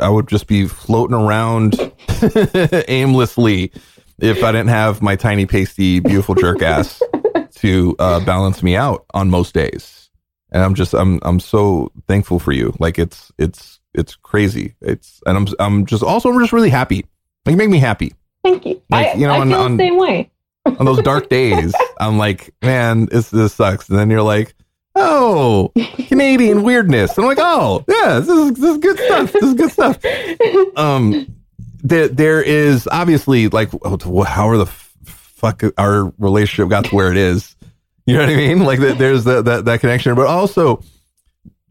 I 0.00 0.08
would 0.08 0.28
just 0.28 0.46
be 0.46 0.66
floating 0.66 1.16
around 1.16 1.76
aimlessly 2.88 3.72
if 4.18 4.42
I 4.44 4.52
didn't 4.52 4.68
have 4.68 5.02
my 5.02 5.16
tiny, 5.16 5.46
pasty, 5.46 6.00
beautiful 6.00 6.34
jerk 6.34 6.62
ass 6.62 7.00
to 7.56 7.96
uh, 7.98 8.24
balance 8.24 8.62
me 8.62 8.76
out 8.76 9.04
on 9.14 9.30
most 9.30 9.54
days. 9.54 10.10
And 10.52 10.62
I'm 10.62 10.74
just, 10.74 10.94
I'm, 10.94 11.18
I'm 11.22 11.40
so 11.40 11.90
thankful 12.06 12.38
for 12.38 12.52
you. 12.52 12.74
Like 12.78 12.98
it's, 12.98 13.32
it's, 13.38 13.80
it's 13.92 14.14
crazy. 14.16 14.74
It's, 14.80 15.20
and 15.26 15.36
I'm, 15.36 15.46
I'm 15.58 15.86
just 15.86 16.02
also, 16.02 16.30
I'm 16.30 16.38
just 16.40 16.52
really 16.52 16.70
happy. 16.70 17.04
Like, 17.44 17.52
you 17.52 17.56
make 17.56 17.70
me 17.70 17.78
happy. 17.78 18.14
Thank 18.44 18.64
you. 18.66 18.80
Like, 18.90 19.08
I, 19.08 19.12
you 19.14 19.26
know, 19.26 19.34
I 19.34 19.38
on- 19.40 19.48
feel 19.48 19.58
on- 19.60 19.76
the 19.76 19.82
same 19.84 19.96
way. 19.98 20.30
On 20.78 20.86
those 20.86 21.02
dark 21.02 21.28
days, 21.28 21.74
I'm 22.00 22.16
like, 22.16 22.54
man, 22.62 23.06
this, 23.06 23.28
this 23.30 23.52
sucks. 23.54 23.88
And 23.90 23.98
then 23.98 24.08
you're 24.10 24.22
like, 24.22 24.54
oh, 24.94 25.72
Canadian 26.08 26.62
weirdness. 26.62 27.16
And 27.18 27.24
I'm 27.24 27.28
like, 27.28 27.38
oh, 27.40 27.84
yeah, 27.88 28.20
this 28.20 28.28
is, 28.28 28.52
this 28.52 28.70
is 28.70 28.78
good 28.78 28.98
stuff. 28.98 29.32
This 29.32 29.42
is 29.42 29.54
good 29.54 29.70
stuff. 29.72 29.98
Um, 30.76 31.26
there, 31.84 32.08
there 32.08 32.42
is 32.42 32.88
obviously 32.90 33.48
like, 33.48 33.70
oh, 33.84 34.24
how 34.24 34.48
are 34.48 34.56
the 34.56 34.66
fuck 34.66 35.62
our 35.78 36.12
relationship 36.18 36.70
got 36.70 36.86
to 36.86 36.94
where 36.94 37.12
it 37.12 37.16
is? 37.16 37.54
You 38.06 38.14
know 38.14 38.20
what 38.20 38.30
I 38.30 38.36
mean? 38.36 38.64
Like, 38.64 38.80
there's 38.80 39.24
that, 39.24 39.44
that, 39.44 39.64
that 39.66 39.80
connection, 39.80 40.14
but 40.14 40.26
also 40.26 40.82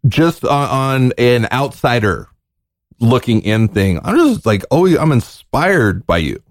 just 0.08 0.46
on, 0.46 0.70
on 0.70 1.12
an 1.18 1.48
outsider 1.52 2.28
looking 3.00 3.42
in 3.42 3.68
thing, 3.68 4.00
I'm 4.04 4.16
just 4.16 4.46
like, 4.46 4.64
oh, 4.72 4.88
I'm 4.98 5.12
inspired 5.12 6.06
by 6.06 6.20
you. 6.20 6.42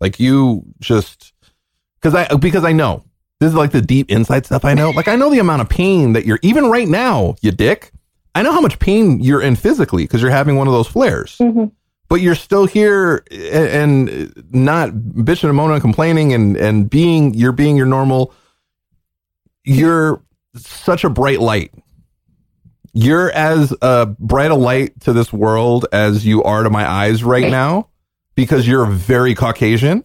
Like, 0.00 0.18
you 0.18 0.64
just, 0.80 1.32
because 2.00 2.14
I, 2.14 2.34
because 2.36 2.64
I 2.64 2.72
know 2.72 3.04
this 3.40 3.48
is 3.48 3.54
like 3.54 3.72
the 3.72 3.82
deep 3.82 4.10
inside 4.10 4.46
stuff 4.46 4.64
I 4.64 4.74
know. 4.74 4.90
Like, 4.90 5.08
I 5.08 5.16
know 5.16 5.30
the 5.30 5.38
amount 5.38 5.62
of 5.62 5.68
pain 5.68 6.14
that 6.14 6.26
you're, 6.26 6.38
even 6.42 6.70
right 6.70 6.88
now, 6.88 7.36
you 7.42 7.52
dick. 7.52 7.92
I 8.34 8.42
know 8.42 8.52
how 8.52 8.60
much 8.60 8.78
pain 8.78 9.20
you're 9.20 9.40
in 9.40 9.56
physically 9.56 10.04
because 10.04 10.20
you're 10.20 10.30
having 10.30 10.56
one 10.56 10.66
of 10.66 10.74
those 10.74 10.88
flares 10.88 11.38
mm-hmm. 11.38 11.66
But 12.08 12.16
you're 12.16 12.34
still 12.34 12.66
here 12.66 13.24
and, 13.30 14.08
and 14.08 14.44
not 14.50 14.90
bitching 14.90 15.48
and 15.48 15.56
moaning 15.56 15.74
and 15.74 15.82
complaining 15.82 16.32
and, 16.32 16.56
and 16.56 16.88
being, 16.88 17.34
you're 17.34 17.52
being 17.52 17.76
your 17.76 17.86
normal, 17.86 18.32
you're 19.64 20.22
such 20.56 21.04
a 21.04 21.10
bright 21.10 21.40
light. 21.40 21.72
You're 22.92 23.30
as 23.32 23.74
uh, 23.82 24.06
bright 24.06 24.50
a 24.50 24.54
light 24.54 24.98
to 25.00 25.12
this 25.12 25.32
world 25.32 25.86
as 25.92 26.24
you 26.24 26.42
are 26.44 26.62
to 26.62 26.70
my 26.70 26.88
eyes 26.88 27.22
right 27.22 27.50
now 27.50 27.88
because 28.34 28.66
you're 28.66 28.86
very 28.86 29.34
Caucasian 29.34 30.04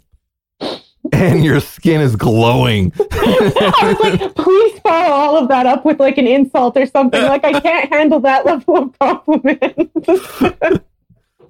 and 1.14 1.44
your 1.44 1.60
skin 1.60 2.02
is 2.02 2.16
glowing. 2.16 2.92
I 3.12 3.96
was 3.98 4.20
like, 4.20 4.36
please 4.36 4.80
follow 4.80 5.14
all 5.14 5.38
of 5.38 5.48
that 5.50 5.66
up 5.66 5.86
with 5.86 6.00
like 6.00 6.18
an 6.18 6.28
insult 6.28 6.76
or 6.78 6.86
something. 6.86 7.22
Like 7.22 7.44
I 7.44 7.60
can't 7.60 7.94
handle 7.94 8.20
that 8.22 8.46
level 8.46 8.78
of 8.78 9.00
compliment. 9.00 9.92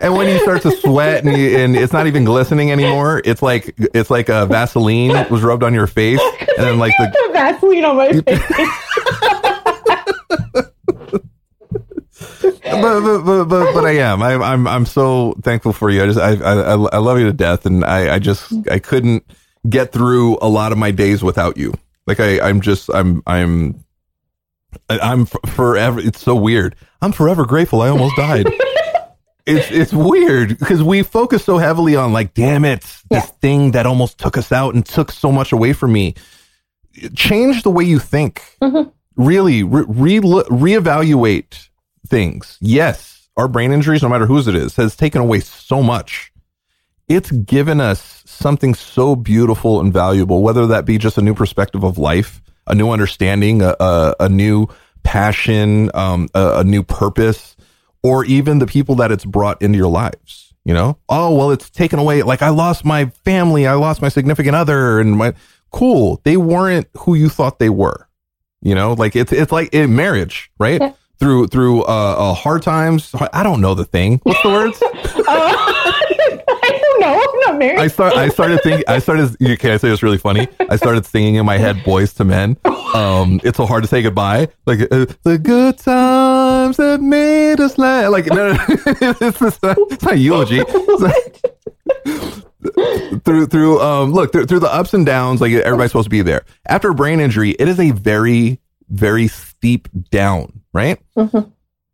And 0.02 0.14
when 0.16 0.28
you 0.28 0.40
start 0.40 0.64
to 0.64 0.72
sweat 0.72 1.24
and, 1.26 1.38
you, 1.38 1.58
and 1.58 1.76
it's 1.76 1.94
not 1.94 2.08
even 2.08 2.26
glistening 2.26 2.72
anymore, 2.72 3.22
it's 3.24 3.42
like 3.42 3.76
it's 3.78 4.10
like 4.10 4.30
a 4.30 4.48
Vaseline 4.48 5.30
was 5.30 5.44
rubbed 5.44 5.64
on 5.64 5.74
your 5.74 5.88
face, 5.88 6.20
and 6.40 6.58
then 6.58 6.80
like 6.80 6.94
the 6.98 7.06
the 7.06 7.30
Vaseline 7.34 7.86
on 7.86 7.96
my 7.98 8.12
face. 8.12 8.42
but, 12.82 13.02
but, 13.02 13.22
but, 13.24 13.46
but, 13.46 13.74
but 13.74 13.86
I 13.86 13.92
am. 13.98 14.22
I'm, 14.22 14.42
I'm, 14.42 14.68
I'm 14.68 14.86
so 14.86 15.34
thankful 15.44 15.74
for 15.74 15.90
you. 15.90 16.04
I 16.04 16.06
just, 16.08 16.20
I, 16.20 16.34
I, 16.34 16.74
I 16.74 16.98
love 16.98 17.20
you 17.20 17.26
to 17.26 17.34
death. 17.34 17.66
And 17.66 17.84
I, 17.86 18.16
I 18.16 18.20
just, 18.20 18.54
I 18.70 18.80
couldn't 18.80 19.24
get 19.70 19.92
through 19.92 20.38
a 20.42 20.48
lot 20.48 20.72
of 20.72 20.78
my 20.78 20.92
days 20.92 21.24
without 21.24 21.58
you. 21.58 21.74
Like 22.08 22.20
I, 22.20 22.40
I'm 22.42 22.62
just, 22.62 22.90
I'm, 22.94 23.22
I'm, 23.28 23.84
I'm 24.90 25.26
forever. 25.26 26.00
It's 26.00 26.22
so 26.22 26.36
weird. 26.36 26.76
I'm 27.02 27.12
forever 27.12 27.46
grateful. 27.46 27.82
I 27.82 27.90
almost 27.90 28.16
died. 28.16 28.48
it's, 29.46 29.72
it's 29.72 29.94
weird 29.94 30.58
because 30.60 30.84
we 30.84 31.04
focus 31.04 31.44
so 31.44 31.58
heavily 31.58 31.96
on 31.96 32.14
like, 32.14 32.34
damn 32.34 32.66
it, 32.66 32.86
this 33.10 33.26
thing 33.26 33.72
that 33.72 33.86
almost 33.86 34.18
took 34.18 34.38
us 34.38 34.52
out 34.52 34.76
and 34.76 34.86
took 34.86 35.12
so 35.12 35.32
much 35.32 35.52
away 35.52 35.74
from 35.74 35.94
me. 35.94 36.16
Change 37.14 37.64
the 37.64 37.70
way 37.72 37.84
you 37.84 38.00
think. 38.00 38.44
Really, 39.16 39.64
re- 39.64 39.86
re- 39.88 40.20
reevaluate 40.20 41.70
things. 42.08 42.58
Yes, 42.62 43.30
our 43.38 43.48
brain 43.48 43.72
injuries, 43.72 44.02
no 44.02 44.10
matter 44.10 44.26
whose 44.26 44.48
it 44.48 44.56
is, 44.56 44.76
has 44.76 44.96
taken 44.96 45.22
away 45.22 45.40
so 45.40 45.82
much. 45.84 46.32
It's 47.08 47.32
given 47.32 47.82
us 47.82 48.24
something 48.26 48.74
so 48.74 49.16
beautiful 49.16 49.82
and 49.82 49.92
valuable, 49.92 50.42
whether 50.42 50.66
that 50.68 50.86
be 50.86 50.98
just 50.98 51.18
a 51.18 51.22
new 51.22 51.34
perspective 51.34 51.84
of 51.84 51.98
life, 51.98 52.42
a 52.68 52.76
new 52.76 52.90
understanding, 52.90 53.62
a, 53.62 53.76
a, 53.80 54.16
a 54.22 54.30
new 54.30 54.68
passion, 55.04 55.92
um, 55.94 56.30
a, 56.34 56.60
a 56.60 56.64
new 56.64 56.84
purpose, 56.84 57.56
or 58.04 58.26
even 58.26 58.60
the 58.60 58.68
people 58.68 58.96
that 58.96 59.12
it's 59.12 59.26
brought 59.26 59.62
into 59.62 59.78
your 59.78 59.90
lives. 59.90 60.54
You 60.64 60.76
know, 60.76 61.00
oh 61.10 61.36
well, 61.36 61.52
it's 61.52 61.72
taken 61.72 61.98
away. 61.98 62.22
Like 62.22 62.44
I 62.44 62.50
lost 62.50 62.86
my 62.86 63.06
family, 63.26 63.66
I 63.66 63.74
lost 63.74 64.02
my 64.02 64.10
significant 64.10 64.56
other, 64.56 65.00
and 65.00 65.18
my 65.18 65.34
cool. 65.72 66.22
They 66.24 66.38
weren't 66.38 66.88
who 67.00 67.16
you 67.16 67.30
thought 67.30 67.58
they 67.58 67.70
were. 67.70 68.08
You 68.62 68.76
know, 68.76 68.94
like 68.94 69.16
it's 69.16 69.32
it's 69.32 69.52
like 69.52 69.74
in 69.74 69.96
marriage, 69.96 70.52
right? 70.60 70.96
Through 71.20 71.48
through 71.48 71.82
uh, 71.84 72.16
uh 72.18 72.34
hard 72.34 72.62
times. 72.62 73.12
I 73.34 73.42
don't 73.42 73.60
know 73.60 73.74
the 73.74 73.86
thing. 73.86 74.20
What's 74.24 74.42
the 74.44 74.50
words? 74.50 74.80
I 76.64 76.80
don't 76.82 77.02
know. 77.02 77.14
I'm 77.14 77.40
not 77.40 77.58
married. 77.60 77.80
I 77.80 77.88
start. 77.88 78.14
I 78.14 78.30
started 78.30 78.62
thinking. 78.62 78.84
I 78.88 79.00
started. 79.00 79.38
Can 79.60 79.72
I 79.72 79.78
say 79.78 79.90
it's 79.90 80.04
really 80.04 80.18
funny? 80.18 80.48
I 80.70 80.76
started 80.76 81.06
singing 81.06 81.36
in 81.36 81.46
my 81.46 81.58
head, 81.58 81.78
"Boyz 81.78 82.20
II 82.20 82.28
Men." 82.28 82.58
Um, 82.92 83.40
it's 83.46 83.56
so 83.56 83.66
hard 83.66 83.84
to 83.84 83.88
say 83.88 84.02
goodbye. 84.02 84.50
Like 84.66 84.82
uh, 84.92 85.06
the 85.24 85.38
good 85.38 85.78
times 85.78 85.86
that 86.70 87.02
made 87.02 87.60
us 87.60 87.78
laugh. 87.78 88.12
Like 88.12 88.28
no, 88.28 88.54
no, 88.54 88.58
it's, 88.68 89.40
just 89.40 89.64
not, 89.64 89.78
it's 89.92 90.04
not 90.04 90.18
eulogy. 90.18 90.62
It's 90.68 91.02
not- 91.02 91.16
through 93.26 93.48
through 93.48 93.82
um 93.82 94.12
look 94.12 94.32
through, 94.32 94.46
through 94.46 94.60
the 94.60 94.72
ups 94.74 94.94
and 94.94 95.06
downs. 95.06 95.42
Like 95.42 95.52
everybody's 95.52 95.92
supposed 95.92 96.06
to 96.06 96.10
be 96.12 96.22
there. 96.22 96.46
After 96.68 96.90
a 96.90 96.96
brain 96.96 97.20
injury, 97.20 97.52
it 97.52 97.68
is 97.68 97.80
a 97.80 97.92
very 97.92 98.60
very 98.90 99.28
steep 99.28 99.88
down. 100.10 100.62
Right. 100.74 101.00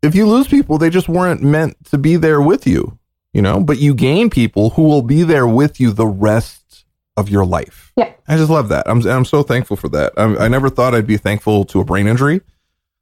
If 0.02 0.14
you 0.14 0.26
lose 0.28 0.46
people, 0.46 0.78
they 0.78 0.90
just 0.90 1.08
weren't 1.08 1.42
meant 1.42 1.76
to 1.86 1.98
be 1.98 2.16
there 2.16 2.40
with 2.40 2.66
you 2.66 2.98
you 3.32 3.42
know, 3.42 3.60
but 3.60 3.78
you 3.78 3.94
gain 3.94 4.30
people 4.30 4.70
who 4.70 4.82
will 4.82 5.02
be 5.02 5.22
there 5.22 5.46
with 5.46 5.80
you 5.80 5.92
the 5.92 6.06
rest 6.06 6.84
of 7.16 7.28
your 7.28 7.44
life. 7.44 7.92
Yeah. 7.96 8.12
I 8.26 8.36
just 8.36 8.50
love 8.50 8.68
that. 8.68 8.88
I'm, 8.88 9.06
I'm 9.06 9.24
so 9.24 9.42
thankful 9.42 9.76
for 9.76 9.88
that. 9.90 10.12
i 10.16 10.24
I 10.24 10.48
never 10.48 10.68
thought 10.68 10.94
I'd 10.94 11.06
be 11.06 11.16
thankful 11.16 11.64
to 11.66 11.80
a 11.80 11.84
brain 11.84 12.06
injury, 12.06 12.40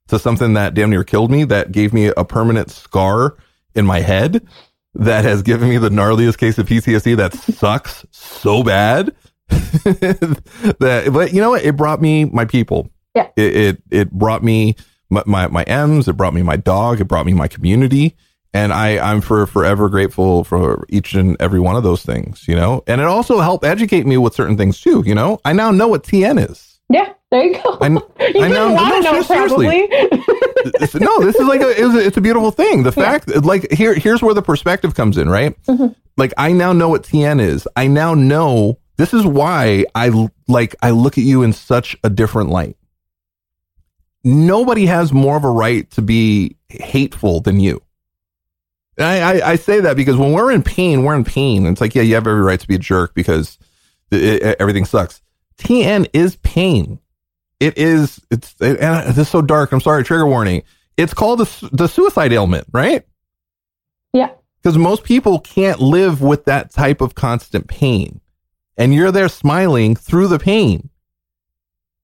to 0.08 0.18
something 0.18 0.54
that 0.54 0.74
damn 0.74 0.90
near 0.90 1.04
killed 1.04 1.30
me, 1.30 1.44
that 1.44 1.72
gave 1.72 1.92
me 1.92 2.06
a 2.16 2.24
permanent 2.24 2.70
scar 2.70 3.36
in 3.74 3.86
my 3.86 4.00
head, 4.00 4.46
that 4.94 5.24
has 5.24 5.42
given 5.42 5.68
me 5.68 5.78
the 5.78 5.88
gnarliest 5.88 6.38
case 6.38 6.58
of 6.58 6.66
PTSD 6.66 7.16
that 7.16 7.34
sucks 7.56 8.06
so 8.10 8.62
bad. 8.62 9.14
that, 9.48 11.10
but 11.12 11.32
you 11.32 11.40
know 11.40 11.50
what? 11.50 11.64
It 11.64 11.76
brought 11.76 12.00
me 12.00 12.24
my 12.24 12.44
people. 12.44 12.90
Yeah. 13.14 13.28
It, 13.36 13.56
it, 13.56 13.82
it 13.90 14.10
brought 14.10 14.42
me 14.42 14.76
my, 15.10 15.22
my, 15.26 15.46
my 15.48 15.62
M's. 15.64 16.08
It 16.08 16.16
brought 16.16 16.34
me 16.34 16.42
my 16.42 16.56
dog. 16.56 17.00
It 17.00 17.04
brought 17.04 17.26
me 17.26 17.34
my 17.34 17.48
community 17.48 18.16
and 18.56 18.72
I, 18.72 18.98
I'm 18.98 19.20
for 19.20 19.46
forever 19.46 19.90
grateful 19.90 20.42
for 20.42 20.86
each 20.88 21.12
and 21.12 21.36
every 21.40 21.60
one 21.60 21.76
of 21.76 21.82
those 21.82 22.02
things, 22.02 22.48
you 22.48 22.56
know. 22.56 22.82
And 22.86 23.02
it 23.02 23.06
also 23.06 23.40
helped 23.40 23.66
educate 23.66 24.06
me 24.06 24.16
with 24.16 24.34
certain 24.34 24.56
things 24.56 24.80
too, 24.80 25.02
you 25.04 25.14
know. 25.14 25.40
I 25.44 25.52
now 25.52 25.70
know 25.70 25.88
what 25.88 26.04
TN 26.04 26.50
is. 26.50 26.75
Yeah, 26.88 27.12
there 27.30 27.44
you 27.44 27.54
go. 27.54 27.78
I, 27.80 27.88
you 27.88 28.00
I 28.44 28.48
know, 28.48 28.72
want 28.72 28.94
to 28.94 29.02
no, 29.02 29.12
know, 29.12 29.22
seriously. 29.22 29.88
No, 31.00 31.20
this 31.20 31.36
is 31.36 31.46
like 31.46 31.60
a, 31.60 31.70
it's 31.70 31.94
a, 31.94 32.06
it's 32.06 32.16
a 32.16 32.20
beautiful 32.20 32.50
thing. 32.50 32.82
The 32.82 32.92
fact, 32.92 33.28
like 33.44 33.70
here, 33.72 33.94
here's 33.94 34.20
where 34.22 34.34
the 34.34 34.42
perspective 34.42 34.94
comes 34.94 35.16
in, 35.16 35.28
right? 35.28 35.60
Mm-hmm. 35.64 35.92
Like 36.16 36.32
I 36.36 36.52
now 36.52 36.72
know 36.72 36.88
what 36.88 37.02
TN 37.04 37.40
is. 37.40 37.68
I 37.76 37.86
now 37.86 38.14
know 38.14 38.78
this 38.96 39.12
is 39.14 39.24
why 39.24 39.84
I 39.94 40.28
like 40.48 40.74
I 40.82 40.90
look 40.90 41.18
at 41.18 41.24
you 41.24 41.42
in 41.42 41.52
such 41.52 41.96
a 42.02 42.10
different 42.10 42.50
light. 42.50 42.76
Nobody 44.24 44.86
has 44.86 45.12
more 45.12 45.36
of 45.36 45.44
a 45.44 45.50
right 45.50 45.88
to 45.92 46.02
be 46.02 46.56
hateful 46.68 47.40
than 47.40 47.60
you. 47.60 47.80
I, 48.98 49.20
I, 49.40 49.50
I 49.52 49.56
say 49.56 49.80
that 49.80 49.96
because 49.96 50.16
when 50.16 50.32
we're 50.32 50.50
in 50.50 50.62
pain, 50.62 51.04
we're 51.04 51.14
in 51.14 51.24
pain. 51.24 51.66
It's 51.66 51.80
like, 51.80 51.94
yeah, 51.94 52.02
you 52.02 52.14
have 52.14 52.26
every 52.26 52.40
right 52.42 52.58
to 52.58 52.66
be 52.66 52.74
a 52.74 52.78
jerk 52.78 53.14
because 53.14 53.58
it, 54.10 54.42
it- 54.42 54.56
everything 54.58 54.84
sucks. 54.84 55.20
TN 55.58 56.08
is 56.12 56.36
pain. 56.36 56.98
it 57.60 57.76
is 57.78 58.20
it's 58.30 58.54
it, 58.60 58.80
and 58.80 59.08
this 59.08 59.18
is 59.18 59.28
so 59.28 59.42
dark. 59.42 59.72
I'm 59.72 59.80
sorry, 59.80 60.04
trigger 60.04 60.26
warning. 60.26 60.62
It's 60.96 61.14
called 61.14 61.40
the 61.40 61.68
the 61.72 61.86
suicide 61.88 62.32
ailment, 62.32 62.66
right? 62.72 63.04
Yeah. 64.12 64.30
Because 64.62 64.78
most 64.78 65.04
people 65.04 65.38
can't 65.38 65.80
live 65.80 66.20
with 66.20 66.46
that 66.46 66.72
type 66.72 67.00
of 67.00 67.14
constant 67.14 67.68
pain, 67.68 68.20
and 68.76 68.92
you're 68.92 69.12
there 69.12 69.28
smiling 69.28 69.94
through 69.94 70.28
the 70.28 70.38
pain 70.38 70.90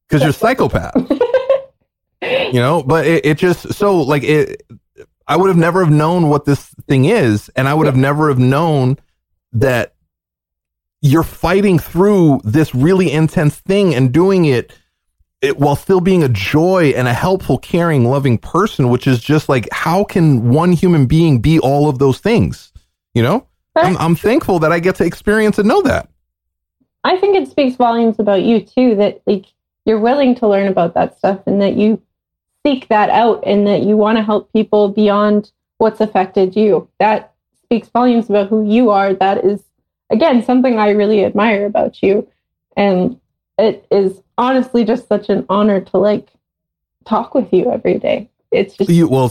because 0.09 0.23
you're 0.23 0.31
a 0.31 0.35
psychopath. 0.35 0.95
you 2.23 2.53
know, 2.61 2.83
but 2.83 3.07
it, 3.07 3.27
it 3.27 3.39
just 3.39 3.75
so 3.75 4.01
like 4.01 4.23
it. 4.23 4.63
I 5.27 5.37
would 5.37 5.49
have 5.49 5.57
never 5.57 5.85
have 5.85 5.93
known 5.93 6.29
what 6.29 6.45
this 6.45 6.67
thing 6.89 7.05
is, 7.07 7.49
and 7.57 7.69
I 7.69 7.75
would 7.75 7.87
have 7.87 7.97
never 7.97 8.29
have 8.29 8.39
known 8.39 8.99
that 9.53 9.95
you're 11.03 11.25
fighting 11.25 11.79
through 11.79 12.41
this 12.45 12.75
really 12.75 13.11
intense 13.11 13.59
thing 13.59 13.95
and 13.95 14.13
doing 14.13 14.45
it, 14.45 14.73
it 15.43 15.59
while 15.59 15.75
still 15.75 16.01
being 16.01 16.23
a 16.23 16.29
joy 16.29 16.95
and 16.97 17.09
a 17.09 17.13
helpful, 17.13 17.59
caring, 17.59 18.05
loving 18.05 18.39
person, 18.39 18.89
which 18.89 19.09
is 19.09 19.21
just 19.21 19.49
like, 19.49 19.69
how 19.73 20.05
can 20.05 20.51
one 20.51 20.71
human 20.71 21.07
being 21.07 21.41
be 21.41 21.59
all 21.59 21.89
of 21.89 21.99
those 21.99 22.19
things? 22.19 22.73
You 23.15 23.25
know, 23.25 23.47
I'm, 23.75 23.99
I'm 23.99 24.15
thankful 24.15 24.61
that 24.61 24.73
I 24.73 24.79
get 24.79 24.95
to 24.97 25.05
experience 25.05 25.59
and 25.59 25.67
know 25.67 25.83
that. 25.83 26.09
I 27.03 27.17
think 27.17 27.37
it 27.37 27.51
speaks 27.51 27.75
volumes 27.75 28.21
about 28.21 28.43
you 28.43 28.61
too, 28.61 28.95
that 28.97 29.23
like 29.27 29.47
you're 29.85 29.99
willing 29.99 30.37
to 30.37 30.47
learn 30.47 30.69
about 30.69 30.95
that 30.95 31.19
stuff 31.19 31.41
and 31.47 31.61
that 31.61 31.75
you 31.75 32.01
seek 32.65 32.87
that 32.89 33.11
out 33.11 33.43
and 33.45 33.67
that 33.67 33.83
you 33.83 33.97
want 33.97 34.19
to 34.19 34.23
help 34.23 34.53
people 34.53 34.89
beyond 34.89 35.51
what's 35.79 36.01
affected 36.01 36.55
you. 36.55 36.89
That 37.01 37.35
speaks 37.65 37.89
volumes 37.89 38.31
about 38.31 38.49
who 38.49 38.71
you 38.71 38.91
are. 38.91 39.15
That 39.15 39.45
is 39.45 39.65
again, 40.13 40.45
something 40.45 40.79
I 40.79 40.91
really 40.91 41.25
admire 41.25 41.67
about 41.67 42.03
you. 42.03 42.29
And 42.77 43.19
it 43.59 43.87
is 43.91 44.21
honestly 44.39 44.85
just 44.85 45.09
such 45.09 45.29
an 45.29 45.45
honor 45.49 45.81
to 45.81 45.99
like 45.99 46.29
talk 47.05 47.35
with 47.35 47.53
you 47.53 47.73
every 47.73 47.99
day. 47.99 48.31
It's 48.53 48.77
just 48.77 48.91
you 48.91 49.09
well 49.09 49.31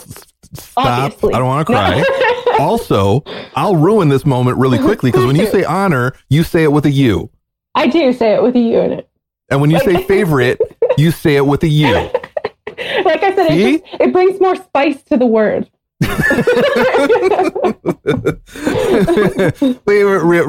stop. 0.53 0.85
Obviously. 0.85 1.33
I 1.33 1.37
don't 1.37 1.47
want 1.47 1.67
to 1.67 1.73
cry. 1.73 2.55
also, 2.59 3.23
I'll 3.55 3.75
ruin 3.75 4.09
this 4.09 4.25
moment 4.25 4.57
really 4.57 4.79
quickly 4.79 5.11
because 5.11 5.25
when 5.27 5.35
you 5.35 5.45
say 5.45 5.63
honor, 5.63 6.13
you 6.29 6.43
say 6.43 6.63
it 6.63 6.71
with 6.71 6.85
a 6.85 6.91
U. 6.91 7.29
I 7.75 7.87
do 7.87 8.11
say 8.11 8.33
it 8.33 8.43
with 8.43 8.55
a 8.55 8.59
U 8.59 8.79
in 8.81 8.91
it. 8.91 9.09
And 9.49 9.61
when 9.61 9.69
you 9.69 9.79
say 9.79 10.03
favorite, 10.07 10.59
you 10.97 11.11
say 11.11 11.35
it 11.35 11.45
with 11.45 11.63
a 11.63 11.67
U. 11.67 11.93
Like 13.05 13.23
I 13.23 13.35
said, 13.35 13.51
it, 13.51 13.81
just, 13.81 14.01
it 14.01 14.11
brings 14.11 14.39
more 14.39 14.55
spice 14.55 15.03
to 15.03 15.17
the 15.17 15.25
word. 15.25 15.69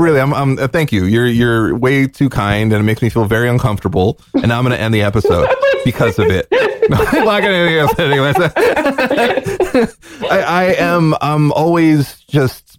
Really, 0.02 0.20
I'm, 0.20 0.34
I'm. 0.34 0.58
Uh, 0.58 0.68
thank 0.68 0.92
you. 0.92 1.04
You're 1.04 1.26
you're 1.26 1.76
way 1.76 2.06
too 2.06 2.28
kind, 2.28 2.72
and 2.72 2.80
it 2.80 2.84
makes 2.84 3.02
me 3.02 3.08
feel 3.08 3.24
very 3.24 3.48
uncomfortable. 3.48 4.20
And 4.34 4.48
now 4.48 4.58
I'm 4.58 4.64
going 4.64 4.76
to 4.76 4.80
end 4.80 4.94
the 4.94 5.02
episode 5.02 5.48
because 5.84 6.18
of 6.18 6.26
it. 6.30 6.48
No, 6.50 6.96
I'm 7.12 7.24
not 7.24 7.42
going 7.42 7.68
to 7.68 7.80
end 7.80 7.90
the 7.96 8.02
anyways. 8.02 8.36
I, 10.30 10.40
I 10.40 10.64
am. 10.78 11.14
I'm 11.20 11.52
always 11.52 12.20
just. 12.20 12.78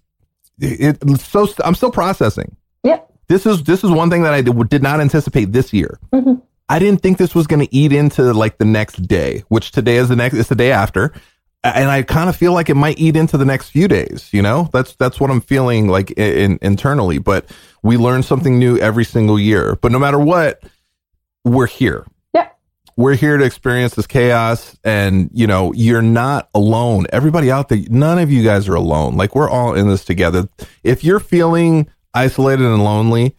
It, 0.60 0.98
so 1.20 1.48
I'm 1.64 1.76
still 1.76 1.92
processing. 1.92 2.56
Yeah. 2.84 3.00
This 3.28 3.46
is 3.46 3.64
this 3.64 3.84
is 3.84 3.92
one 3.92 4.10
thing 4.10 4.24
that 4.24 4.34
I 4.34 4.42
did, 4.42 4.70
did 4.70 4.84
not 4.84 5.02
anticipate 5.02 5.52
this 5.52 5.74
year. 5.74 6.00
Mm-hmm. 6.12 6.36
I 6.70 6.80
didn't 6.80 7.02
think 7.02 7.18
this 7.18 7.36
was 7.36 7.46
going 7.46 7.66
to 7.66 7.76
eat 7.76 7.92
into 7.92 8.34
like 8.34 8.58
the 8.58 8.66
next 8.66 9.08
day, 9.08 9.44
which 9.50 9.72
today 9.72 9.98
is 9.98 10.10
the 10.10 10.16
next. 10.16 10.36
It's 10.36 10.50
the 10.50 10.56
day 10.56 10.72
after 10.72 11.14
and 11.64 11.90
I 11.90 12.04
kind 12.04 12.30
of 12.30 12.36
feel 12.36 12.54
like 12.54 12.70
it 12.70 12.76
might 12.76 13.00
eat 13.00 13.16
into 13.16 13.38
the 13.38 13.46
next 13.46 13.70
few 13.70 13.88
days. 13.88 14.30
You 14.32 14.42
know, 14.42 14.70
that's 14.74 14.96
that's 14.96 15.20
what 15.20 15.32
I'm 15.32 15.42
feeling 15.42 15.88
like 15.88 16.12
in, 16.12 16.60
internally. 16.62 17.18
But 17.18 17.46
we 17.82 17.98
learn 17.98 18.24
something 18.24 18.60
new 18.60 18.78
every 18.78 19.06
single 19.06 19.40
year. 19.40 19.78
But 19.82 19.92
no 19.92 20.00
matter 20.00 20.20
what, 20.20 20.62
we're 21.46 21.68
here. 21.68 22.06
Yeah, 22.34 22.50
we're 22.98 23.16
here 23.16 23.38
to 23.38 23.46
experience 23.46 23.96
this 23.96 24.08
chaos, 24.08 24.78
and 24.84 25.30
you 25.34 25.48
know, 25.48 25.74
you're 25.74 26.02
not 26.02 26.50
alone. 26.54 27.06
Everybody 27.14 27.50
out 27.50 27.70
there, 27.70 27.80
none 27.90 28.20
of 28.20 28.32
you 28.32 28.44
guys 28.44 28.68
are 28.68 28.76
alone. 28.76 29.16
Like 29.16 29.36
we're 29.36 29.50
all 29.50 29.74
in 29.74 29.88
this 29.88 30.04
together. 30.04 30.50
If 30.84 31.04
you're 31.04 31.22
feeling 31.22 31.88
isolated 32.14 32.66
and 32.66 32.84
lonely, 32.84 33.36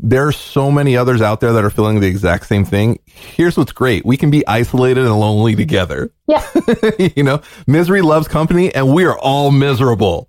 there 0.00 0.26
are 0.26 0.32
so 0.32 0.70
many 0.70 0.96
others 0.96 1.20
out 1.20 1.40
there 1.40 1.52
that 1.52 1.64
are 1.64 1.70
feeling 1.70 2.00
the 2.00 2.06
exact 2.06 2.46
same 2.46 2.64
thing. 2.64 2.98
Here's 3.06 3.56
what's 3.56 3.72
great. 3.72 4.04
We 4.06 4.16
can 4.16 4.30
be 4.30 4.46
isolated 4.46 5.04
and 5.04 5.18
lonely 5.18 5.56
together. 5.56 6.12
Yeah. 6.26 6.46
you 7.16 7.22
know, 7.22 7.40
misery 7.66 8.02
loves 8.02 8.28
company 8.28 8.74
and 8.74 8.94
we 8.94 9.04
are 9.04 9.18
all 9.18 9.50
miserable. 9.50 10.28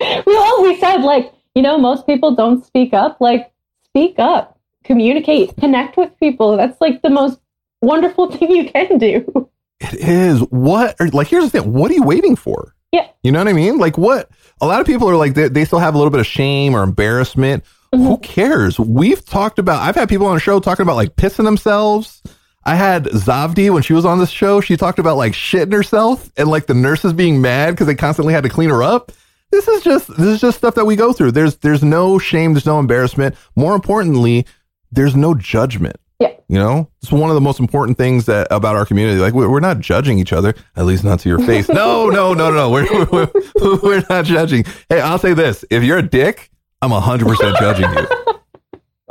We 0.00 0.36
always 0.36 0.80
said 0.80 1.02
like, 1.02 1.32
you 1.54 1.62
know, 1.62 1.78
most 1.78 2.06
people 2.06 2.34
don't 2.34 2.64
speak 2.64 2.94
up. 2.94 3.20
Like, 3.20 3.52
speak 3.84 4.18
up, 4.18 4.58
communicate, 4.84 5.56
connect 5.56 5.96
with 5.96 6.18
people. 6.18 6.56
That's 6.56 6.80
like 6.80 7.02
the 7.02 7.10
most 7.10 7.40
wonderful 7.82 8.30
thing 8.36 8.50
you 8.50 8.70
can 8.70 8.98
do. 8.98 9.48
It 9.80 9.94
is. 9.94 10.40
What, 10.50 10.96
like, 11.12 11.28
here's 11.28 11.44
the 11.44 11.50
thing. 11.50 11.72
What 11.72 11.90
are 11.90 11.94
you 11.94 12.02
waiting 12.02 12.36
for? 12.36 12.74
Yeah. 12.92 13.08
You 13.22 13.32
know 13.32 13.38
what 13.38 13.48
I 13.48 13.52
mean? 13.52 13.78
Like, 13.78 13.96
what? 13.96 14.30
A 14.60 14.66
lot 14.66 14.80
of 14.80 14.86
people 14.86 15.08
are 15.08 15.16
like, 15.16 15.34
they, 15.34 15.48
they 15.48 15.64
still 15.64 15.78
have 15.78 15.94
a 15.94 15.98
little 15.98 16.10
bit 16.10 16.20
of 16.20 16.26
shame 16.26 16.74
or 16.74 16.82
embarrassment. 16.82 17.64
Who 17.92 17.98
mm-hmm. 17.98 18.22
cares? 18.22 18.78
We've 18.78 19.24
talked 19.24 19.58
about, 19.58 19.82
I've 19.82 19.96
had 19.96 20.08
people 20.08 20.26
on 20.26 20.34
the 20.34 20.40
show 20.40 20.60
talking 20.60 20.84
about 20.84 20.96
like 20.96 21.16
pissing 21.16 21.44
themselves. 21.44 22.22
I 22.64 22.76
had 22.76 23.04
Zavdi 23.06 23.70
when 23.72 23.82
she 23.82 23.94
was 23.94 24.04
on 24.04 24.18
this 24.18 24.30
show. 24.30 24.60
She 24.60 24.76
talked 24.76 24.98
about 24.98 25.16
like 25.16 25.32
shitting 25.32 25.72
herself 25.72 26.30
and 26.36 26.48
like 26.48 26.66
the 26.66 26.74
nurses 26.74 27.12
being 27.12 27.40
mad 27.40 27.72
because 27.72 27.86
they 27.86 27.94
constantly 27.94 28.34
had 28.34 28.44
to 28.44 28.50
clean 28.50 28.70
her 28.70 28.82
up. 28.82 29.12
This 29.50 29.66
is 29.66 29.82
just 29.82 30.06
this 30.08 30.26
is 30.26 30.40
just 30.40 30.58
stuff 30.58 30.76
that 30.76 30.84
we 30.84 30.94
go 30.94 31.12
through. 31.12 31.32
There's 31.32 31.56
there's 31.56 31.82
no 31.82 32.18
shame, 32.20 32.52
there's 32.52 32.66
no 32.66 32.78
embarrassment. 32.78 33.34
More 33.56 33.74
importantly, 33.74 34.46
there's 34.92 35.16
no 35.16 35.34
judgment. 35.34 35.96
Yeah. 36.20 36.34
You 36.48 36.58
know, 36.58 36.90
it's 37.02 37.10
one 37.10 37.30
of 37.30 37.34
the 37.34 37.40
most 37.40 37.58
important 37.58 37.98
things 37.98 38.26
that 38.26 38.46
about 38.50 38.76
our 38.76 38.86
community. 38.86 39.18
Like 39.18 39.32
we're, 39.32 39.50
we're 39.50 39.58
not 39.58 39.80
judging 39.80 40.18
each 40.18 40.32
other, 40.32 40.54
at 40.76 40.84
least 40.84 41.02
not 41.02 41.18
to 41.20 41.28
your 41.28 41.40
face. 41.40 41.68
No, 41.80 42.10
no, 42.10 42.34
no, 42.34 42.52
no. 42.52 42.70
We're, 42.70 43.06
we're, 43.06 43.80
we're 43.82 44.04
not 44.08 44.26
judging. 44.26 44.64
Hey, 44.88 45.00
I'll 45.00 45.18
say 45.18 45.34
this: 45.34 45.64
if 45.70 45.82
you're 45.82 45.98
a 45.98 46.08
dick, 46.08 46.50
I'm 46.82 46.90
100% 46.90 47.58
judging 47.58 47.90
you. 47.92 48.06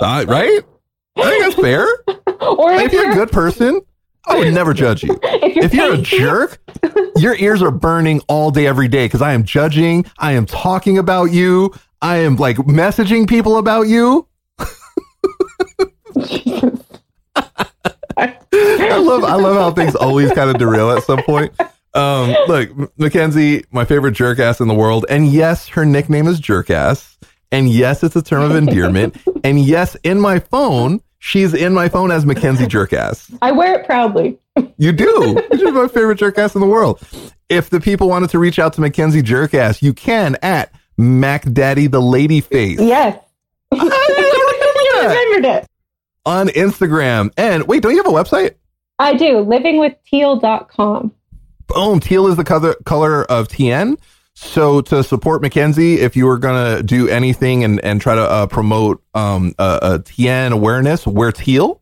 Uh, 0.02 0.24
right? 0.30 0.62
I 1.18 1.30
think 1.30 1.44
that's 1.44 1.56
fair. 1.56 1.86
Or 2.42 2.72
if, 2.72 2.86
if 2.86 2.94
you're, 2.94 3.04
you're, 3.04 3.12
a 3.12 3.16
good 3.16 3.34
person, 3.34 3.82
I 4.26 4.38
would 4.38 4.54
never 4.54 4.74
judge 4.74 5.04
you. 5.04 5.20
If 5.24 5.56
you're, 5.56 5.66
if 5.66 5.74
you're 5.74 5.94
a 5.94 5.98
jerk, 5.98 6.60
your 7.18 7.36
ears 7.36 7.62
are 7.62 7.70
burning 7.70 8.22
all 8.30 8.50
day, 8.50 8.66
every 8.66 8.88
day 8.88 9.06
because 9.06 9.22
I 9.22 9.34
am 9.34 9.44
judging. 9.44 10.06
I 10.18 10.32
am 10.32 10.46
talking 10.46 10.98
about 10.98 11.26
you. 11.26 11.74
I 12.02 12.20
am 12.20 12.38
like 12.38 12.56
messaging 12.58 13.28
people 13.28 13.58
about 13.58 13.90
you. 13.90 14.26
I 18.16 18.98
love 18.98 19.24
I 19.26 19.36
love 19.36 19.56
how 19.58 19.72
things 19.72 19.96
always 19.96 20.32
kind 20.32 20.50
of 20.50 20.58
derail 20.58 20.92
at 20.92 21.04
some 21.04 21.22
point. 21.24 21.52
Um, 21.94 22.34
look, 22.48 22.98
Mackenzie, 22.98 23.66
my 23.72 23.84
favorite 23.84 24.14
jerk 24.14 24.40
ass 24.40 24.62
in 24.62 24.70
the 24.70 24.74
world, 24.74 25.06
and 25.10 25.28
yes, 25.28 25.68
her 25.70 25.86
nickname 25.86 26.28
is 26.28 26.40
jerk 26.40 26.70
ass. 26.70 27.18
And 27.52 27.70
yes, 27.70 28.04
it's 28.04 28.16
a 28.16 28.22
term 28.22 28.44
of 28.44 28.56
endearment. 28.56 29.18
and 29.44 29.60
yes, 29.60 29.96
in 30.04 30.20
my 30.20 30.40
phone, 30.40 31.02
she's 31.18 31.54
in 31.54 31.74
my 31.74 31.90
phone 31.90 32.12
as 32.12 32.26
Mackenzie 32.26 32.66
Jerkass. 32.68 33.36
I 33.42 33.52
wear 33.52 33.80
it 33.80 33.86
proudly. 33.86 34.38
You 34.78 34.92
do. 34.92 35.42
She's 35.52 35.64
my 35.64 35.88
favorite 35.88 36.20
jerkass 36.20 36.54
in 36.56 36.62
the 36.62 36.68
world. 36.68 37.02
If 37.50 37.70
the 37.70 37.80
people 37.80 38.10
wanted 38.10 38.30
to 38.32 38.40
reach 38.40 38.60
out 38.60 38.74
to 38.74 38.82
Mackenzie 38.82 39.22
Jerkass, 39.24 39.82
you 39.82 39.94
can 39.94 40.38
at 40.42 40.72
Mac 40.98 41.52
Daddy 41.52 41.88
the 41.88 42.02
Lady 42.02 42.42
Face. 42.42 42.80
Yes. 42.80 43.18
Ah, 43.72 43.78
I 43.82 45.06
remembered 45.32 45.46
it. 45.64 45.66
On 46.26 46.48
Instagram. 46.50 47.32
And 47.38 47.68
wait, 47.68 47.82
don't 47.82 47.92
you 47.92 48.04
have 48.04 48.08
a 48.08 48.10
website? 48.10 48.56
I 48.98 49.14
do. 49.14 49.46
Livingwithteal.com. 49.46 51.14
Boom. 51.68 52.00
Teal 52.00 52.28
is 52.28 52.36
the 52.36 52.44
color, 52.44 52.74
color 52.86 53.24
of 53.26 53.48
TN. 53.48 53.98
So 54.42 54.80
to 54.82 55.04
support 55.04 55.42
Mackenzie, 55.42 55.96
if 56.00 56.16
you 56.16 56.26
were 56.26 56.38
gonna 56.38 56.82
do 56.82 57.10
anything 57.10 57.66
and 57.66 57.84
and 57.84 58.00
try 58.00 58.16
to 58.16 58.22
uh, 58.22 58.48
promote 58.48 59.04
um 59.14 59.54
a, 59.60 59.80
a 59.82 60.00
TN 60.00 60.54
awareness, 60.54 61.06
wear 61.06 61.34
teal, 61.34 61.82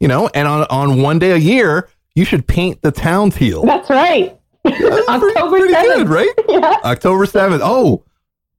you 0.00 0.08
know, 0.08 0.28
and 0.32 0.48
on 0.48 0.66
on 0.70 1.02
one 1.02 1.18
day 1.18 1.32
a 1.32 1.36
year, 1.36 1.86
you 2.14 2.24
should 2.24 2.46
paint 2.46 2.80
the 2.80 2.90
town 2.90 3.30
teal. 3.30 3.62
That's 3.62 3.90
right. 3.90 4.36
That's 4.64 4.80
October 5.08 5.58
pretty, 5.58 5.74
pretty 5.74 5.88
good, 5.98 6.08
right? 6.08 6.30
Yeah. 6.48 6.76
October 6.82 7.26
seventh. 7.26 7.60
Oh, 7.62 8.04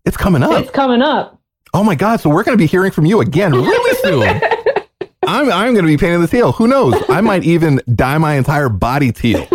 it's 0.06 0.16
coming 0.16 0.44
up. 0.44 0.62
It's 0.62 0.72
coming 0.72 1.02
up. 1.02 1.42
Oh 1.74 1.84
my 1.84 1.96
God! 1.96 2.20
So 2.22 2.30
we're 2.30 2.44
gonna 2.44 2.56
be 2.56 2.68
hearing 2.68 2.92
from 2.92 3.08
you 3.08 3.20
again 3.20 3.52
really 3.52 3.96
soon. 4.04 4.42
I'm 5.26 5.52
I'm 5.52 5.74
gonna 5.74 5.88
be 5.88 5.98
painting 5.98 6.22
the 6.22 6.28
teal. 6.28 6.52
Who 6.52 6.68
knows? 6.68 6.94
I 7.10 7.22
might 7.22 7.44
even 7.44 7.82
dye 7.96 8.20
my 8.20 8.36
entire 8.36 8.70
body 8.70 9.12
teal 9.12 9.48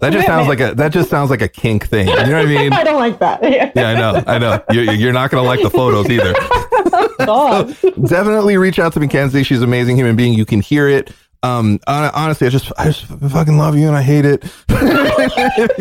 that 0.00 0.12
just 0.12 0.26
sounds 0.26 0.48
like 0.48 0.60
a 0.60 0.74
that 0.74 0.92
just 0.92 1.08
sounds 1.08 1.30
like 1.30 1.42
a 1.42 1.48
kink 1.48 1.88
thing. 1.88 2.08
You 2.08 2.14
know 2.14 2.22
what 2.22 2.34
I 2.34 2.44
mean? 2.46 2.72
I 2.72 2.84
don't 2.84 2.98
like 2.98 3.18
that. 3.20 3.42
Yeah, 3.42 3.72
yeah 3.74 3.88
I 3.88 3.94
know. 3.94 4.24
I 4.26 4.38
know. 4.38 4.62
You're, 4.70 4.94
you're 4.94 5.12
not 5.12 5.30
going 5.30 5.42
to 5.42 5.46
like 5.46 5.62
the 5.62 5.70
photos 5.70 6.08
either. 6.10 6.34
so 7.24 7.92
definitely 8.06 8.56
reach 8.56 8.78
out 8.78 8.92
to 8.94 9.00
Mackenzie. 9.00 9.42
She's 9.42 9.58
an 9.58 9.64
amazing 9.64 9.96
human 9.96 10.16
being. 10.16 10.34
You 10.34 10.44
can 10.44 10.60
hear 10.60 10.88
it. 10.88 11.12
Um, 11.42 11.78
honestly, 11.86 12.46
I 12.46 12.50
just, 12.50 12.72
I 12.76 12.86
just 12.86 13.04
fucking 13.04 13.56
love 13.56 13.76
you 13.76 13.86
and 13.86 13.96
I 13.96 14.02
hate 14.02 14.24
it. 14.24 14.42
if, 14.68 15.78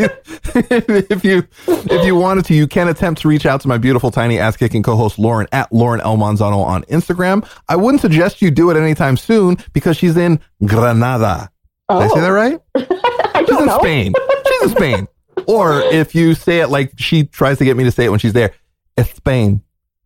you, 0.87 1.05
if 1.09 1.25
you, 1.25 1.47
if 1.67 2.05
you 2.05 2.15
wanted 2.15 2.45
to, 2.45 2.53
you 2.53 2.67
can 2.67 2.87
attempt 2.87 3.21
to 3.21 3.27
reach 3.27 3.47
out 3.47 3.61
to 3.61 3.67
my 3.67 3.77
beautiful, 3.79 4.11
tiny 4.11 4.37
ass 4.37 4.57
kicking 4.57 4.83
co-host 4.83 5.17
Lauren 5.17 5.47
at 5.51 5.71
Lauren 5.73 6.01
El 6.01 6.17
Manzano 6.17 6.63
on 6.63 6.83
Instagram. 6.83 7.49
I 7.67 7.77
wouldn't 7.77 8.01
suggest 8.01 8.43
you 8.43 8.51
do 8.51 8.69
it 8.69 8.77
anytime 8.77 9.17
soon 9.17 9.57
because 9.73 9.97
she's 9.97 10.17
in 10.17 10.39
Granada 10.65 11.49
Oh. 11.87 11.99
Did 11.99 12.11
I 12.11 12.15
say 12.15 12.21
that 12.21 12.29
right? 12.29 13.21
She's 13.47 13.57
in 13.59 13.65
know. 13.65 13.79
Spain. 13.79 14.13
She's 14.47 14.61
in 14.63 14.69
Spain. 14.77 15.07
Or 15.47 15.79
if 15.81 16.15
you 16.15 16.33
say 16.33 16.61
it 16.61 16.69
like 16.69 16.93
she 16.97 17.25
tries 17.25 17.57
to 17.59 17.65
get 17.65 17.75
me 17.77 17.83
to 17.83 17.91
say 17.91 18.05
it 18.05 18.09
when 18.09 18.19
she's 18.19 18.33
there, 18.33 18.53
it's 18.97 19.13
Spain. 19.13 19.61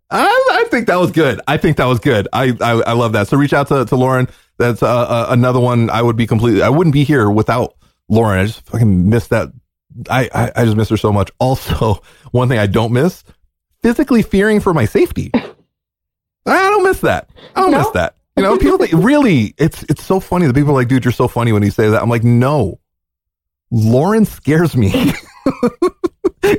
I, 0.09 0.25
I 0.51 0.65
think 0.69 0.87
that 0.87 0.97
was 0.97 1.11
good. 1.11 1.39
I 1.47 1.55
think 1.57 1.77
that 1.77 1.85
was 1.85 1.99
good. 1.99 2.27
I, 2.33 2.57
I, 2.59 2.71
I 2.81 2.93
love 2.93 3.13
that. 3.13 3.27
So 3.29 3.37
reach 3.37 3.53
out 3.53 3.67
to, 3.67 3.85
to 3.85 3.95
Lauren. 3.95 4.27
That's 4.57 4.81
uh, 4.83 4.87
uh, 4.87 5.27
another 5.29 5.59
one. 5.59 5.91
I 5.91 6.01
would 6.01 6.17
be 6.17 6.25
completely, 6.27 6.61
I 6.63 6.67
wouldn't 6.69 6.93
be 6.95 7.03
here 7.05 7.29
without 7.29 7.75
Lauren. 8.09 8.39
I 8.39 8.45
just 8.47 8.65
fucking 8.65 9.07
miss 9.07 9.27
that. 9.27 9.49
I, 10.09 10.29
I, 10.33 10.51
I 10.55 10.65
just 10.65 10.75
miss 10.75 10.89
her 10.89 10.97
so 10.97 11.13
much. 11.13 11.31
Also, 11.39 12.01
one 12.31 12.49
thing 12.49 12.57
I 12.59 12.65
don't 12.67 12.91
miss, 12.91 13.23
physically 13.83 14.23
fearing 14.23 14.59
for 14.59 14.73
my 14.73 14.85
safety. 14.85 15.31
I 15.33 15.53
don't 16.45 16.83
miss 16.83 17.01
that. 17.01 17.29
I 17.55 17.61
don't 17.61 17.71
No? 17.71 17.77
miss 17.79 17.91
that. 17.91 18.15
You 18.35 18.43
know, 18.43 18.57
people 18.57 18.77
think, 18.79 18.93
really, 18.93 19.53
it's 19.57 19.83
it's 19.83 20.03
so 20.03 20.19
funny. 20.19 20.47
The 20.47 20.53
people 20.53 20.71
are 20.71 20.75
like, 20.75 20.87
dude, 20.87 21.05
you're 21.05 21.11
so 21.11 21.27
funny 21.27 21.51
when 21.51 21.61
you 21.61 21.71
say 21.71 21.89
that. 21.89 22.01
I'm 22.01 22.09
like, 22.09 22.23
no. 22.23 22.79
Lauren 23.71 24.25
scares 24.25 24.75
me. 24.75 25.13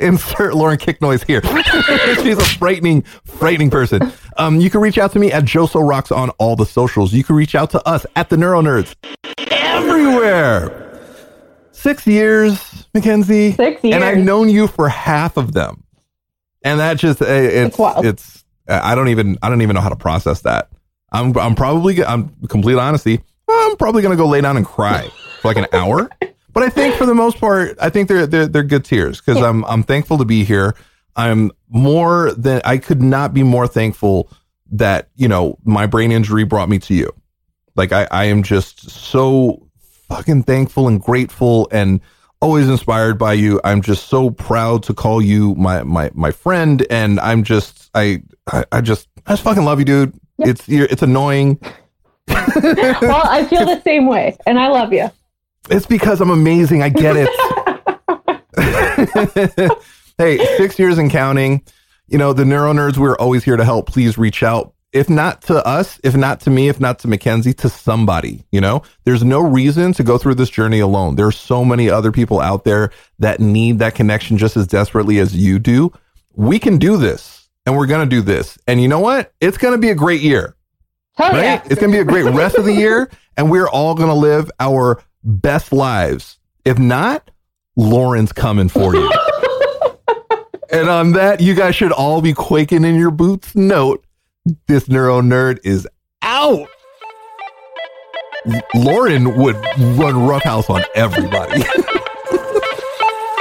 Insert 0.01 0.55
Lauren 0.55 0.79
kick 0.79 1.01
noise 1.01 1.23
here. 1.23 1.43
She's 2.23 2.39
a 2.39 2.45
frightening, 2.59 3.03
frightening 3.25 3.71
person. 3.71 4.13
Um, 4.37 4.61
you 4.61 4.71
can 4.71 4.81
reach 4.81 4.99
out 4.99 5.13
to 5.13 5.19
me 5.19 5.33
at 5.33 5.45
Joso 5.45 5.87
Rocks 5.87 6.13
on 6.13 6.31
all 6.39 6.55
the 6.55 6.67
socials. 6.67 7.13
You 7.13 7.25
can 7.25 7.35
reach 7.35 7.55
out 7.55 7.71
to 7.71 7.89
us 7.89 8.07
at 8.15 8.29
the 8.29 8.37
Neuro 8.37 8.61
Nerds 8.63 8.95
everywhere. 9.51 10.87
Six 11.73 12.07
years, 12.07 12.87
Mackenzie. 12.95 13.53
Six 13.53 13.83
years, 13.83 13.95
And 13.95 14.05
I've 14.05 14.19
known 14.19 14.49
you 14.49 14.67
for 14.67 14.89
half 14.89 15.37
of 15.37 15.53
them. 15.53 15.83
And 16.63 16.79
that 16.79 16.99
just, 16.99 17.23
uh, 17.23 17.27
it's, 17.27 17.69
It's 17.71 17.79
wild. 17.79 18.05
it's, 18.05 18.45
I 18.69 18.95
don't 18.95 19.09
even, 19.09 19.39
I 19.43 19.49
don't 19.49 19.63
even 19.63 19.75
know 19.75 19.81
how 19.81 19.89
to 19.89 19.97
process 19.97 20.43
that. 20.43 20.69
I'm, 21.11 21.37
I'm 21.39 21.55
probably, 21.55 22.05
I'm 22.05 22.29
complete 22.49 22.77
honesty. 22.77 23.21
I'm 23.49 23.77
probably 23.77 24.03
going 24.03 24.17
to 24.17 24.23
go 24.23 24.29
lay 24.29 24.43
down 24.43 24.57
and 24.59 24.67
cry 24.67 25.09
for 25.41 25.49
like 25.49 25.57
an 25.57 25.67
hour. 25.73 26.09
But 26.53 26.63
I 26.65 26.69
think 26.69 26.95
for 26.97 27.07
the 27.07 27.15
most 27.15 27.39
part, 27.39 27.77
I 27.81 27.91
think 27.91 28.09
they're, 28.09 28.27
they're, 28.27 28.47
they're 28.47 28.63
good 28.63 28.85
tears 28.85 29.21
because 29.21 29.43
I'm, 29.43 29.65
I'm 29.67 29.83
thankful 29.83 30.19
to 30.19 30.25
be 30.25 30.45
here. 30.45 30.75
I'm 31.17 31.51
more 31.69 32.33
than, 32.33 32.61
I 32.65 32.79
could 32.79 33.03
not 33.03 33.35
be 33.35 33.43
more 33.43 33.67
thankful 33.67 34.31
that, 34.73 35.09
you 35.15 35.29
know, 35.29 35.59
my 35.65 35.87
brain 35.87 36.13
injury 36.13 36.45
brought 36.45 36.69
me 36.69 36.79
to 36.81 36.95
you. 36.95 37.13
Like 37.77 37.93
I, 37.93 38.07
I 38.11 38.25
am 38.25 38.43
just 38.43 38.91
so 38.91 39.67
fucking 40.09 40.43
thankful 40.43 40.89
and 40.89 41.01
grateful 41.01 41.69
and 41.71 42.01
always 42.41 42.69
inspired 42.69 43.19
by 43.19 43.35
you. 43.35 43.61
I'm 43.65 43.83
just 43.83 44.09
so 44.09 44.31
proud 44.31 44.83
to 44.85 44.95
call 44.95 45.23
you 45.23 45.55
my 45.55 45.83
my 45.83 46.11
my 46.15 46.31
friend, 46.31 46.87
and 46.91 47.21
I'm 47.21 47.45
just 47.45 47.91
I 47.95 48.23
I, 48.51 48.65
I 48.73 48.81
just 48.81 49.09
I 49.27 49.33
just 49.33 49.43
fucking 49.43 49.65
love 49.65 49.79
you, 49.79 49.85
dude. 49.85 50.21
It's 50.39 50.69
you're, 50.69 50.87
it's 50.87 51.03
annoying. 51.03 51.61
well, 52.29 53.23
I 53.25 53.47
feel 53.49 53.67
the 53.67 53.81
same 53.83 54.07
way, 54.07 54.37
and 54.47 54.59
I 54.59 54.69
love 54.69 54.93
you. 54.93 55.11
It's 55.69 55.87
because 55.87 56.21
I'm 56.21 56.31
amazing. 56.31 56.83
I 56.83 56.89
get 56.89 57.17
it. 57.17 57.29
hey, 60.19 60.39
six 60.57 60.79
years 60.79 60.99
and 60.99 61.11
counting. 61.11 61.63
You 62.09 62.19
know, 62.19 62.33
the 62.33 62.45
Neuro 62.45 62.73
Nerds, 62.73 62.97
we're 62.97 63.17
always 63.17 63.45
here 63.45 63.57
to 63.57 63.65
help. 63.65 63.87
Please 63.87 64.19
reach 64.19 64.43
out. 64.43 64.75
If 64.93 65.09
not 65.09 65.43
to 65.43 65.65
us, 65.65 66.01
if 66.03 66.17
not 66.17 66.41
to 66.41 66.51
me, 66.51 66.69
if 66.69 66.81
not 66.81 66.99
to 67.01 67.09
Mackenzie, 67.09 67.53
to 67.55 67.69
somebody, 67.69 68.45
you 68.51 68.61
know, 68.61 68.83
there's 69.05 69.23
no 69.23 69.41
reason 69.41 69.93
to 69.93 70.03
go 70.03 70.19
through 70.19 70.35
this 70.35 70.51
journey 70.51 70.81
alone. 70.81 71.15
There's 71.15 71.37
so 71.39 71.65
many 71.65 71.89
other 71.89 72.11
people 72.11 72.41
out 72.41 72.65
there 72.65 72.91
that 73.21 73.39
need 73.39 73.79
that 73.79 73.95
connection 73.95 74.37
just 74.37 74.57
as 74.57 74.67
desperately 74.67 75.21
as 75.21 75.37
you 75.37 75.61
do. 75.61 75.93
We 76.35 76.59
can 76.59 76.79
do 76.79 76.97
this 76.97 77.49
and 77.65 77.77
we're 77.77 77.87
going 77.87 78.09
to 78.09 78.17
do 78.17 78.21
this. 78.21 78.59
And 78.67 78.83
you 78.83 78.89
know 78.89 78.99
what? 78.99 79.33
It's 79.41 79.59
going 79.59 79.75
to 79.75 79.79
be 79.79 79.91
a 79.91 79.95
great 79.95 80.23
year 80.23 80.57
Hell 81.21 81.33
right? 81.33 81.43
yeah. 81.43 81.63
It's 81.67 81.81
going 81.81 81.93
to 81.93 81.97
be 81.97 82.01
a 82.01 82.05
great 82.05 82.25
rest 82.35 82.57
of 82.57 82.65
the 82.65 82.73
year, 82.73 83.11
and 83.37 83.51
we're 83.51 83.69
all 83.69 83.95
going 83.95 84.09
to 84.09 84.15
live 84.15 84.51
our 84.59 85.03
best 85.23 85.73
lives. 85.73 86.39
If 86.65 86.79
not, 86.79 87.31
Lauren's 87.77 88.33
coming 88.33 88.69
for 88.69 88.95
you. 88.95 89.11
and 90.71 90.89
on 90.89 91.13
that, 91.13 91.41
you 91.41 91.55
guys 91.55 91.75
should 91.75 91.93
all 91.93 92.21
be 92.21 92.33
quaking 92.33 92.85
in 92.85 92.97
your 92.97 93.11
boots. 93.11 93.55
Note, 93.55 94.05
this 94.67 94.89
neuro 94.89 95.21
nerd 95.21 95.59
is 95.65 95.89
out. 96.23 96.69
Lauren 98.75 99.37
would 99.37 99.57
run 99.99 100.27
roughhouse 100.27 100.71
on 100.71 100.83
everybody. 100.95 101.63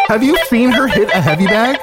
Have 0.07 0.23
you 0.23 0.37
seen 0.45 0.71
her 0.71 0.87
hit 0.87 1.09
a 1.09 1.21
heavy 1.21 1.45
bag? 1.45 1.77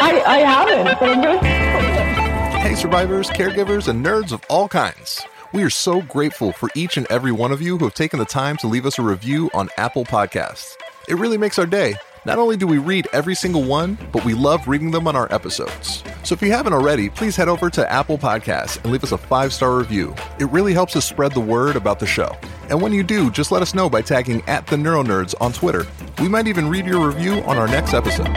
I, 0.00 0.22
I 0.26 0.38
haven't, 0.38 0.98
but 1.00 1.08
I'm 1.08 1.22
gonna. 1.22 2.58
Hey, 2.58 2.74
survivors, 2.74 3.30
caregivers, 3.30 3.88
and 3.88 4.04
nerds 4.04 4.32
of 4.32 4.42
all 4.50 4.68
kinds. 4.68 5.22
We 5.54 5.62
are 5.62 5.70
so 5.70 6.02
grateful 6.02 6.52
for 6.52 6.68
each 6.74 6.98
and 6.98 7.06
every 7.06 7.32
one 7.32 7.52
of 7.52 7.62
you 7.62 7.78
who 7.78 7.86
have 7.86 7.94
taken 7.94 8.18
the 8.18 8.26
time 8.26 8.58
to 8.58 8.66
leave 8.66 8.84
us 8.84 8.98
a 8.98 9.02
review 9.02 9.50
on 9.54 9.70
Apple 9.78 10.04
Podcasts. 10.04 10.76
It 11.08 11.14
really 11.14 11.38
makes 11.38 11.58
our 11.58 11.64
day. 11.64 11.94
Not 12.26 12.38
only 12.38 12.58
do 12.58 12.66
we 12.66 12.76
read 12.76 13.08
every 13.14 13.34
single 13.34 13.62
one, 13.62 13.96
but 14.12 14.26
we 14.26 14.34
love 14.34 14.68
reading 14.68 14.90
them 14.90 15.08
on 15.08 15.16
our 15.16 15.32
episodes. 15.32 16.04
So 16.22 16.34
if 16.34 16.42
you 16.42 16.52
haven't 16.52 16.74
already, 16.74 17.08
please 17.08 17.34
head 17.34 17.48
over 17.48 17.70
to 17.70 17.90
Apple 17.90 18.18
Podcasts 18.18 18.76
and 18.82 18.92
leave 18.92 19.04
us 19.04 19.12
a 19.12 19.16
five 19.18 19.54
star 19.54 19.78
review. 19.78 20.14
It 20.38 20.50
really 20.50 20.74
helps 20.74 20.96
us 20.96 21.06
spread 21.06 21.32
the 21.32 21.40
word 21.40 21.76
about 21.76 21.98
the 21.98 22.06
show. 22.06 22.36
And 22.68 22.82
when 22.82 22.92
you 22.92 23.02
do, 23.02 23.30
just 23.30 23.50
let 23.50 23.62
us 23.62 23.74
know 23.74 23.88
by 23.88 24.02
tagging 24.02 24.46
at 24.46 24.66
the 24.66 24.76
Neuronerds 24.76 25.34
on 25.40 25.54
Twitter. 25.54 25.86
We 26.20 26.28
might 26.28 26.46
even 26.46 26.68
read 26.68 26.84
your 26.84 27.06
review 27.06 27.40
on 27.44 27.56
our 27.56 27.68
next 27.68 27.94
episode. 27.94 28.36